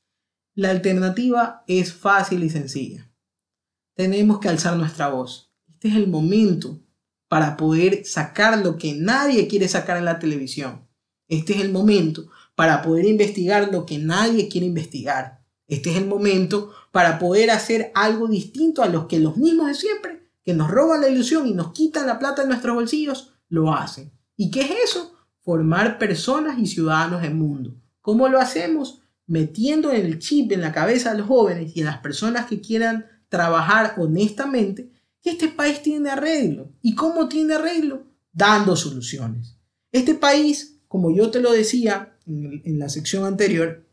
La 0.54 0.70
alternativa 0.70 1.64
es 1.66 1.92
fácil 1.92 2.42
y 2.42 2.48
sencilla. 2.48 3.12
Tenemos 3.94 4.40
que 4.40 4.48
alzar 4.48 4.74
nuestra 4.78 5.08
voz. 5.08 5.52
Este 5.68 5.88
es 5.88 5.96
el 5.96 6.08
momento 6.08 6.80
para 7.34 7.56
poder 7.56 8.06
sacar 8.06 8.64
lo 8.64 8.78
que 8.78 8.94
nadie 8.94 9.48
quiere 9.48 9.66
sacar 9.66 9.96
en 9.96 10.04
la 10.04 10.20
televisión. 10.20 10.86
Este 11.26 11.54
es 11.54 11.62
el 11.62 11.72
momento 11.72 12.28
para 12.54 12.80
poder 12.80 13.06
investigar 13.06 13.72
lo 13.72 13.86
que 13.86 13.98
nadie 13.98 14.48
quiere 14.48 14.68
investigar. 14.68 15.40
Este 15.66 15.90
es 15.90 15.96
el 15.96 16.06
momento 16.06 16.70
para 16.92 17.18
poder 17.18 17.50
hacer 17.50 17.90
algo 17.96 18.28
distinto 18.28 18.84
a 18.84 18.86
los 18.86 19.06
que 19.06 19.18
los 19.18 19.36
mismos 19.36 19.66
de 19.66 19.74
siempre, 19.74 20.28
que 20.44 20.54
nos 20.54 20.70
roban 20.70 21.00
la 21.00 21.08
ilusión 21.08 21.48
y 21.48 21.54
nos 21.54 21.72
quitan 21.72 22.06
la 22.06 22.20
plata 22.20 22.42
de 22.42 22.46
nuestros 22.46 22.76
bolsillos, 22.76 23.32
lo 23.48 23.74
hacen. 23.74 24.12
¿Y 24.36 24.52
qué 24.52 24.60
es 24.60 24.70
eso? 24.90 25.16
Formar 25.40 25.98
personas 25.98 26.56
y 26.60 26.68
ciudadanos 26.68 27.22
del 27.22 27.34
mundo. 27.34 27.74
¿Cómo 28.00 28.28
lo 28.28 28.38
hacemos? 28.38 29.02
Metiendo 29.26 29.90
el 29.90 30.20
chip 30.20 30.52
en 30.52 30.60
la 30.60 30.70
cabeza 30.70 31.10
de 31.10 31.18
los 31.18 31.26
jóvenes 31.26 31.76
y 31.76 31.82
a 31.82 31.86
las 31.86 31.98
personas 31.98 32.46
que 32.46 32.60
quieran 32.60 33.06
trabajar 33.28 33.96
honestamente 33.98 34.93
que 35.24 35.30
este 35.30 35.48
país 35.48 35.80
tiene 35.80 36.10
arreglo. 36.10 36.70
¿Y 36.82 36.94
cómo 36.94 37.28
tiene 37.28 37.54
arreglo? 37.54 38.04
Dando 38.30 38.76
soluciones. 38.76 39.56
Este 39.90 40.14
país, 40.14 40.82
como 40.86 41.10
yo 41.10 41.30
te 41.30 41.40
lo 41.40 41.50
decía 41.50 42.18
en, 42.26 42.78
la 42.78 42.90
sección 42.90 43.24
anterior, 43.24 43.88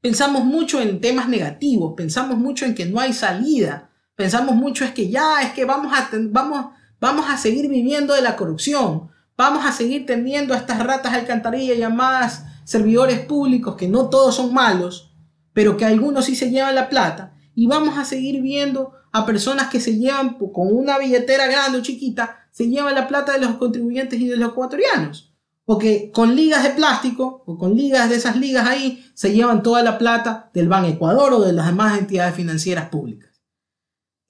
pensamos 0.00 0.44
mucho 0.44 0.80
en 0.80 1.00
temas 1.00 1.28
negativos, 1.28 1.94
pensamos 1.96 2.36
mucho 2.36 2.64
en 2.64 2.74
que 2.74 2.86
no 2.86 2.98
hay 2.98 3.12
salida, 3.12 3.90
pensamos 4.16 4.56
mucho 4.56 4.84
es 4.84 4.90
que 4.90 5.08
ya, 5.08 5.40
es 5.42 5.52
que 5.52 5.64
vamos 5.64 5.92
a, 5.94 6.10
vamos, 6.30 6.72
vamos 7.00 7.26
a 7.28 7.36
seguir 7.36 7.68
viviendo 7.68 8.12
de 8.14 8.22
la 8.22 8.34
corrupción, 8.34 9.10
vamos 9.36 9.64
a 9.64 9.70
seguir 9.70 10.04
teniendo 10.04 10.52
a 10.52 10.56
estas 10.56 10.84
ratas 10.84 11.14
alcantarilla 11.14 11.74
llamadas 11.74 12.44
servidores 12.64 13.20
públicos, 13.20 13.76
que 13.76 13.86
no 13.86 14.10
todos 14.10 14.34
son 14.34 14.52
malos, 14.52 15.14
pero 15.52 15.76
que 15.76 15.84
algunos 15.84 16.24
sí 16.24 16.34
se 16.34 16.50
llevan 16.50 16.74
la 16.74 16.88
plata, 16.88 17.36
y 17.54 17.68
vamos 17.68 17.98
a 17.98 18.04
seguir 18.04 18.42
viendo 18.42 18.97
a 19.12 19.26
personas 19.26 19.68
que 19.68 19.80
se 19.80 19.98
llevan 19.98 20.38
con 20.38 20.74
una 20.74 20.98
billetera 20.98 21.46
grande 21.46 21.78
o 21.78 21.82
chiquita, 21.82 22.48
se 22.50 22.68
llevan 22.68 22.94
la 22.94 23.08
plata 23.08 23.32
de 23.32 23.40
los 23.40 23.56
contribuyentes 23.56 24.20
y 24.20 24.26
de 24.26 24.36
los 24.36 24.50
ecuatorianos. 24.50 25.32
O 25.64 25.78
que 25.78 26.10
con 26.12 26.34
ligas 26.34 26.62
de 26.62 26.70
plástico 26.70 27.42
o 27.46 27.58
con 27.58 27.76
ligas 27.76 28.08
de 28.08 28.16
esas 28.16 28.36
ligas 28.36 28.66
ahí 28.66 29.04
se 29.14 29.34
llevan 29.34 29.62
toda 29.62 29.82
la 29.82 29.98
plata 29.98 30.50
del 30.54 30.68
Ban 30.68 30.86
Ecuador 30.86 31.34
o 31.34 31.40
de 31.40 31.52
las 31.52 31.66
demás 31.66 31.98
entidades 31.98 32.34
financieras 32.34 32.88
públicas. 32.88 33.42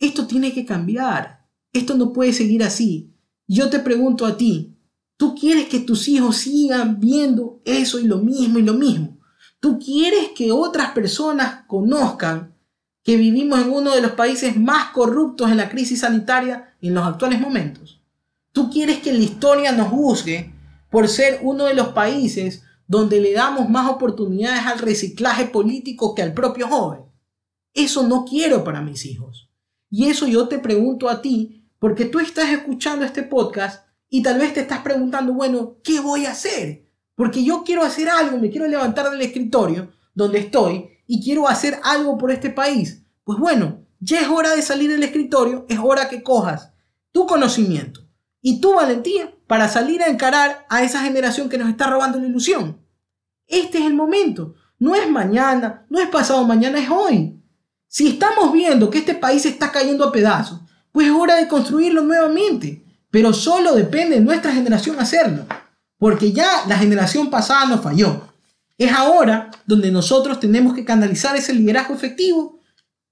Esto 0.00 0.26
tiene 0.26 0.52
que 0.52 0.64
cambiar. 0.64 1.46
Esto 1.72 1.94
no 1.94 2.12
puede 2.12 2.32
seguir 2.32 2.62
así. 2.62 3.14
Yo 3.46 3.70
te 3.70 3.78
pregunto 3.78 4.26
a 4.26 4.36
ti, 4.36 4.76
¿tú 5.16 5.34
quieres 5.34 5.68
que 5.68 5.80
tus 5.80 6.08
hijos 6.08 6.36
sigan 6.38 7.00
viendo 7.00 7.62
eso 7.64 7.98
y 7.98 8.04
lo 8.04 8.18
mismo 8.18 8.58
y 8.58 8.62
lo 8.62 8.74
mismo? 8.74 9.18
¿Tú 9.60 9.78
quieres 9.78 10.30
que 10.36 10.52
otras 10.52 10.92
personas 10.92 11.64
conozcan 11.66 12.57
que 13.08 13.16
vivimos 13.16 13.58
en 13.62 13.70
uno 13.70 13.94
de 13.94 14.02
los 14.02 14.12
países 14.12 14.60
más 14.60 14.90
corruptos 14.90 15.50
en 15.50 15.56
la 15.56 15.70
crisis 15.70 16.00
sanitaria 16.00 16.74
en 16.82 16.92
los 16.92 17.06
actuales 17.06 17.40
momentos? 17.40 18.02
¿Tú 18.52 18.68
quieres 18.68 18.98
que 18.98 19.14
la 19.14 19.20
historia 19.20 19.72
nos 19.72 19.88
juzgue 19.88 20.52
por 20.90 21.08
ser 21.08 21.40
uno 21.40 21.64
de 21.64 21.72
los 21.72 21.88
países 21.88 22.64
donde 22.86 23.18
le 23.18 23.32
damos 23.32 23.70
más 23.70 23.90
oportunidades 23.90 24.66
al 24.66 24.78
reciclaje 24.80 25.46
político 25.46 26.14
que 26.14 26.20
al 26.20 26.34
propio 26.34 26.68
joven? 26.68 27.00
Eso 27.72 28.06
no 28.06 28.26
quiero 28.26 28.62
para 28.62 28.82
mis 28.82 29.06
hijos. 29.06 29.48
Y 29.88 30.10
eso 30.10 30.26
yo 30.26 30.46
te 30.46 30.58
pregunto 30.58 31.08
a 31.08 31.22
ti, 31.22 31.64
porque 31.78 32.04
tú 32.04 32.20
estás 32.20 32.50
escuchando 32.50 33.06
este 33.06 33.22
podcast 33.22 33.86
y 34.10 34.22
tal 34.22 34.38
vez 34.38 34.52
te 34.52 34.60
estás 34.60 34.80
preguntando, 34.80 35.32
bueno, 35.32 35.78
¿qué 35.82 36.00
voy 36.00 36.26
a 36.26 36.32
hacer? 36.32 36.84
Porque 37.14 37.42
yo 37.42 37.64
quiero 37.64 37.84
hacer 37.84 38.10
algo, 38.10 38.36
me 38.36 38.50
quiero 38.50 38.68
levantar 38.68 39.10
del 39.10 39.22
escritorio 39.22 39.92
donde 40.12 40.40
estoy 40.40 40.97
y 41.08 41.24
quiero 41.24 41.48
hacer 41.48 41.80
algo 41.82 42.16
por 42.16 42.30
este 42.30 42.50
país. 42.50 43.02
Pues 43.24 43.40
bueno, 43.40 43.80
ya 43.98 44.20
es 44.20 44.28
hora 44.28 44.54
de 44.54 44.62
salir 44.62 44.90
del 44.90 45.02
escritorio, 45.02 45.66
es 45.68 45.80
hora 45.82 46.08
que 46.08 46.22
cojas 46.22 46.72
tu 47.10 47.26
conocimiento 47.26 48.02
y 48.40 48.60
tu 48.60 48.74
valentía 48.74 49.34
para 49.48 49.68
salir 49.68 50.02
a 50.02 50.06
encarar 50.06 50.66
a 50.68 50.84
esa 50.84 51.00
generación 51.00 51.48
que 51.48 51.58
nos 51.58 51.68
está 51.68 51.88
robando 51.88 52.20
la 52.20 52.26
ilusión. 52.26 52.78
Este 53.46 53.78
es 53.78 53.86
el 53.86 53.94
momento. 53.94 54.54
No 54.78 54.94
es 54.94 55.10
mañana, 55.10 55.86
no 55.88 55.98
es 55.98 56.08
pasado 56.08 56.44
mañana, 56.44 56.78
es 56.78 56.90
hoy. 56.90 57.42
Si 57.88 58.06
estamos 58.06 58.52
viendo 58.52 58.90
que 58.90 58.98
este 58.98 59.14
país 59.14 59.46
está 59.46 59.72
cayendo 59.72 60.04
a 60.04 60.12
pedazos, 60.12 60.60
pues 60.92 61.08
es 61.08 61.12
hora 61.12 61.36
de 61.36 61.48
construirlo 61.48 62.02
nuevamente. 62.02 62.84
Pero 63.10 63.32
solo 63.32 63.74
depende 63.74 64.16
de 64.16 64.20
nuestra 64.20 64.52
generación 64.52 65.00
hacerlo. 65.00 65.46
Porque 65.96 66.32
ya 66.32 66.64
la 66.68 66.76
generación 66.76 67.30
pasada 67.30 67.64
nos 67.66 67.80
falló. 67.80 68.27
Es 68.78 68.92
ahora 68.92 69.50
donde 69.66 69.90
nosotros 69.90 70.38
tenemos 70.38 70.72
que 70.72 70.84
canalizar 70.84 71.34
ese 71.34 71.52
liderazgo 71.52 71.94
efectivo 71.94 72.60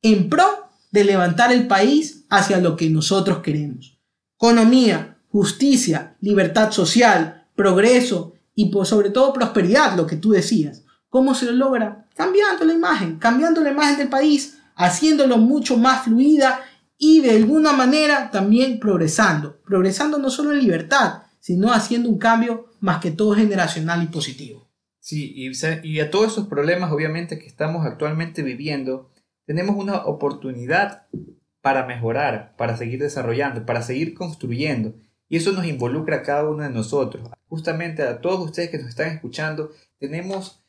en 0.00 0.28
pro 0.28 0.68
de 0.92 1.02
levantar 1.02 1.52
el 1.52 1.66
país 1.66 2.24
hacia 2.30 2.58
lo 2.58 2.76
que 2.76 2.88
nosotros 2.88 3.40
queremos. 3.40 3.98
Economía, 4.36 5.18
justicia, 5.28 6.16
libertad 6.20 6.70
social, 6.70 7.48
progreso 7.56 8.34
y 8.54 8.70
sobre 8.84 9.10
todo 9.10 9.32
prosperidad, 9.32 9.96
lo 9.96 10.06
que 10.06 10.16
tú 10.16 10.30
decías. 10.30 10.84
¿Cómo 11.08 11.34
se 11.34 11.46
lo 11.46 11.52
logra? 11.52 12.06
Cambiando 12.14 12.64
la 12.64 12.72
imagen, 12.72 13.18
cambiando 13.18 13.60
la 13.60 13.72
imagen 13.72 13.98
del 13.98 14.08
país, 14.08 14.58
haciéndolo 14.76 15.36
mucho 15.36 15.76
más 15.76 16.04
fluida 16.04 16.60
y 16.96 17.22
de 17.22 17.32
alguna 17.32 17.72
manera 17.72 18.30
también 18.30 18.78
progresando. 18.78 19.60
Progresando 19.64 20.18
no 20.18 20.30
solo 20.30 20.52
en 20.52 20.60
libertad, 20.60 21.24
sino 21.40 21.72
haciendo 21.72 22.08
un 22.08 22.18
cambio 22.18 22.66
más 22.78 23.00
que 23.00 23.10
todo 23.10 23.34
generacional 23.34 24.02
y 24.04 24.06
positivo. 24.06 24.65
Sí, 25.06 25.32
y, 25.36 26.00
a 26.00 26.10
todos 26.10 26.32
esos 26.32 26.48
problemas 26.48 26.90
obviamente 26.90 27.38
que 27.38 27.46
estamos 27.46 27.86
actualmente 27.86 28.42
viviendo, 28.42 29.12
tenemos 29.44 29.76
una 29.76 30.04
oportunidad 30.04 31.06
para 31.60 31.86
mejorar, 31.86 32.56
para 32.56 32.76
seguir 32.76 32.98
desarrollando, 32.98 33.64
para 33.64 33.82
seguir 33.82 34.14
construyendo. 34.14 34.96
Y 35.28 35.36
eso 35.36 35.52
nos 35.52 35.64
involucra 35.64 36.16
a 36.16 36.22
cada 36.22 36.50
uno 36.50 36.64
de 36.64 36.70
nosotros. 36.70 37.30
Justamente 37.46 38.02
a 38.02 38.20
todos 38.20 38.46
ustedes 38.46 38.68
que 38.70 38.78
nos 38.78 38.88
están 38.88 39.10
escuchando, 39.12 39.70
tenemos 40.00 40.64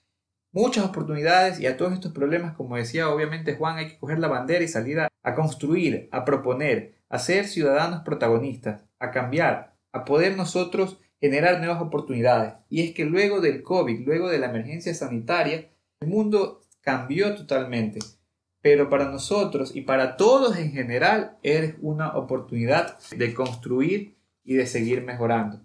muchas 0.52 0.86
oportunidades 0.86 1.60
y 1.60 1.66
a 1.66 1.76
todos 1.76 1.94
estos 1.94 2.12
problemas, 2.12 2.56
como 2.56 2.76
decía 2.76 3.10
obviamente 3.10 3.56
Juan, 3.56 3.78
hay 3.78 3.88
que 3.88 3.98
coger 3.98 4.20
la 4.20 4.28
bandera 4.28 4.64
y 4.64 4.68
salir 4.68 5.00
a, 5.00 5.10
construir, 5.34 6.10
a 6.12 6.26
proponer, 6.26 6.94
a 7.10 7.18
ser 7.18 7.48
ciudadanos 7.48 8.04
protagonistas, 8.04 8.86
a 9.00 9.10
cambiar, 9.10 9.76
a 9.94 10.06
poder 10.06 10.38
nosotros 10.38 11.00
generar 11.20 11.60
nuevas 11.60 11.82
oportunidades. 11.82 12.54
Y 12.70 12.82
es 12.82 12.94
que 12.94 13.06
luego 13.06 13.42
del 13.42 13.64
COVID, 13.64 14.06
luego 14.06 14.30
de 14.30 14.40
la 14.40 14.50
emergencia 14.50 14.94
sanitaria, 14.94 15.70
el 16.00 16.08
mundo 16.08 16.62
cambió 16.82 17.36
totalmente. 17.36 18.00
Pero 18.62 18.90
para 18.90 19.10
nosotros 19.10 19.76
y 19.76 19.82
para 19.82 20.18
todos 20.18 20.58
en 20.58 20.72
general 20.72 21.38
es 21.44 21.76
una 21.82 22.16
oportunidad 22.18 22.98
de 23.16 23.34
construir 23.34 24.18
y 24.44 24.56
de 24.56 24.66
seguir 24.66 25.04
mejorando. 25.04 25.62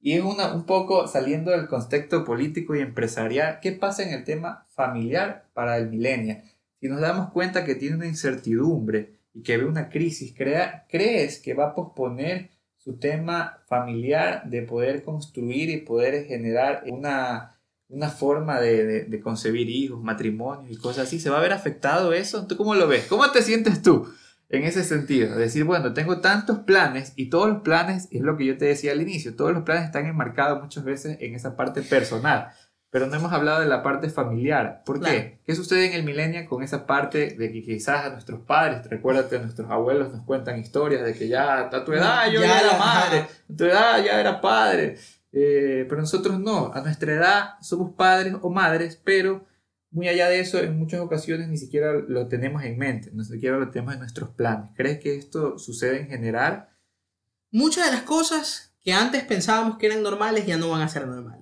Y 0.00 0.14
es 0.14 0.24
una, 0.24 0.52
un 0.52 0.66
poco 0.66 1.06
saliendo 1.06 1.52
del 1.52 1.68
contexto 1.68 2.24
político 2.24 2.74
y 2.74 2.80
empresarial, 2.80 3.60
¿qué 3.60 3.70
pasa 3.70 4.02
en 4.02 4.12
el 4.12 4.24
tema 4.24 4.66
familiar 4.70 5.48
para 5.54 5.76
el 5.76 5.88
millennial? 5.90 6.42
Si 6.80 6.88
nos 6.88 7.00
damos 7.00 7.30
cuenta 7.30 7.64
que 7.64 7.76
tiene 7.76 7.96
una 7.96 8.08
incertidumbre 8.08 9.20
y 9.32 9.42
que 9.42 9.56
ve 9.58 9.64
una 9.64 9.88
crisis, 9.88 10.34
crea, 10.36 10.86
¿crees 10.88 11.38
que 11.38 11.54
va 11.54 11.66
a 11.66 11.74
posponer 11.74 12.50
su 12.82 12.98
tema 12.98 13.58
familiar 13.66 14.48
de 14.48 14.62
poder 14.62 15.04
construir 15.04 15.70
y 15.70 15.78
poder 15.78 16.26
generar 16.26 16.82
una, 16.88 17.60
una 17.88 18.08
forma 18.08 18.60
de, 18.60 19.04
de, 19.04 19.20
concebir 19.20 19.70
hijos, 19.70 20.02
matrimonios 20.02 20.72
y 20.72 20.76
cosas 20.76 21.06
así. 21.06 21.20
¿Se 21.20 21.30
va 21.30 21.38
a 21.38 21.42
ver 21.42 21.52
afectado 21.52 22.12
eso? 22.12 22.46
¿Tú 22.46 22.56
cómo 22.56 22.74
lo 22.74 22.88
ves? 22.88 23.06
¿Cómo 23.06 23.30
te 23.30 23.42
sientes 23.42 23.82
tú 23.82 24.12
En 24.48 24.64
ese 24.64 24.82
sentido, 24.82 25.36
decir, 25.36 25.64
bueno, 25.64 25.94
tengo 25.94 26.20
tantos 26.20 26.60
planes 26.60 27.12
y 27.14 27.30
todos 27.30 27.48
los 27.48 27.62
planes, 27.62 28.08
es 28.10 28.20
lo 28.20 28.36
que 28.36 28.46
yo 28.46 28.58
te 28.58 28.64
decía 28.64 28.92
al 28.92 29.00
inicio, 29.00 29.36
todos 29.36 29.52
los 29.52 29.62
planes 29.62 29.84
están 29.84 30.06
enmarcados 30.06 30.60
muchas 30.60 30.84
veces 30.84 31.18
en 31.20 31.34
esa 31.34 31.56
parte 31.56 31.82
personal, 31.82 32.48
pero 32.92 33.06
no 33.06 33.16
hemos 33.16 33.32
hablado 33.32 33.62
de 33.62 33.68
la 33.68 33.82
parte 33.82 34.10
familiar. 34.10 34.82
¿Por 34.84 35.00
qué? 35.00 35.40
¿Qué 35.46 35.54
sucede 35.54 35.86
en 35.86 35.94
el 35.94 36.02
millennial 36.02 36.46
con 36.46 36.62
esa 36.62 36.86
parte 36.86 37.34
de 37.38 37.50
que 37.50 37.64
quizás 37.64 38.04
a 38.04 38.10
nuestros 38.10 38.40
padres, 38.42 38.86
recuérdate, 38.86 39.38
nuestros 39.38 39.70
abuelos 39.70 40.12
nos 40.12 40.26
cuentan 40.26 40.60
historias 40.60 41.02
de 41.02 41.14
que 41.14 41.26
ya 41.26 41.60
a 41.60 41.84
tu 41.86 41.94
edad 41.94 42.30
yo 42.30 42.42
ya, 42.42 42.60
era 42.60 42.78
madre, 42.78 43.18
a 43.20 43.56
tu 43.56 43.64
edad 43.64 44.04
ya 44.04 44.20
era 44.20 44.40
padre, 44.42 44.98
eh, 45.32 45.86
pero 45.88 46.02
nosotros 46.02 46.38
no, 46.38 46.70
a 46.74 46.82
nuestra 46.82 47.14
edad 47.14 47.54
somos 47.62 47.94
padres 47.94 48.34
o 48.42 48.50
madres, 48.50 49.00
pero 49.02 49.46
muy 49.90 50.08
allá 50.08 50.28
de 50.28 50.40
eso, 50.40 50.58
en 50.58 50.78
muchas 50.78 51.00
ocasiones 51.00 51.48
ni 51.48 51.56
siquiera 51.56 51.94
lo 51.94 52.28
tenemos 52.28 52.62
en 52.62 52.76
mente, 52.76 53.10
ni 53.14 53.24
siquiera 53.24 53.56
lo 53.56 53.70
tenemos 53.70 53.94
en 53.94 54.00
nuestros 54.00 54.28
planes. 54.28 54.68
¿Crees 54.76 54.98
que 54.98 55.16
esto 55.16 55.58
sucede 55.58 55.98
en 56.02 56.08
general? 56.08 56.68
Muchas 57.50 57.86
de 57.86 57.92
las 57.92 58.02
cosas 58.02 58.76
que 58.82 58.92
antes 58.92 59.24
pensábamos 59.24 59.78
que 59.78 59.86
eran 59.86 60.02
normales 60.02 60.44
ya 60.44 60.58
no 60.58 60.68
van 60.68 60.82
a 60.82 60.88
ser 60.88 61.06
normales. 61.06 61.41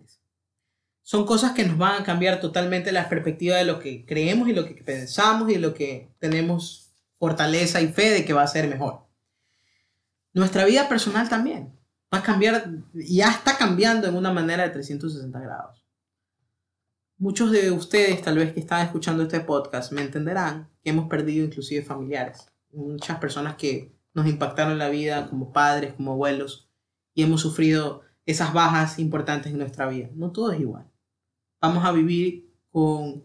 Son 1.11 1.27
cosas 1.27 1.55
que 1.55 1.67
nos 1.67 1.77
van 1.77 2.01
a 2.01 2.05
cambiar 2.05 2.39
totalmente 2.39 2.93
la 2.93 3.09
perspectiva 3.09 3.57
de 3.57 3.65
lo 3.65 3.81
que 3.81 4.07
creemos 4.07 4.49
y 4.49 4.53
lo 4.53 4.65
que 4.65 4.75
pensamos 4.75 5.51
y 5.51 5.59
lo 5.59 5.75
que 5.75 6.15
tenemos 6.21 6.93
fortaleza 7.19 7.81
y 7.81 7.89
fe 7.89 8.11
de 8.11 8.25
que 8.25 8.33
va 8.33 8.45
a 8.45 8.47
ser 8.47 8.69
mejor. 8.69 9.09
Nuestra 10.35 10.65
vida 10.65 10.89
personal 10.89 11.29
también 11.29 11.77
va 12.15 12.19
a 12.19 12.23
cambiar, 12.23 12.71
ya 12.95 13.29
está 13.29 13.59
cambiando 13.59 14.07
en 14.07 14.15
una 14.15 14.33
manera 14.33 14.63
de 14.63 14.71
360 14.71 15.41
grados. 15.41 15.85
Muchos 17.19 17.51
de 17.51 17.73
ustedes, 17.73 18.23
tal 18.23 18.39
vez 18.39 18.53
que 18.53 18.61
están 18.61 18.87
escuchando 18.87 19.25
este 19.25 19.41
podcast, 19.41 19.91
me 19.91 20.03
entenderán 20.03 20.71
que 20.81 20.91
hemos 20.91 21.09
perdido 21.09 21.45
inclusive 21.45 21.83
familiares. 21.85 22.53
Muchas 22.73 23.19
personas 23.19 23.57
que 23.57 23.93
nos 24.15 24.29
impactaron 24.29 24.79
la 24.79 24.89
vida 24.89 25.29
como 25.29 25.53
padres, 25.53 25.93
como 25.95 26.13
abuelos, 26.13 26.71
y 27.15 27.25
hemos 27.25 27.41
sufrido 27.41 28.03
esas 28.27 28.53
bajas 28.53 29.01
importantes 29.01 29.51
en 29.51 29.59
nuestra 29.59 29.89
vida. 29.89 30.09
No 30.15 30.31
todo 30.31 30.53
es 30.53 30.61
igual. 30.61 30.90
Vamos 31.61 31.85
a 31.85 31.93
vivir 31.93 32.51
con 32.71 33.25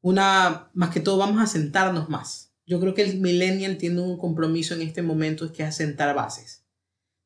una, 0.00 0.70
más 0.74 0.90
que 0.90 1.00
todo, 1.00 1.16
vamos 1.16 1.42
a 1.42 1.46
sentarnos 1.46 2.08
más. 2.08 2.54
Yo 2.66 2.80
creo 2.80 2.94
que 2.94 3.02
el 3.02 3.20
millennial 3.20 3.78
tiene 3.78 4.00
un 4.00 4.18
compromiso 4.18 4.74
en 4.74 4.82
este 4.82 5.02
momento, 5.02 5.44
es 5.44 5.52
que 5.52 5.62
es 5.62 5.68
asentar 5.70 6.14
bases. 6.14 6.64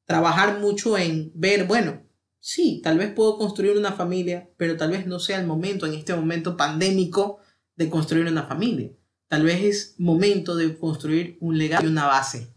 Trabajar 0.05 0.61
mucho 0.61 0.97
en 0.97 1.31
ver, 1.35 1.67
bueno, 1.67 2.03
sí, 2.41 2.81
tal 2.83 2.99
vez 2.99 3.13
puedo 3.13 3.37
construir 3.37 3.77
una 3.77 3.93
familia, 3.93 4.51
pero 4.57 4.77
tal 4.77 4.93
vez 4.93 5.07
no 5.07 5.19
sea 5.19 5.41
el 5.41 5.47
momento 5.47 5.87
en 5.87 5.95
este 5.95 6.15
momento 6.15 6.57
pandémico 6.57 7.39
de 7.77 7.91
construir 7.91 8.27
una 8.27 8.45
familia. 8.45 8.91
Tal 9.29 9.43
vez 9.43 9.63
es 9.63 9.95
momento 9.99 10.57
de 10.57 10.77
construir 10.79 11.37
un 11.41 11.59
legado 11.59 11.85
y 11.85 11.91
una 11.91 12.07
base. 12.07 12.55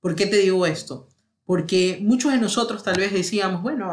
¿Por 0.00 0.14
qué 0.14 0.26
te 0.26 0.38
digo 0.38 0.64
esto? 0.64 1.08
Porque 1.44 1.98
muchos 2.00 2.32
de 2.32 2.38
nosotros 2.38 2.82
tal 2.82 2.96
vez 2.96 3.12
decíamos, 3.12 3.62
bueno, 3.62 3.92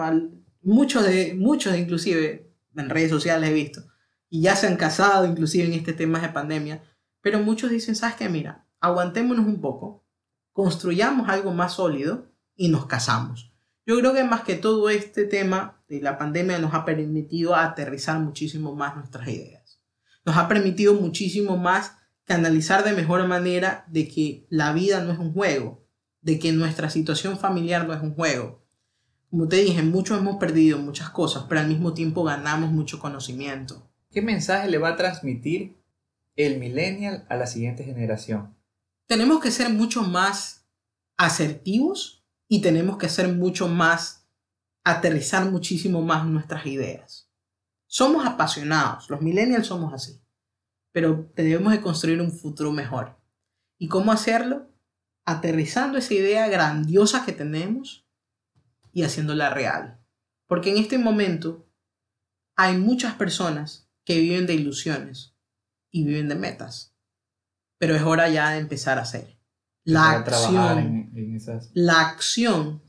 muchos 0.62 1.04
de 1.06 1.34
muchos 1.34 1.76
inclusive 1.78 2.47
en 2.82 2.90
redes 2.90 3.10
sociales 3.10 3.50
he 3.50 3.54
visto 3.54 3.82
y 4.30 4.42
ya 4.42 4.56
se 4.56 4.68
han 4.68 4.78
casado 4.78 5.26
inclusive 5.26 5.66
en 5.66 5.74
este 5.74 5.94
tema 5.94 6.20
de 6.20 6.30
pandemia, 6.30 6.84
pero 7.22 7.40
muchos 7.40 7.70
dicen, 7.70 7.96
¿sabes 7.96 8.16
qué? 8.16 8.30
Mira, 8.30 8.68
aguantémonos 8.80 9.46
un 9.46 9.62
poco, 9.62 10.06
construyamos 10.52 11.30
algo 11.30 11.54
más 11.54 11.74
sólido 11.74 12.32
y 12.56 12.70
nos 12.70 12.86
casamos. 12.88 13.54
Yo 13.86 13.98
creo 14.00 14.14
que 14.14 14.24
más 14.24 14.42
que 14.42 14.56
todo 14.56 14.90
este 14.90 15.24
tema 15.24 15.82
de 15.88 16.02
la 16.02 16.18
pandemia 16.18 16.60
nos 16.60 16.74
ha 16.74 16.84
permitido 16.84 17.56
aterrizar 17.56 18.20
muchísimo 18.20 18.76
más 18.76 18.98
nuestras 18.98 19.28
ideas. 19.30 19.82
Nos 20.26 20.36
ha 20.36 20.50
permitido 20.50 20.94
muchísimo 20.94 21.56
más 21.58 21.94
canalizar 22.26 22.84
de 22.84 22.92
mejor 22.92 23.26
manera 23.28 23.86
de 23.88 24.10
que 24.10 24.46
la 24.50 24.74
vida 24.74 25.02
no 25.02 25.14
es 25.14 25.20
un 25.20 25.32
juego, 25.32 25.88
de 26.20 26.38
que 26.40 26.52
nuestra 26.52 26.90
situación 26.90 27.40
familiar 27.40 27.88
no 27.88 27.94
es 27.94 28.02
un 28.02 28.14
juego. 28.14 28.67
Como 29.30 29.48
te 29.50 29.58
dije, 29.58 29.84
muchos 29.84 30.20
hemos 30.20 30.38
perdido 30.38 30.78
muchas 30.78 31.10
cosas, 31.10 31.46
pero 31.50 31.60
al 31.60 31.68
mismo 31.68 31.94
tiempo 31.94 32.24
ganamos 32.24 32.72
mucho 32.72 33.00
conocimiento. 33.00 33.86
¿Qué 34.10 34.22
mensaje 34.22 34.70
le 34.70 34.78
va 34.78 34.90
a 34.90 34.96
transmitir 34.96 35.76
el 36.38 36.60
millennial 36.60 37.26
a 37.28 37.36
la 37.36 37.46
siguiente 37.46 37.84
generación? 37.84 38.56
Tenemos 39.06 39.42
que 39.42 39.52
ser 39.52 39.70
mucho 39.70 40.04
más 40.04 40.66
asertivos 41.18 42.26
y 42.48 42.62
tenemos 42.62 42.98
que 42.98 43.10
ser 43.10 43.28
mucho 43.28 43.68
más, 43.68 44.26
aterrizar 44.86 45.52
muchísimo 45.52 46.02
más 46.02 46.26
nuestras 46.26 46.66
ideas. 46.66 47.30
Somos 47.86 48.26
apasionados, 48.26 49.10
los 49.10 49.22
millennials 49.22 49.68
somos 49.68 49.94
así, 49.94 50.22
pero 50.94 51.30
debemos 51.36 51.74
de 51.74 51.82
construir 51.82 52.22
un 52.22 52.32
futuro 52.32 52.72
mejor. 52.72 53.18
¿Y 53.78 53.90
cómo 53.90 54.14
hacerlo? 54.14 54.70
Aterrizando 55.26 55.98
esa 55.98 56.14
idea 56.14 56.48
grandiosa 56.48 57.26
que 57.26 57.34
tenemos 57.34 58.07
y 58.98 59.04
haciéndola 59.04 59.52
real. 59.52 60.04
Porque 60.48 60.72
en 60.72 60.78
este 60.78 60.98
momento 60.98 61.70
hay 62.56 62.78
muchas 62.78 63.14
personas 63.14 63.92
que 64.04 64.18
viven 64.18 64.48
de 64.48 64.56
ilusiones 64.56 65.36
y 65.92 66.04
viven 66.04 66.28
de 66.28 66.34
metas, 66.34 66.96
pero 67.78 67.96
es 67.96 68.02
hora 68.02 68.28
ya 68.28 68.50
de 68.50 68.58
empezar 68.58 68.98
a 68.98 69.04
hacer. 69.04 69.38
La 69.84 70.14
acción, 70.14 71.12
la 71.76 72.02
acción 72.02 72.82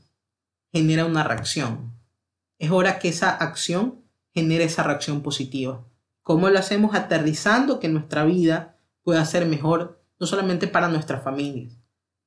genera 0.73 1.05
una 1.05 1.23
reacción. 1.23 1.93
Es 2.57 2.71
hora 2.71 2.97
que 2.97 3.09
esa 3.09 3.29
acción 3.29 4.03
genere 4.33 4.63
esa 4.63 4.81
reacción 4.81 5.21
positiva. 5.21 5.85
¿Cómo 6.23 6.49
lo 6.49 6.57
hacemos? 6.57 6.95
Aterrizando 6.95 7.79
que 7.79 7.87
nuestra 7.87 8.25
vida 8.25 8.79
pueda 9.03 9.23
ser 9.25 9.45
mejor, 9.45 10.03
no 10.19 10.25
solamente 10.25 10.67
para 10.67 10.89
nuestras 10.89 11.23
familias, 11.23 11.77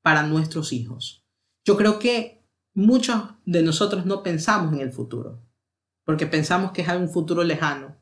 para 0.03 0.23
nuestros 0.23 0.73
hijos. 0.73 1.27
Yo 1.65 1.77
creo 1.77 1.99
que 1.99 2.42
muchos 2.75 3.23
de 3.45 3.63
nosotros 3.63 4.07
no 4.07 4.23
pensamos 4.23 4.73
en 4.75 4.81
el 4.81 4.93
futuro, 4.93 5.43
porque 6.05 6.27
pensamos 6.27 6.73
que 6.73 6.83
es 6.83 6.89
un 6.89 7.09
futuro 7.09 7.45
lejano. 7.45 7.97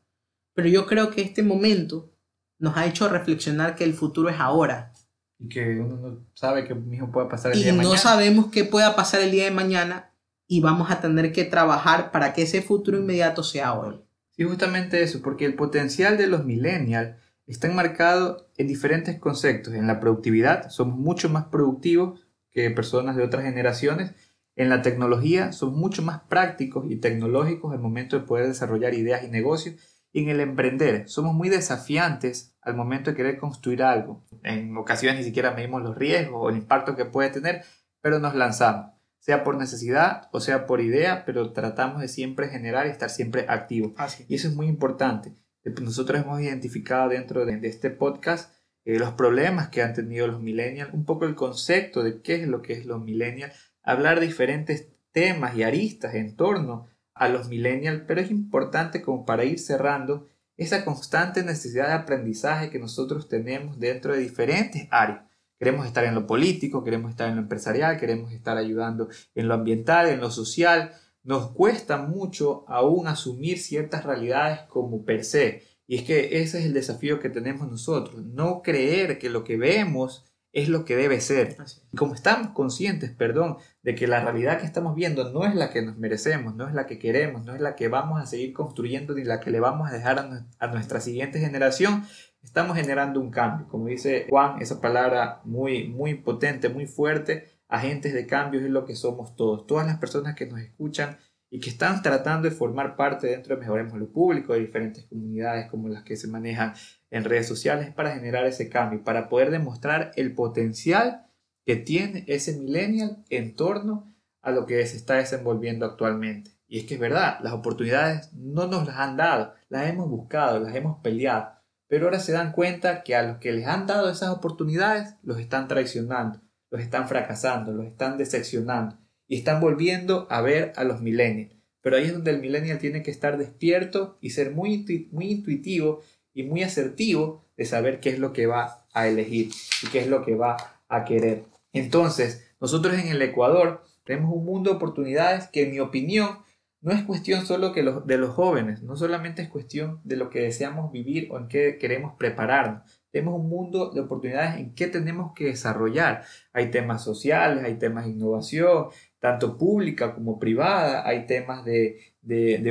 Pero 0.54 0.68
yo 0.68 0.86
creo 0.86 1.10
que 1.10 1.22
este 1.22 1.42
momento 1.42 2.12
nos 2.58 2.76
ha 2.76 2.86
hecho 2.86 3.08
reflexionar 3.08 3.76
que 3.76 3.84
el 3.84 3.94
futuro 3.94 4.28
es 4.28 4.38
ahora 4.38 4.92
y 5.40 5.48
que 5.48 5.80
uno 5.80 5.96
no 5.96 6.26
sabe 6.34 6.64
qué 6.64 6.74
mismo 6.74 7.10
pueda 7.10 7.28
pasar 7.28 7.52
el 7.52 7.58
día 7.58 7.66
de 7.66 7.72
mañana. 7.72 7.88
Y 7.88 7.92
no 7.92 7.98
sabemos 7.98 8.46
qué 8.52 8.64
pueda 8.64 8.94
pasar 8.94 9.22
el 9.22 9.30
día 9.30 9.44
de 9.44 9.50
mañana 9.50 10.12
y 10.46 10.60
vamos 10.60 10.90
a 10.90 11.00
tener 11.00 11.32
que 11.32 11.44
trabajar 11.44 12.10
para 12.10 12.34
que 12.34 12.42
ese 12.42 12.60
futuro 12.60 12.98
inmediato 12.98 13.42
sea 13.42 13.72
hoy. 13.72 14.00
Sí, 14.36 14.44
justamente 14.44 15.02
eso, 15.02 15.22
porque 15.22 15.46
el 15.46 15.54
potencial 15.54 16.18
de 16.18 16.26
los 16.26 16.44
millennials 16.44 17.16
está 17.46 17.68
enmarcado 17.68 18.50
en 18.58 18.68
diferentes 18.68 19.18
conceptos. 19.18 19.74
En 19.74 19.86
la 19.86 19.98
productividad 19.98 20.68
somos 20.68 20.98
mucho 20.98 21.30
más 21.30 21.46
productivos 21.46 22.20
que 22.50 22.70
personas 22.70 23.16
de 23.16 23.24
otras 23.24 23.44
generaciones. 23.44 24.12
En 24.60 24.68
la 24.68 24.82
tecnología 24.82 25.52
somos 25.52 25.74
mucho 25.74 26.02
más 26.02 26.20
prácticos 26.24 26.84
y 26.90 26.96
tecnológicos 26.96 27.72
al 27.72 27.78
momento 27.78 28.18
de 28.18 28.26
poder 28.26 28.46
desarrollar 28.46 28.92
ideas 28.92 29.24
y 29.24 29.28
negocios. 29.28 29.76
Y 30.12 30.22
en 30.22 30.28
el 30.28 30.40
emprender 30.40 31.08
somos 31.08 31.32
muy 31.32 31.48
desafiantes 31.48 32.54
al 32.60 32.74
momento 32.74 33.08
de 33.08 33.16
querer 33.16 33.38
construir 33.38 33.82
algo. 33.82 34.22
En 34.42 34.76
ocasiones 34.76 35.18
ni 35.18 35.24
siquiera 35.24 35.52
medimos 35.52 35.82
los 35.82 35.96
riesgos 35.96 36.42
o 36.42 36.50
el 36.50 36.58
impacto 36.58 36.94
que 36.94 37.06
puede 37.06 37.30
tener, 37.30 37.64
pero 38.02 38.18
nos 38.18 38.34
lanzamos, 38.34 38.92
sea 39.18 39.44
por 39.44 39.56
necesidad 39.56 40.28
o 40.30 40.40
sea 40.40 40.66
por 40.66 40.82
idea, 40.82 41.24
pero 41.24 41.54
tratamos 41.54 42.02
de 42.02 42.08
siempre 42.08 42.50
generar 42.50 42.86
y 42.86 42.90
estar 42.90 43.08
siempre 43.08 43.46
activos. 43.48 43.92
Y 44.28 44.34
eso 44.34 44.48
es 44.48 44.54
muy 44.54 44.66
importante. 44.66 45.32
Nosotros 45.80 46.20
hemos 46.20 46.38
identificado 46.38 47.08
dentro 47.08 47.46
de, 47.46 47.58
este 47.66 47.88
podcast 47.88 48.54
eh, 48.84 48.98
los 48.98 49.12
problemas 49.12 49.70
que 49.70 49.80
han 49.80 49.94
tenido 49.94 50.26
los 50.26 50.42
millennials, 50.42 50.92
un 50.92 51.06
poco 51.06 51.24
el 51.24 51.34
concepto 51.34 52.02
de 52.02 52.20
qué 52.20 52.42
es 52.42 52.46
lo 52.46 52.60
que 52.60 52.74
es 52.74 52.84
los 52.84 53.02
millennials, 53.02 53.69
hablar 53.82 54.20
diferentes 54.20 54.88
temas 55.12 55.56
y 55.56 55.62
aristas 55.62 56.14
en 56.14 56.36
torno 56.36 56.86
a 57.14 57.28
los 57.28 57.48
millennials, 57.48 58.02
pero 58.06 58.20
es 58.20 58.30
importante 58.30 59.02
como 59.02 59.26
para 59.26 59.44
ir 59.44 59.58
cerrando 59.58 60.28
esa 60.56 60.84
constante 60.84 61.42
necesidad 61.42 61.88
de 61.88 61.94
aprendizaje 61.94 62.70
que 62.70 62.78
nosotros 62.78 63.28
tenemos 63.28 63.78
dentro 63.78 64.12
de 64.12 64.20
diferentes 64.20 64.88
áreas. 64.90 65.22
Queremos 65.58 65.86
estar 65.86 66.04
en 66.04 66.14
lo 66.14 66.26
político, 66.26 66.84
queremos 66.84 67.10
estar 67.10 67.28
en 67.28 67.36
lo 67.36 67.42
empresarial, 67.42 67.98
queremos 67.98 68.32
estar 68.32 68.56
ayudando 68.56 69.08
en 69.34 69.48
lo 69.48 69.54
ambiental, 69.54 70.08
en 70.08 70.20
lo 70.20 70.30
social. 70.30 70.92
Nos 71.22 71.50
cuesta 71.52 71.98
mucho 71.98 72.64
aún 72.68 73.08
asumir 73.08 73.58
ciertas 73.58 74.04
realidades 74.04 74.60
como 74.68 75.04
per 75.04 75.24
se. 75.24 75.62
Y 75.86 75.96
es 75.96 76.04
que 76.04 76.40
ese 76.40 76.60
es 76.60 76.64
el 76.64 76.72
desafío 76.72 77.20
que 77.20 77.30
tenemos 77.30 77.68
nosotros, 77.68 78.24
no 78.24 78.62
creer 78.62 79.18
que 79.18 79.28
lo 79.28 79.42
que 79.42 79.56
vemos 79.56 80.29
es 80.52 80.68
lo 80.68 80.84
que 80.84 80.96
debe 80.96 81.20
ser. 81.20 81.56
como 81.96 82.14
estamos 82.14 82.48
conscientes, 82.48 83.10
perdón, 83.10 83.58
de 83.82 83.94
que 83.94 84.06
la 84.06 84.20
realidad 84.20 84.58
que 84.58 84.66
estamos 84.66 84.94
viendo 84.94 85.32
no 85.32 85.44
es 85.44 85.54
la 85.54 85.70
que 85.70 85.82
nos 85.82 85.96
merecemos, 85.96 86.54
no 86.56 86.68
es 86.68 86.74
la 86.74 86.86
que 86.86 86.98
queremos, 86.98 87.44
no 87.44 87.54
es 87.54 87.60
la 87.60 87.76
que 87.76 87.88
vamos 87.88 88.20
a 88.20 88.26
seguir 88.26 88.52
construyendo 88.52 89.14
ni 89.14 89.24
la 89.24 89.40
que 89.40 89.50
le 89.50 89.60
vamos 89.60 89.88
a 89.88 89.92
dejar 89.92 90.44
a, 90.58 90.66
nuestra 90.68 91.00
siguiente 91.00 91.38
generación, 91.38 92.04
estamos 92.42 92.76
generando 92.76 93.20
un 93.20 93.30
cambio. 93.30 93.68
Como 93.68 93.86
dice 93.86 94.26
Juan, 94.28 94.60
esa 94.60 94.80
palabra 94.80 95.40
muy, 95.44 95.88
muy 95.88 96.14
potente, 96.14 96.68
muy 96.68 96.86
fuerte, 96.86 97.48
agentes 97.68 98.12
de 98.12 98.26
cambio 98.26 98.60
es 98.60 98.70
lo 98.70 98.84
que 98.84 98.96
somos 98.96 99.36
todos. 99.36 99.66
Todas 99.66 99.86
las 99.86 99.98
personas 99.98 100.34
que 100.34 100.46
nos 100.46 100.60
escuchan 100.60 101.18
y 101.48 101.60
que 101.60 101.70
están 101.70 102.02
tratando 102.02 102.48
de 102.48 102.54
formar 102.54 102.96
parte 102.96 103.28
dentro 103.28 103.54
de 103.54 103.60
Mejoremos 103.60 103.98
lo 103.98 104.10
Público, 104.12 104.52
de 104.52 104.60
diferentes 104.60 105.04
comunidades 105.04 105.68
como 105.70 105.88
las 105.88 106.04
que 106.04 106.16
se 106.16 106.28
manejan 106.28 106.74
en 107.10 107.24
redes 107.24 107.46
sociales 107.46 107.92
para 107.92 108.14
generar 108.14 108.46
ese 108.46 108.68
cambio, 108.68 109.02
para 109.02 109.28
poder 109.28 109.50
demostrar 109.50 110.12
el 110.16 110.34
potencial 110.34 111.26
que 111.66 111.76
tiene 111.76 112.24
ese 112.26 112.56
millennial 112.56 113.24
en 113.28 113.54
torno 113.54 114.14
a 114.42 114.50
lo 114.50 114.66
que 114.66 114.84
se 114.86 114.96
está 114.96 115.14
desenvolviendo 115.14 115.86
actualmente. 115.86 116.52
Y 116.66 116.78
es 116.78 116.84
que 116.86 116.94
es 116.94 117.00
verdad, 117.00 117.38
las 117.42 117.52
oportunidades 117.52 118.32
no 118.32 118.66
nos 118.66 118.86
las 118.86 118.96
han 118.96 119.16
dado, 119.16 119.54
las 119.68 119.88
hemos 119.88 120.08
buscado, 120.08 120.60
las 120.60 120.74
hemos 120.74 121.00
peleado, 121.00 121.50
pero 121.88 122.06
ahora 122.06 122.20
se 122.20 122.32
dan 122.32 122.52
cuenta 122.52 123.02
que 123.02 123.16
a 123.16 123.24
los 123.24 123.38
que 123.38 123.52
les 123.52 123.66
han 123.66 123.86
dado 123.86 124.08
esas 124.08 124.30
oportunidades 124.30 125.16
los 125.22 125.40
están 125.40 125.66
traicionando, 125.66 126.40
los 126.70 126.80
están 126.80 127.08
fracasando, 127.08 127.72
los 127.72 127.86
están 127.86 128.16
decepcionando 128.16 128.96
y 129.26 129.36
están 129.36 129.60
volviendo 129.60 130.28
a 130.30 130.40
ver 130.40 130.72
a 130.76 130.84
los 130.84 131.00
millennials. 131.00 131.56
Pero 131.82 131.96
ahí 131.96 132.04
es 132.04 132.12
donde 132.12 132.30
el 132.30 132.40
millennial 132.40 132.78
tiene 132.78 133.02
que 133.02 133.10
estar 133.10 133.38
despierto 133.38 134.18
y 134.20 134.30
ser 134.30 134.52
muy, 134.52 135.08
muy 135.10 135.30
intuitivo 135.30 136.02
y 136.34 136.44
muy 136.44 136.62
asertivo 136.62 137.44
de 137.56 137.64
saber 137.64 138.00
qué 138.00 138.10
es 138.10 138.18
lo 138.18 138.32
que 138.32 138.46
va 138.46 138.84
a 138.92 139.06
elegir 139.08 139.50
y 139.82 139.88
qué 139.88 140.00
es 140.00 140.06
lo 140.06 140.24
que 140.24 140.34
va 140.34 140.56
a 140.88 141.04
querer. 141.04 141.44
Entonces, 141.72 142.50
nosotros 142.60 142.94
en 142.94 143.08
el 143.08 143.22
Ecuador 143.22 143.84
tenemos 144.04 144.34
un 144.34 144.44
mundo 144.44 144.70
de 144.70 144.76
oportunidades 144.76 145.48
que 145.48 145.64
en 145.64 145.70
mi 145.70 145.80
opinión 145.80 146.38
no 146.82 146.92
es 146.92 147.02
cuestión 147.02 147.44
solo 147.44 147.72
que 147.72 147.82
de 147.82 148.18
los 148.18 148.30
jóvenes, 148.30 148.82
no 148.82 148.96
solamente 148.96 149.42
es 149.42 149.48
cuestión 149.48 150.00
de 150.02 150.16
lo 150.16 150.30
que 150.30 150.40
deseamos 150.40 150.90
vivir 150.90 151.28
o 151.30 151.36
en 151.38 151.46
qué 151.48 151.76
queremos 151.78 152.14
prepararnos. 152.18 152.82
Tenemos 153.10 153.38
un 153.38 153.50
mundo 153.50 153.90
de 153.90 154.00
oportunidades 154.00 154.58
en 154.58 154.74
que 154.74 154.86
tenemos 154.86 155.32
que 155.34 155.46
desarrollar. 155.46 156.24
Hay 156.54 156.70
temas 156.70 157.04
sociales, 157.04 157.64
hay 157.64 157.74
temas 157.74 158.06
de 158.06 158.12
innovación, 158.12 158.86
tanto 159.20 159.58
pública 159.58 160.14
como 160.14 160.38
privada, 160.38 161.06
hay 161.06 161.26
temas 161.26 161.64
de, 161.64 161.98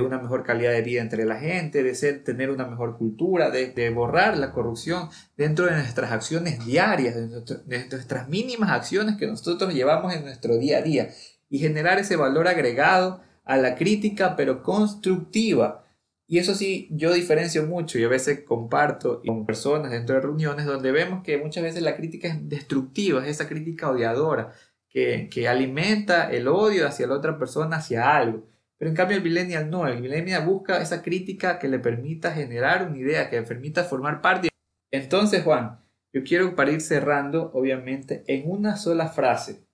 una 0.03 0.17
mejor 0.17 0.43
calidad 0.43 0.71
de 0.71 0.81
vida 0.81 1.01
entre 1.01 1.23
la 1.25 1.39
gente, 1.39 1.83
de 1.83 1.93
ser, 1.93 2.23
tener 2.23 2.49
una 2.49 2.65
mejor 2.65 2.97
cultura, 2.97 3.51
de, 3.51 3.89
borrar 3.91 4.37
la 4.37 4.51
corrupción 4.51 5.09
dentro 5.37 5.65
de 5.65 5.73
nuestras 5.73 6.11
acciones 6.11 6.65
diarias, 6.65 7.15
de, 7.15 7.27
de 7.27 7.87
nuestras 7.89 8.27
mínimas 8.29 8.71
acciones 8.71 9.15
que 9.15 9.27
nosotros 9.27 9.73
llevamos 9.73 10.13
en 10.13 10.25
nuestro 10.25 10.57
día 10.57 10.79
a 10.79 10.81
día 10.81 11.09
y 11.49 11.59
generar 11.59 11.99
ese 11.99 12.15
valor 12.15 12.47
agregado 12.47 13.21
a 13.45 13.57
la 13.57 13.75
crítica, 13.75 14.35
pero 14.35 14.63
constructiva. 14.63 15.85
Y 16.27 16.37
eso 16.37 16.53
sí, 16.53 16.87
yo 16.91 17.11
diferencio 17.13 17.65
mucho 17.65 17.97
y 17.97 18.03
a 18.03 18.07
veces 18.07 18.41
comparto 18.41 19.21
con 19.25 19.47
personas 19.47 19.91
dentro 19.91 20.13
de 20.13 20.21
reuniones 20.21 20.67
donde 20.67 20.91
vemos 20.91 21.23
que 21.23 21.39
muchas 21.39 21.63
veces 21.63 21.81
la 21.81 21.95
crítica 21.95 22.27
es 22.27 22.47
destructiva, 22.47 23.23
es 23.23 23.29
esa 23.29 23.47
crítica 23.47 23.89
odiadora, 23.89 24.53
que, 24.89 25.29
que 25.29 25.47
alimenta 25.47 26.31
el 26.31 26.47
odio 26.47 26.87
hacia 26.87 27.07
la 27.07 27.15
otra 27.15 27.37
persona, 27.37 27.77
hacia 27.77 28.15
algo. 28.15 28.47
Pero 28.77 28.89
en 28.89 28.95
cambio 28.95 29.17
el 29.17 29.23
millennial 29.23 29.69
no, 29.69 29.87
el 29.87 30.01
millennial 30.01 30.45
busca 30.45 30.81
esa 30.81 31.01
crítica 31.01 31.59
que 31.59 31.67
le 31.67 31.79
permita 31.79 32.31
generar 32.31 32.87
una 32.87 32.97
idea, 32.97 33.29
que 33.29 33.39
le 33.39 33.45
permita 33.45 33.83
formar 33.83 34.21
parte. 34.21 34.49
Entonces, 34.91 35.43
Juan, 35.43 35.79
yo 36.13 36.23
quiero 36.23 36.55
para 36.55 36.71
ir 36.71 36.81
cerrando, 36.81 37.51
obviamente, 37.53 38.23
en 38.27 38.49
una 38.49 38.77
sola 38.77 39.09
frase, 39.09 39.67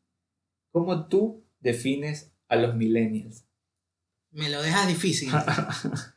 ¿cómo 0.72 1.08
tú 1.08 1.46
defines 1.60 2.34
a 2.50 2.56
los 2.56 2.76
millennials? 2.76 3.46
Me 4.32 4.50
lo 4.50 4.62
dejas 4.62 4.88
difícil. 4.88 5.32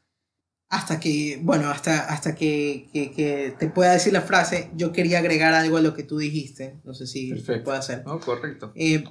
hasta 0.68 1.00
que, 1.00 1.40
bueno, 1.42 1.70
hasta, 1.70 2.00
hasta 2.12 2.34
que, 2.34 2.88
que, 2.92 3.54
te 3.58 3.68
pueda 3.68 3.92
decir 3.92 4.12
la 4.12 4.20
frase, 4.20 4.70
yo 4.74 4.92
quería 4.92 5.18
agregar 5.18 5.54
algo 5.54 5.78
a 5.78 5.80
lo 5.80 5.94
que 5.94 6.02
tú 6.02 6.18
dijiste. 6.18 6.78
No 6.84 6.92
sé 6.92 7.06
si 7.06 7.32
puede 7.64 7.78
hacer. 7.78 8.04
No, 8.04 8.20
correcto. 8.20 8.72
Eh, 8.74 9.04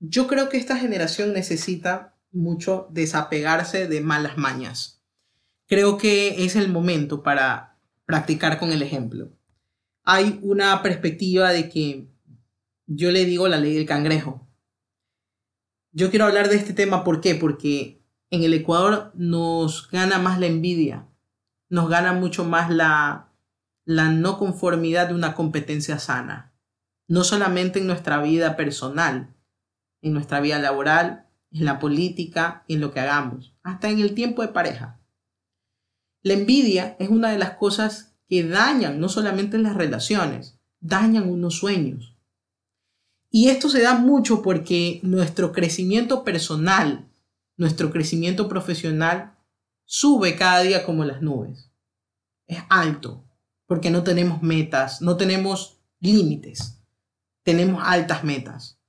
yo 0.00 0.26
creo 0.26 0.48
que 0.48 0.58
esta 0.58 0.76
generación 0.76 1.32
necesita 1.32 2.16
mucho 2.30 2.88
desapegarse 2.90 3.86
de 3.86 4.00
malas 4.02 4.36
mañas. 4.36 5.02
Creo 5.66 5.96
que 5.96 6.44
es 6.44 6.56
el 6.56 6.68
momento 6.68 7.22
para 7.22 7.78
practicar 8.04 8.58
con 8.58 8.72
el 8.72 8.82
ejemplo. 8.82 9.32
Hay 10.04 10.40
una 10.42 10.82
perspectiva 10.82 11.52
de 11.52 11.68
que 11.68 12.08
yo 12.86 13.10
le 13.10 13.24
digo 13.24 13.48
la 13.48 13.58
ley 13.58 13.74
del 13.74 13.86
cangrejo. 13.86 14.48
Yo 15.92 16.10
quiero 16.10 16.26
hablar 16.26 16.48
de 16.48 16.56
este 16.56 16.72
tema, 16.72 17.02
¿por 17.04 17.20
qué? 17.20 17.34
Porque 17.34 17.99
en 18.30 18.44
el 18.44 18.54
Ecuador 18.54 19.10
nos 19.14 19.90
gana 19.90 20.18
más 20.18 20.38
la 20.38 20.46
envidia, 20.46 21.06
nos 21.68 21.88
gana 21.88 22.12
mucho 22.12 22.44
más 22.44 22.70
la, 22.70 23.28
la 23.84 24.10
no 24.10 24.38
conformidad 24.38 25.08
de 25.08 25.14
una 25.14 25.34
competencia 25.34 25.98
sana, 25.98 26.52
no 27.08 27.24
solamente 27.24 27.80
en 27.80 27.88
nuestra 27.88 28.22
vida 28.22 28.56
personal, 28.56 29.34
en 30.00 30.12
nuestra 30.12 30.40
vida 30.40 30.58
laboral, 30.60 31.26
en 31.50 31.64
la 31.64 31.80
política, 31.80 32.64
en 32.68 32.80
lo 32.80 32.92
que 32.92 33.00
hagamos, 33.00 33.54
hasta 33.62 33.88
en 33.88 33.98
el 33.98 34.14
tiempo 34.14 34.42
de 34.42 34.48
pareja. 34.48 35.00
La 36.22 36.34
envidia 36.34 36.96
es 37.00 37.08
una 37.08 37.30
de 37.30 37.38
las 37.38 37.54
cosas 37.54 38.14
que 38.28 38.44
dañan 38.44 39.00
no 39.00 39.08
solamente 39.08 39.58
las 39.58 39.74
relaciones, 39.74 40.60
dañan 40.78 41.28
unos 41.28 41.56
sueños. 41.56 42.16
Y 43.28 43.48
esto 43.48 43.68
se 43.68 43.82
da 43.82 43.94
mucho 43.94 44.42
porque 44.42 45.00
nuestro 45.02 45.52
crecimiento 45.52 46.22
personal 46.24 47.09
nuestro 47.60 47.90
crecimiento 47.90 48.48
profesional 48.48 49.36
sube 49.84 50.34
cada 50.34 50.62
día 50.62 50.82
como 50.82 51.04
las 51.04 51.20
nubes. 51.20 51.70
Es 52.46 52.62
alto, 52.70 53.22
porque 53.66 53.90
no 53.90 54.02
tenemos 54.02 54.40
metas, 54.42 55.02
no 55.02 55.18
tenemos 55.18 55.78
límites, 55.98 56.82
tenemos 57.42 57.82
altas 57.84 58.24
metas. 58.24 58.80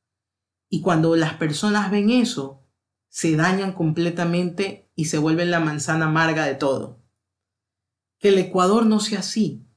Y 0.69 0.79
cuando 0.79 1.17
las 1.17 1.33
personas 1.33 1.91
ven 1.91 2.11
eso, 2.11 2.65
se 3.09 3.35
dañan 3.35 3.73
completamente 3.73 4.89
y 4.95 5.05
se 5.05 5.17
vuelven 5.17 5.51
la 5.51 5.59
manzana 5.59 6.05
amarga 6.05 6.45
de 6.45 6.55
todo. 6.55 7.03
Que 8.19 8.29
el 8.29 8.37
Ecuador 8.37 8.85
no 8.85 9.01
sea 9.01 9.19
así, 9.19 9.67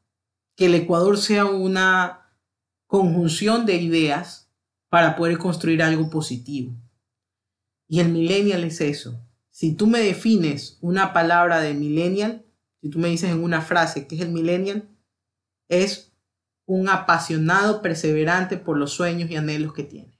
que 0.55 0.67
el 0.67 0.75
Ecuador 0.77 1.19
sea 1.19 1.47
una 1.47 2.31
conjunción 2.87 3.67
de 3.67 3.75
ideas 3.75 4.53
para 4.89 5.17
poder 5.17 5.37
construir 5.39 5.83
algo 5.83 6.11
positivo. 6.11 6.77
Y 7.89 8.01
el 8.01 8.09
millennial 8.09 8.65
es 8.65 8.81
eso. 8.81 9.21
Si 9.51 9.75
tú 9.75 9.87
me 9.87 10.01
defines 10.01 10.79
una 10.81 11.13
palabra 11.13 11.61
de 11.61 11.75
millennial, 11.75 12.45
si 12.81 12.91
tú 12.91 12.99
me 12.99 13.09
dices 13.09 13.31
en 13.31 13.43
una 13.43 13.61
frase 13.61 14.07
qué 14.07 14.17
es 14.17 14.21
el 14.23 14.33
millennial, 14.33 14.89
es 15.69 16.13
un 16.67 16.89
apasionado 16.89 17.83
perseverante 17.83 18.57
por 18.57 18.77
los 18.77 18.93
sueños 18.93 19.31
y 19.31 19.37
anhelos 19.37 19.73
que 19.73 19.85
tiene. 19.85 20.19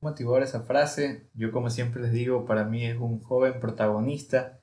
Motivar 0.00 0.42
esa 0.42 0.62
frase, 0.62 1.28
yo 1.34 1.52
como 1.52 1.70
siempre 1.70 2.02
les 2.02 2.12
digo, 2.12 2.44
para 2.44 2.64
mí 2.64 2.86
es 2.86 2.98
un 2.98 3.20
joven 3.20 3.60
protagonista 3.60 4.60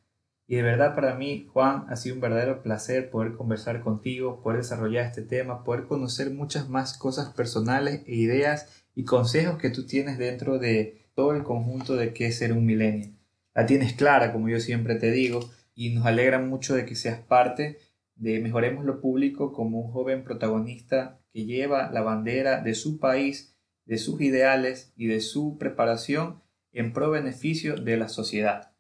y 0.48 0.56
de 0.56 0.64
verdad 0.64 0.96
para 0.96 1.14
mí, 1.14 1.48
Juan, 1.54 1.86
ha 1.90 1.96
sido 1.96 2.16
un 2.16 2.22
verdadero 2.22 2.64
placer 2.64 3.12
poder 3.12 3.34
conversar 3.34 3.82
contigo, 3.82 4.42
poder 4.42 4.62
desarrollar 4.62 5.06
este 5.06 5.22
tema, 5.22 5.64
poder 5.64 5.86
conocer 5.86 6.32
muchas 6.32 6.68
más 6.68 6.98
cosas 6.98 7.34
personales 7.34 8.02
e 8.08 8.16
ideas 8.16 8.84
y 8.96 9.06
consejos 9.06 9.60
que 9.60 9.70
tú 9.70 9.86
tienes 9.86 10.18
dentro 10.18 10.58
de 10.58 10.99
todo 11.20 11.34
el 11.34 11.44
conjunto 11.44 11.98
de 11.98 12.14
qué 12.14 12.28
es 12.28 12.38
ser 12.38 12.54
un 12.54 12.66
milenio. 12.66 13.10
La 13.54 13.66
tienes 13.66 13.92
clara, 13.92 14.32
como 14.32 14.48
yo 14.48 14.62
siempre 14.62 14.96
te 14.96 15.12
digo, 15.12 15.42
y 15.76 15.90
nos 15.90 16.06
alegra 16.06 16.40
mucho 16.40 16.76
de 16.76 16.86
que 16.86 16.96
seas 16.96 17.20
parte 17.20 17.78
de 18.16 18.40
Mejoremos 18.40 18.86
lo 18.86 19.02
Público 19.02 19.52
como 19.52 19.82
un 19.82 19.92
joven 19.92 20.24
protagonista 20.24 21.20
que 21.34 21.44
lleva 21.44 21.92
la 21.92 22.04
bandera 22.04 22.62
de 22.62 22.74
su 22.74 23.00
país, 23.00 23.54
de 23.84 23.98
sus 23.98 24.22
ideales 24.22 24.94
y 24.96 25.08
de 25.08 25.20
su 25.20 25.58
preparación 25.58 26.42
en 26.72 26.94
pro 26.94 27.12
beneficio 27.12 27.76
de 27.76 27.98
la 27.98 28.08
sociedad. 28.08 28.72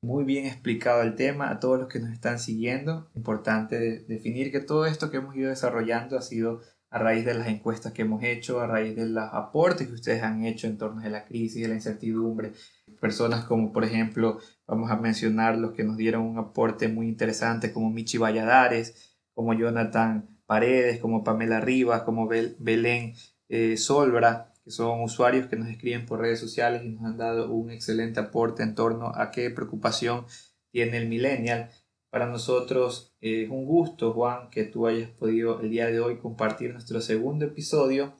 Muy 0.00 0.24
bien 0.24 0.46
explicado 0.46 1.02
el 1.02 1.14
tema 1.14 1.50
a 1.50 1.60
todos 1.60 1.78
los 1.78 1.88
que 1.88 2.00
nos 2.00 2.10
están 2.10 2.38
siguiendo. 2.38 3.10
Importante 3.14 4.00
definir 4.08 4.50
que 4.50 4.60
todo 4.60 4.86
esto 4.86 5.10
que 5.10 5.18
hemos 5.18 5.36
ido 5.36 5.50
desarrollando 5.50 6.16
ha 6.16 6.22
sido 6.22 6.62
a 6.96 6.98
raíz 6.98 7.26
de 7.26 7.34
las 7.34 7.48
encuestas 7.48 7.92
que 7.92 8.02
hemos 8.02 8.22
hecho, 8.22 8.58
a 8.58 8.66
raíz 8.66 8.96
de 8.96 9.04
los 9.04 9.28
aportes 9.30 9.86
que 9.86 9.92
ustedes 9.92 10.22
han 10.22 10.46
hecho 10.46 10.66
en 10.66 10.78
torno 10.78 11.02
a 11.02 11.08
la 11.10 11.26
crisis, 11.26 11.60
de 11.60 11.68
la 11.68 11.74
incertidumbre. 11.74 12.52
Personas 12.98 13.44
como, 13.44 13.70
por 13.70 13.84
ejemplo, 13.84 14.38
vamos 14.66 14.90
a 14.90 14.96
mencionar 14.96 15.58
los 15.58 15.72
que 15.72 15.84
nos 15.84 15.98
dieron 15.98 16.22
un 16.22 16.38
aporte 16.38 16.88
muy 16.88 17.06
interesante, 17.06 17.70
como 17.70 17.90
Michi 17.90 18.16
Valladares, 18.16 19.18
como 19.34 19.52
Jonathan 19.52 20.40
Paredes, 20.46 20.98
como 20.98 21.22
Pamela 21.22 21.60
Rivas, 21.60 22.00
como 22.00 22.28
Belén 22.28 23.12
eh, 23.50 23.76
Solbra, 23.76 24.54
que 24.64 24.70
son 24.70 25.02
usuarios 25.02 25.48
que 25.48 25.56
nos 25.56 25.68
escriben 25.68 26.06
por 26.06 26.20
redes 26.20 26.40
sociales 26.40 26.82
y 26.82 26.88
nos 26.88 27.04
han 27.04 27.18
dado 27.18 27.52
un 27.52 27.70
excelente 27.70 28.20
aporte 28.20 28.62
en 28.62 28.74
torno 28.74 29.12
a 29.14 29.30
qué 29.30 29.50
preocupación 29.50 30.24
tiene 30.70 30.96
el 30.96 31.08
millennial 31.08 31.68
para 32.10 32.26
nosotros 32.26 33.14
es 33.20 33.50
un 33.50 33.66
gusto, 33.66 34.12
Juan, 34.12 34.48
que 34.50 34.64
tú 34.64 34.86
hayas 34.86 35.10
podido 35.10 35.60
el 35.60 35.70
día 35.70 35.86
de 35.86 36.00
hoy 36.00 36.18
compartir 36.18 36.72
nuestro 36.72 37.00
segundo 37.00 37.44
episodio. 37.44 38.16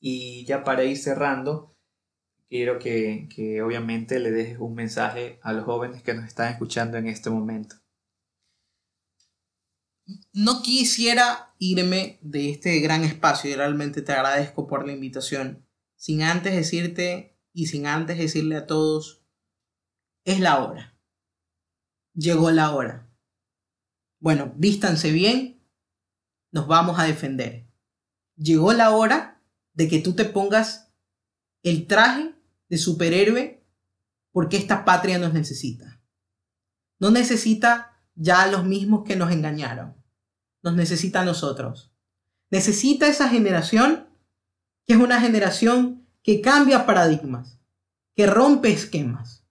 Y 0.00 0.44
ya 0.44 0.64
para 0.64 0.84
ir 0.84 0.96
cerrando, 0.96 1.76
quiero 2.48 2.78
que, 2.78 3.28
que 3.34 3.62
obviamente 3.62 4.18
le 4.18 4.30
dejes 4.30 4.58
un 4.58 4.74
mensaje 4.74 5.38
a 5.42 5.52
los 5.52 5.64
jóvenes 5.64 6.02
que 6.02 6.14
nos 6.14 6.24
están 6.24 6.52
escuchando 6.52 6.96
en 6.96 7.06
este 7.06 7.30
momento. 7.30 7.76
No 10.32 10.62
quisiera 10.62 11.54
irme 11.58 12.18
de 12.22 12.50
este 12.50 12.78
gran 12.80 13.02
espacio 13.02 13.50
y 13.50 13.54
realmente 13.54 14.02
te 14.02 14.12
agradezco 14.12 14.66
por 14.66 14.86
la 14.86 14.92
invitación, 14.92 15.66
sin 15.96 16.22
antes 16.22 16.54
decirte 16.54 17.36
y 17.52 17.66
sin 17.66 17.86
antes 17.86 18.18
decirle 18.18 18.56
a 18.56 18.66
todos, 18.66 19.24
es 20.24 20.38
la 20.40 20.64
hora 20.64 20.95
llegó 22.16 22.50
la 22.50 22.72
hora. 22.72 23.08
Bueno, 24.18 24.52
vístanse 24.56 25.12
bien, 25.12 25.62
nos 26.50 26.66
vamos 26.66 26.98
a 26.98 27.04
defender. 27.04 27.68
Llegó 28.36 28.72
la 28.72 28.90
hora 28.90 29.42
de 29.74 29.88
que 29.88 30.00
tú 30.00 30.14
te 30.14 30.24
pongas 30.24 30.90
el 31.62 31.86
traje 31.86 32.34
de 32.68 32.78
superhéroe 32.78 33.64
porque 34.32 34.56
esta 34.56 34.84
patria 34.84 35.18
nos 35.18 35.32
necesita. 35.32 36.00
No 36.98 37.10
necesita 37.10 38.00
ya 38.14 38.42
a 38.42 38.46
los 38.46 38.64
mismos 38.64 39.04
que 39.04 39.16
nos 39.16 39.30
engañaron. 39.30 39.94
Nos 40.62 40.74
necesita 40.74 41.20
a 41.20 41.24
nosotros. 41.24 41.92
Necesita 42.50 43.06
esa 43.08 43.28
generación 43.28 44.08
que 44.86 44.94
es 44.94 44.98
una 44.98 45.20
generación 45.20 46.06
que 46.22 46.40
cambia 46.40 46.86
paradigmas, 46.86 47.60
que 48.14 48.26
rompe 48.26 48.72
esquemas, 48.72 49.45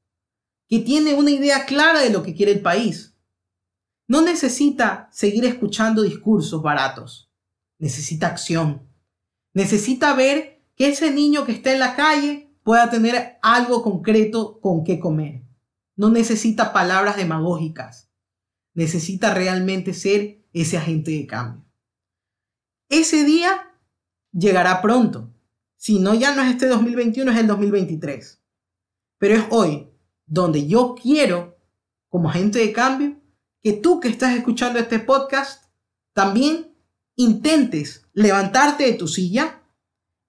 que 0.67 0.79
tiene 0.79 1.13
una 1.13 1.31
idea 1.31 1.65
clara 1.65 2.01
de 2.01 2.09
lo 2.09 2.23
que 2.23 2.33
quiere 2.33 2.51
el 2.51 2.61
país. 2.61 3.15
No 4.07 4.21
necesita 4.21 5.09
seguir 5.11 5.45
escuchando 5.45 6.01
discursos 6.03 6.61
baratos. 6.61 7.31
Necesita 7.79 8.27
acción. 8.27 8.87
Necesita 9.53 10.13
ver 10.13 10.63
que 10.75 10.89
ese 10.89 11.11
niño 11.11 11.45
que 11.45 11.53
está 11.53 11.71
en 11.71 11.79
la 11.79 11.95
calle 11.95 12.51
pueda 12.63 12.89
tener 12.89 13.37
algo 13.41 13.83
concreto 13.83 14.59
con 14.59 14.83
qué 14.83 14.99
comer. 14.99 15.43
No 15.95 16.09
necesita 16.09 16.73
palabras 16.73 17.15
demagógicas. 17.15 18.09
Necesita 18.73 19.33
realmente 19.33 19.93
ser 19.93 20.43
ese 20.51 20.77
agente 20.77 21.11
de 21.11 21.25
cambio. 21.25 21.65
Ese 22.89 23.23
día 23.23 23.71
llegará 24.31 24.81
pronto. 24.81 25.31
Si 25.77 25.99
no, 25.99 26.13
ya 26.13 26.35
no 26.35 26.41
es 26.41 26.49
este 26.49 26.67
2021, 26.67 27.31
es 27.31 27.37
el 27.37 27.47
2023. 27.47 28.41
Pero 29.17 29.35
es 29.35 29.43
hoy 29.49 29.89
donde 30.25 30.67
yo 30.67 30.95
quiero, 30.95 31.57
como 32.09 32.29
agente 32.29 32.59
de 32.59 32.73
cambio, 32.73 33.19
que 33.61 33.73
tú 33.73 33.99
que 33.99 34.09
estás 34.09 34.35
escuchando 34.35 34.79
este 34.79 34.99
podcast, 34.99 35.65
también 36.13 36.75
intentes 37.15 38.05
levantarte 38.13 38.85
de 38.85 38.93
tu 38.93 39.07
silla 39.07 39.61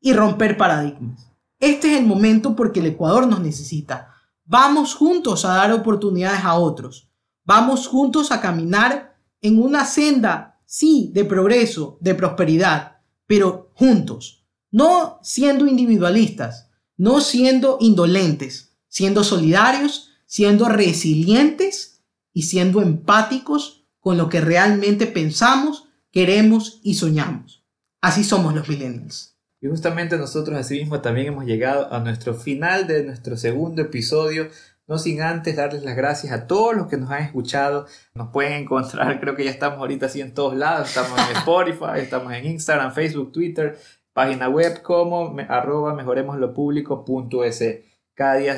y 0.01 0.13
romper 0.13 0.57
paradigmas. 0.57 1.33
Este 1.59 1.93
es 1.93 2.01
el 2.01 2.07
momento 2.07 2.55
porque 2.55 2.81
el 2.81 2.87
Ecuador 2.87 3.27
nos 3.27 3.41
necesita. 3.41 4.15
Vamos 4.45 4.95
juntos 4.95 5.45
a 5.45 5.55
dar 5.55 5.73
oportunidades 5.73 6.45
a 6.45 6.55
otros. 6.55 7.11
Vamos 7.45 7.89
juntos 7.89 8.31
a 8.33 8.41
caminar 8.41 9.17
en 9.41 9.63
una 9.63 9.85
senda, 9.85 10.61
sí, 10.65 11.11
de 11.15 11.25
progreso, 11.25 11.99
de 12.01 12.15
prosperidad, 12.15 12.99
pero 13.27 13.71
juntos. 13.75 14.45
No 14.71 15.19
siendo 15.23 15.67
individualistas, 15.67 16.71
no 16.97 17.21
siendo 17.21 17.79
indolentes, 17.81 18.76
siendo 18.97 19.25
solidarios, 19.25 20.09
siendo 20.25 20.71
resilientes 20.71 22.03
y 22.33 22.45
siendo 22.45 22.81
empáticos 22.81 23.85
con 24.01 24.17
lo 24.17 24.31
que 24.31 24.41
realmente 24.41 25.07
pensamos, 25.07 25.91
queremos 26.11 26.81
y 26.83 26.95
soñamos. 26.95 27.63
Así 28.01 28.25
somos 28.25 28.55
los 28.55 28.67
millennials. 28.71 29.37
Y 29.61 29.69
justamente 29.69 30.17
nosotros 30.17 30.59
asimismo 30.59 31.03
también 31.03 31.27
hemos 31.27 31.45
llegado 31.45 31.93
a 31.93 32.01
nuestro 32.01 32.33
final 32.33 32.87
de 32.87 33.05
nuestro 33.05 33.37
segundo 33.37 33.83
episodio. 33.83 34.49
No 34.87 34.97
sin 34.97 35.21
antes 35.21 35.57
darles 35.57 35.83
las 35.83 35.95
gracias 35.95 36.33
a 36.33 36.47
todos 36.47 36.75
los 36.75 36.87
que 36.87 36.97
nos 36.97 37.11
han 37.11 37.23
escuchado. 37.23 37.85
Nos 38.15 38.31
pueden 38.31 38.55
encontrar, 38.55 39.21
creo 39.21 39.37
que 39.37 39.45
ya 39.45 39.51
estamos 39.51 39.79
ahorita 39.81 40.07
así 40.07 40.23
en 40.23 40.33
todos 40.33 40.57
lados. 40.57 40.89
Estamos 40.89 41.21
en 41.21 41.37
Spotify, 41.37 41.97
estamos 41.99 42.33
en 42.33 42.47
Instagram, 42.47 42.95
Facebook, 42.95 43.31
Twitter, 43.31 43.79
página 44.15 44.49
web 44.49 44.81
como 44.81 45.37
arroba 45.51 45.93
mejoremoslopublico.es. 45.93 47.86
Cada 48.17 48.37
día, 48.37 48.57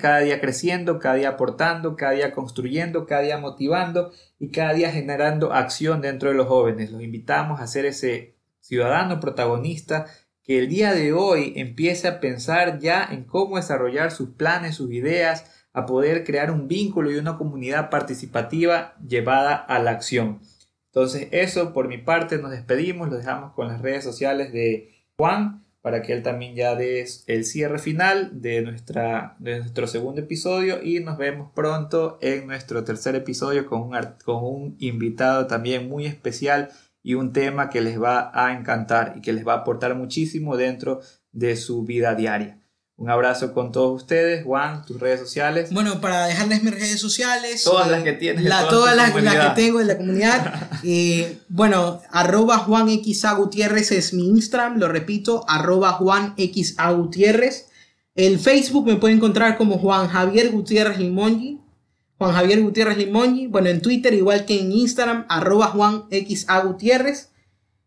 cada 0.00 0.20
día 0.20 0.40
creciendo, 0.40 1.00
cada 1.00 1.16
día 1.16 1.30
aportando, 1.30 1.96
cada 1.96 2.12
día 2.12 2.32
construyendo, 2.32 3.06
cada 3.06 3.22
día 3.22 3.38
motivando 3.38 4.12
y 4.38 4.52
cada 4.52 4.72
día 4.72 4.92
generando 4.92 5.52
acción 5.52 6.00
dentro 6.00 6.28
de 6.28 6.36
los 6.36 6.46
jóvenes. 6.46 6.92
Los 6.92 7.02
invitamos 7.02 7.60
a 7.60 7.66
ser 7.66 7.86
ese 7.86 8.36
ciudadano 8.60 9.18
protagonista 9.18 10.06
que 10.44 10.60
el 10.60 10.68
día 10.68 10.94
de 10.94 11.12
hoy 11.12 11.54
empiece 11.56 12.06
a 12.06 12.20
pensar 12.20 12.78
ya 12.78 13.04
en 13.10 13.24
cómo 13.24 13.56
desarrollar 13.56 14.12
sus 14.12 14.30
planes, 14.30 14.76
sus 14.76 14.92
ideas, 14.92 15.66
a 15.72 15.86
poder 15.86 16.22
crear 16.22 16.52
un 16.52 16.68
vínculo 16.68 17.10
y 17.10 17.16
una 17.16 17.36
comunidad 17.36 17.90
participativa 17.90 18.94
llevada 19.04 19.56
a 19.56 19.80
la 19.80 19.90
acción. 19.90 20.40
Entonces 20.86 21.26
eso 21.32 21.72
por 21.72 21.88
mi 21.88 21.98
parte 21.98 22.38
nos 22.38 22.52
despedimos, 22.52 23.08
lo 23.08 23.16
dejamos 23.16 23.54
con 23.54 23.66
las 23.66 23.82
redes 23.82 24.04
sociales 24.04 24.52
de 24.52 25.04
Juan 25.16 25.64
para 25.82 26.02
que 26.02 26.12
él 26.12 26.22
también 26.22 26.54
ya 26.54 26.74
dé 26.74 27.06
el 27.26 27.44
cierre 27.44 27.78
final 27.78 28.42
de, 28.42 28.62
nuestra, 28.62 29.36
de 29.38 29.58
nuestro 29.58 29.86
segundo 29.86 30.20
episodio 30.20 30.82
y 30.82 31.00
nos 31.00 31.16
vemos 31.16 31.50
pronto 31.54 32.18
en 32.20 32.46
nuestro 32.46 32.84
tercer 32.84 33.14
episodio 33.14 33.66
con 33.66 33.82
un, 33.82 33.96
con 34.24 34.44
un 34.44 34.76
invitado 34.78 35.46
también 35.46 35.88
muy 35.88 36.06
especial 36.06 36.70
y 37.02 37.14
un 37.14 37.32
tema 37.32 37.70
que 37.70 37.80
les 37.80 38.00
va 38.00 38.30
a 38.34 38.52
encantar 38.52 39.14
y 39.16 39.22
que 39.22 39.32
les 39.32 39.46
va 39.46 39.54
a 39.54 39.56
aportar 39.58 39.94
muchísimo 39.94 40.56
dentro 40.56 41.00
de 41.32 41.56
su 41.56 41.84
vida 41.84 42.14
diaria. 42.14 42.59
Un 43.00 43.08
abrazo 43.08 43.54
con 43.54 43.72
todos 43.72 44.02
ustedes. 44.02 44.44
Juan, 44.44 44.84
tus 44.84 45.00
redes 45.00 45.20
sociales. 45.20 45.72
Bueno, 45.72 46.02
para 46.02 46.26
dejarles 46.26 46.62
mis 46.62 46.74
redes 46.74 47.00
sociales. 47.00 47.64
Todas 47.64 47.90
las 47.90 48.02
que 48.02 48.12
tienes. 48.12 48.44
todas 48.68 48.94
las, 48.94 49.12
que 49.12 49.22
tengo 49.54 49.80
en 49.80 49.86
la 49.86 49.96
comunidad. 49.96 50.70
eh, 50.84 51.38
bueno, 51.48 52.02
arroba 52.10 52.58
Juan 52.58 52.90
X 52.90 53.24
Gutiérrez 53.38 53.90
es 53.92 54.12
mi 54.12 54.28
Instagram. 54.28 54.78
Lo 54.78 54.88
repito, 54.88 55.46
arroba 55.48 55.92
Juan 55.92 56.34
X 56.36 56.76
Gutiérrez. 56.94 57.70
El 58.14 58.38
Facebook 58.38 58.86
me 58.86 58.96
puede 58.96 59.14
encontrar 59.14 59.56
como 59.56 59.78
Juan 59.78 60.06
Javier 60.08 60.50
Gutiérrez 60.50 60.98
Limongi. 60.98 61.58
Juan 62.18 62.34
Javier 62.34 62.60
Gutiérrez 62.60 62.98
Limongi. 62.98 63.46
Bueno, 63.46 63.70
en 63.70 63.80
Twitter, 63.80 64.12
igual 64.12 64.44
que 64.44 64.60
en 64.60 64.72
Instagram, 64.72 65.24
arroba 65.30 65.68
Juan 65.68 66.04
X 66.10 66.44
A 66.48 66.60
Gutiérrez. 66.60 67.30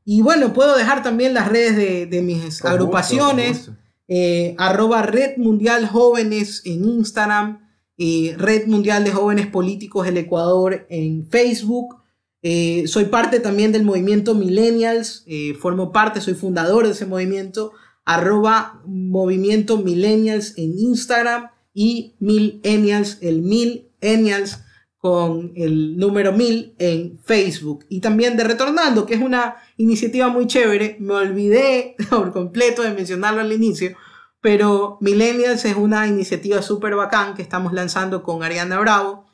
Y 0.05 0.23
bueno, 0.23 0.53
puedo 0.53 0.75
dejar 0.75 1.03
también 1.03 1.35
las 1.35 1.49
redes 1.49 2.09
de, 2.09 2.21
mis 2.23 2.65
agrupaciones. 2.65 3.69
Eh, 4.07 4.55
arroba 4.57 5.01
Red 5.01 5.37
Mundial 5.37 5.87
Jóvenes 5.87 6.61
en 6.65 6.85
Instagram. 6.85 7.69
Eh, 7.97 8.35
Red 8.37 8.67
Mundial 8.67 9.03
de 9.03 9.11
Jóvenes 9.11 9.47
Políticos 9.47 10.05
del 10.05 10.17
Ecuador 10.17 10.85
en 10.89 11.27
Facebook. 11.27 11.97
Eh, 12.41 12.83
soy 12.87 13.05
parte 13.05 13.39
también 13.39 13.71
del 13.71 13.83
movimiento 13.83 14.35
Millennials. 14.35 15.25
formo 15.59 15.91
parte, 15.91 16.21
soy 16.21 16.33
fundador 16.33 16.85
de 16.85 16.91
ese 16.91 17.05
movimiento. 17.05 17.71
Arroba 18.05 18.81
Movimiento 18.85 19.77
Millennials 19.77 20.57
en 20.57 20.77
Instagram. 20.77 21.49
Y 21.73 22.15
Millennials, 22.19 23.17
el 23.21 23.41
mil 23.41 23.89
Ennials 24.01 24.59
con 25.03 25.51
el 25.57 25.97
número 25.97 26.31
1000 26.31 26.75
en 26.79 27.19
Facebook. 27.25 27.85
Y 27.89 27.99
también 27.99 28.37
de 28.37 28.45
Retornando, 28.45 29.05
que 29.05 29.15
es 29.15 29.21
una 29.21 29.57
iniciativa 29.75 30.29
muy 30.29 30.47
chévere. 30.47 30.95
Me 31.01 31.15
olvidé 31.15 31.97
por 32.09 32.31
completo 32.31 32.83
de 32.83 32.93
mencionarlo 32.93 33.41
al 33.41 33.51
inicio, 33.51 33.97
pero 34.39 34.97
Millennials 35.01 35.65
es 35.65 35.75
una 35.75 36.07
iniciativa 36.07 36.61
súper 36.61 36.95
bacán 36.95 37.33
que 37.33 37.41
estamos 37.41 37.73
lanzando 37.73 38.23
con 38.23 38.43
Ariana 38.43 38.79
Bravo. 38.79 39.25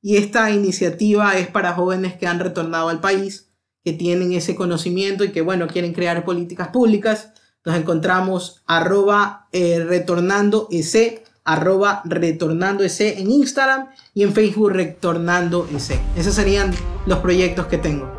Y 0.00 0.16
esta 0.16 0.52
iniciativa 0.52 1.36
es 1.36 1.48
para 1.48 1.72
jóvenes 1.72 2.14
que 2.14 2.28
han 2.28 2.38
retornado 2.38 2.88
al 2.88 3.00
país, 3.00 3.50
que 3.82 3.92
tienen 3.92 4.32
ese 4.32 4.54
conocimiento 4.54 5.24
y 5.24 5.32
que, 5.32 5.40
bueno, 5.40 5.66
quieren 5.66 5.92
crear 5.92 6.24
políticas 6.24 6.68
públicas. 6.68 7.32
Nos 7.64 7.74
encontramos 7.76 8.62
arroba 8.64 9.48
eh, 9.50 9.82
retornando 9.84 10.68
ese 10.70 11.24
arroba 11.46 12.02
retornando 12.04 12.84
ese 12.84 13.20
en 13.20 13.30
Instagram 13.30 13.88
y 14.14 14.24
en 14.24 14.34
Facebook 14.34 14.72
retornando 14.72 15.66
ese. 15.74 15.98
Esos 16.16 16.34
serían 16.34 16.72
los 17.06 17.20
proyectos 17.20 17.66
que 17.66 17.78
tengo. 17.78 18.10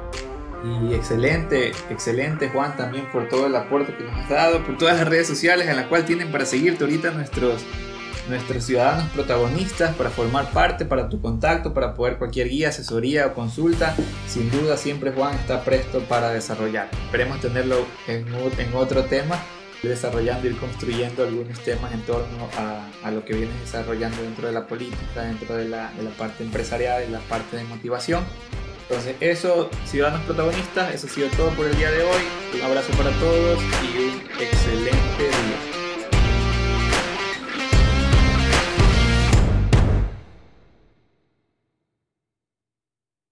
Y 0.64 0.94
excelente, 0.94 1.72
excelente 1.90 2.50
Juan 2.50 2.76
también 2.76 3.06
por 3.12 3.30
todo 3.30 3.46
el 3.46 3.56
aporte 3.56 3.94
que 3.96 4.04
nos 4.04 4.16
has 4.16 4.30
dado, 4.30 4.64
por 4.64 4.78
todas 4.78 4.98
las 4.98 5.08
redes 5.08 5.28
sociales 5.28 5.68
en 5.68 5.76
las 5.76 5.86
cuales 5.86 6.08
tienen 6.08 6.32
para 6.32 6.46
seguirte 6.46 6.84
ahorita 6.84 7.12
nuestros, 7.12 7.62
nuestros 8.28 8.64
ciudadanos 8.64 9.08
protagonistas, 9.12 9.96
para 9.96 10.10
formar 10.10 10.52
parte, 10.52 10.86
para 10.86 11.10
tu 11.10 11.22
contacto, 11.22 11.74
para 11.74 11.94
poder 11.94 12.18
cualquier 12.18 12.50
guía, 12.50 12.70
asesoría 12.70 13.28
o 13.28 13.34
consulta. 13.34 13.96
Sin 14.28 14.50
duda 14.50 14.78
siempre 14.78 15.12
Juan 15.12 15.36
está 15.36 15.64
presto 15.64 16.00
para 16.10 16.32
desarrollar. 16.32 16.90
Esperemos 17.06 17.40
tenerlo 17.40 17.86
en, 18.08 18.26
en 18.58 18.74
otro 18.74 19.04
tema 19.04 19.40
desarrollando, 19.84 20.48
ir 20.48 20.58
construyendo 20.58 21.24
algunos 21.24 21.60
temas 21.60 21.92
en 21.94 22.02
torno 22.02 22.50
a, 22.58 23.12
lo 23.12 23.24
que 23.24 23.34
vienes 23.34 23.60
desarrollando 23.62 24.22
dentro 24.22 24.48
de 24.48 24.54
la 24.54 24.68
política, 24.68 25.22
dentro 25.22 25.56
de 25.56 25.66
la, 25.70 25.92
parte 26.18 26.44
empresarial, 26.44 27.02
de 27.02 27.10
la 27.10 27.20
parte 27.20 27.58
de 27.58 27.64
motivación. 27.64 28.24
Entonces 28.90 29.16
eso, 29.20 29.70
ciudadanos 29.86 30.22
protagonistas, 30.26 30.94
eso 30.96 31.08
ha 31.08 31.10
sido 31.10 31.28
todo 31.36 31.50
por 31.52 31.68
el 31.68 31.76
día 31.76 31.92
de 31.92 32.04
hoy. 32.04 32.22
Un 32.56 32.62
abrazo 32.62 32.92
para 32.94 33.12
todos 33.20 33.62
y 33.62 33.98
un 33.98 34.22
excelente 34.42 35.66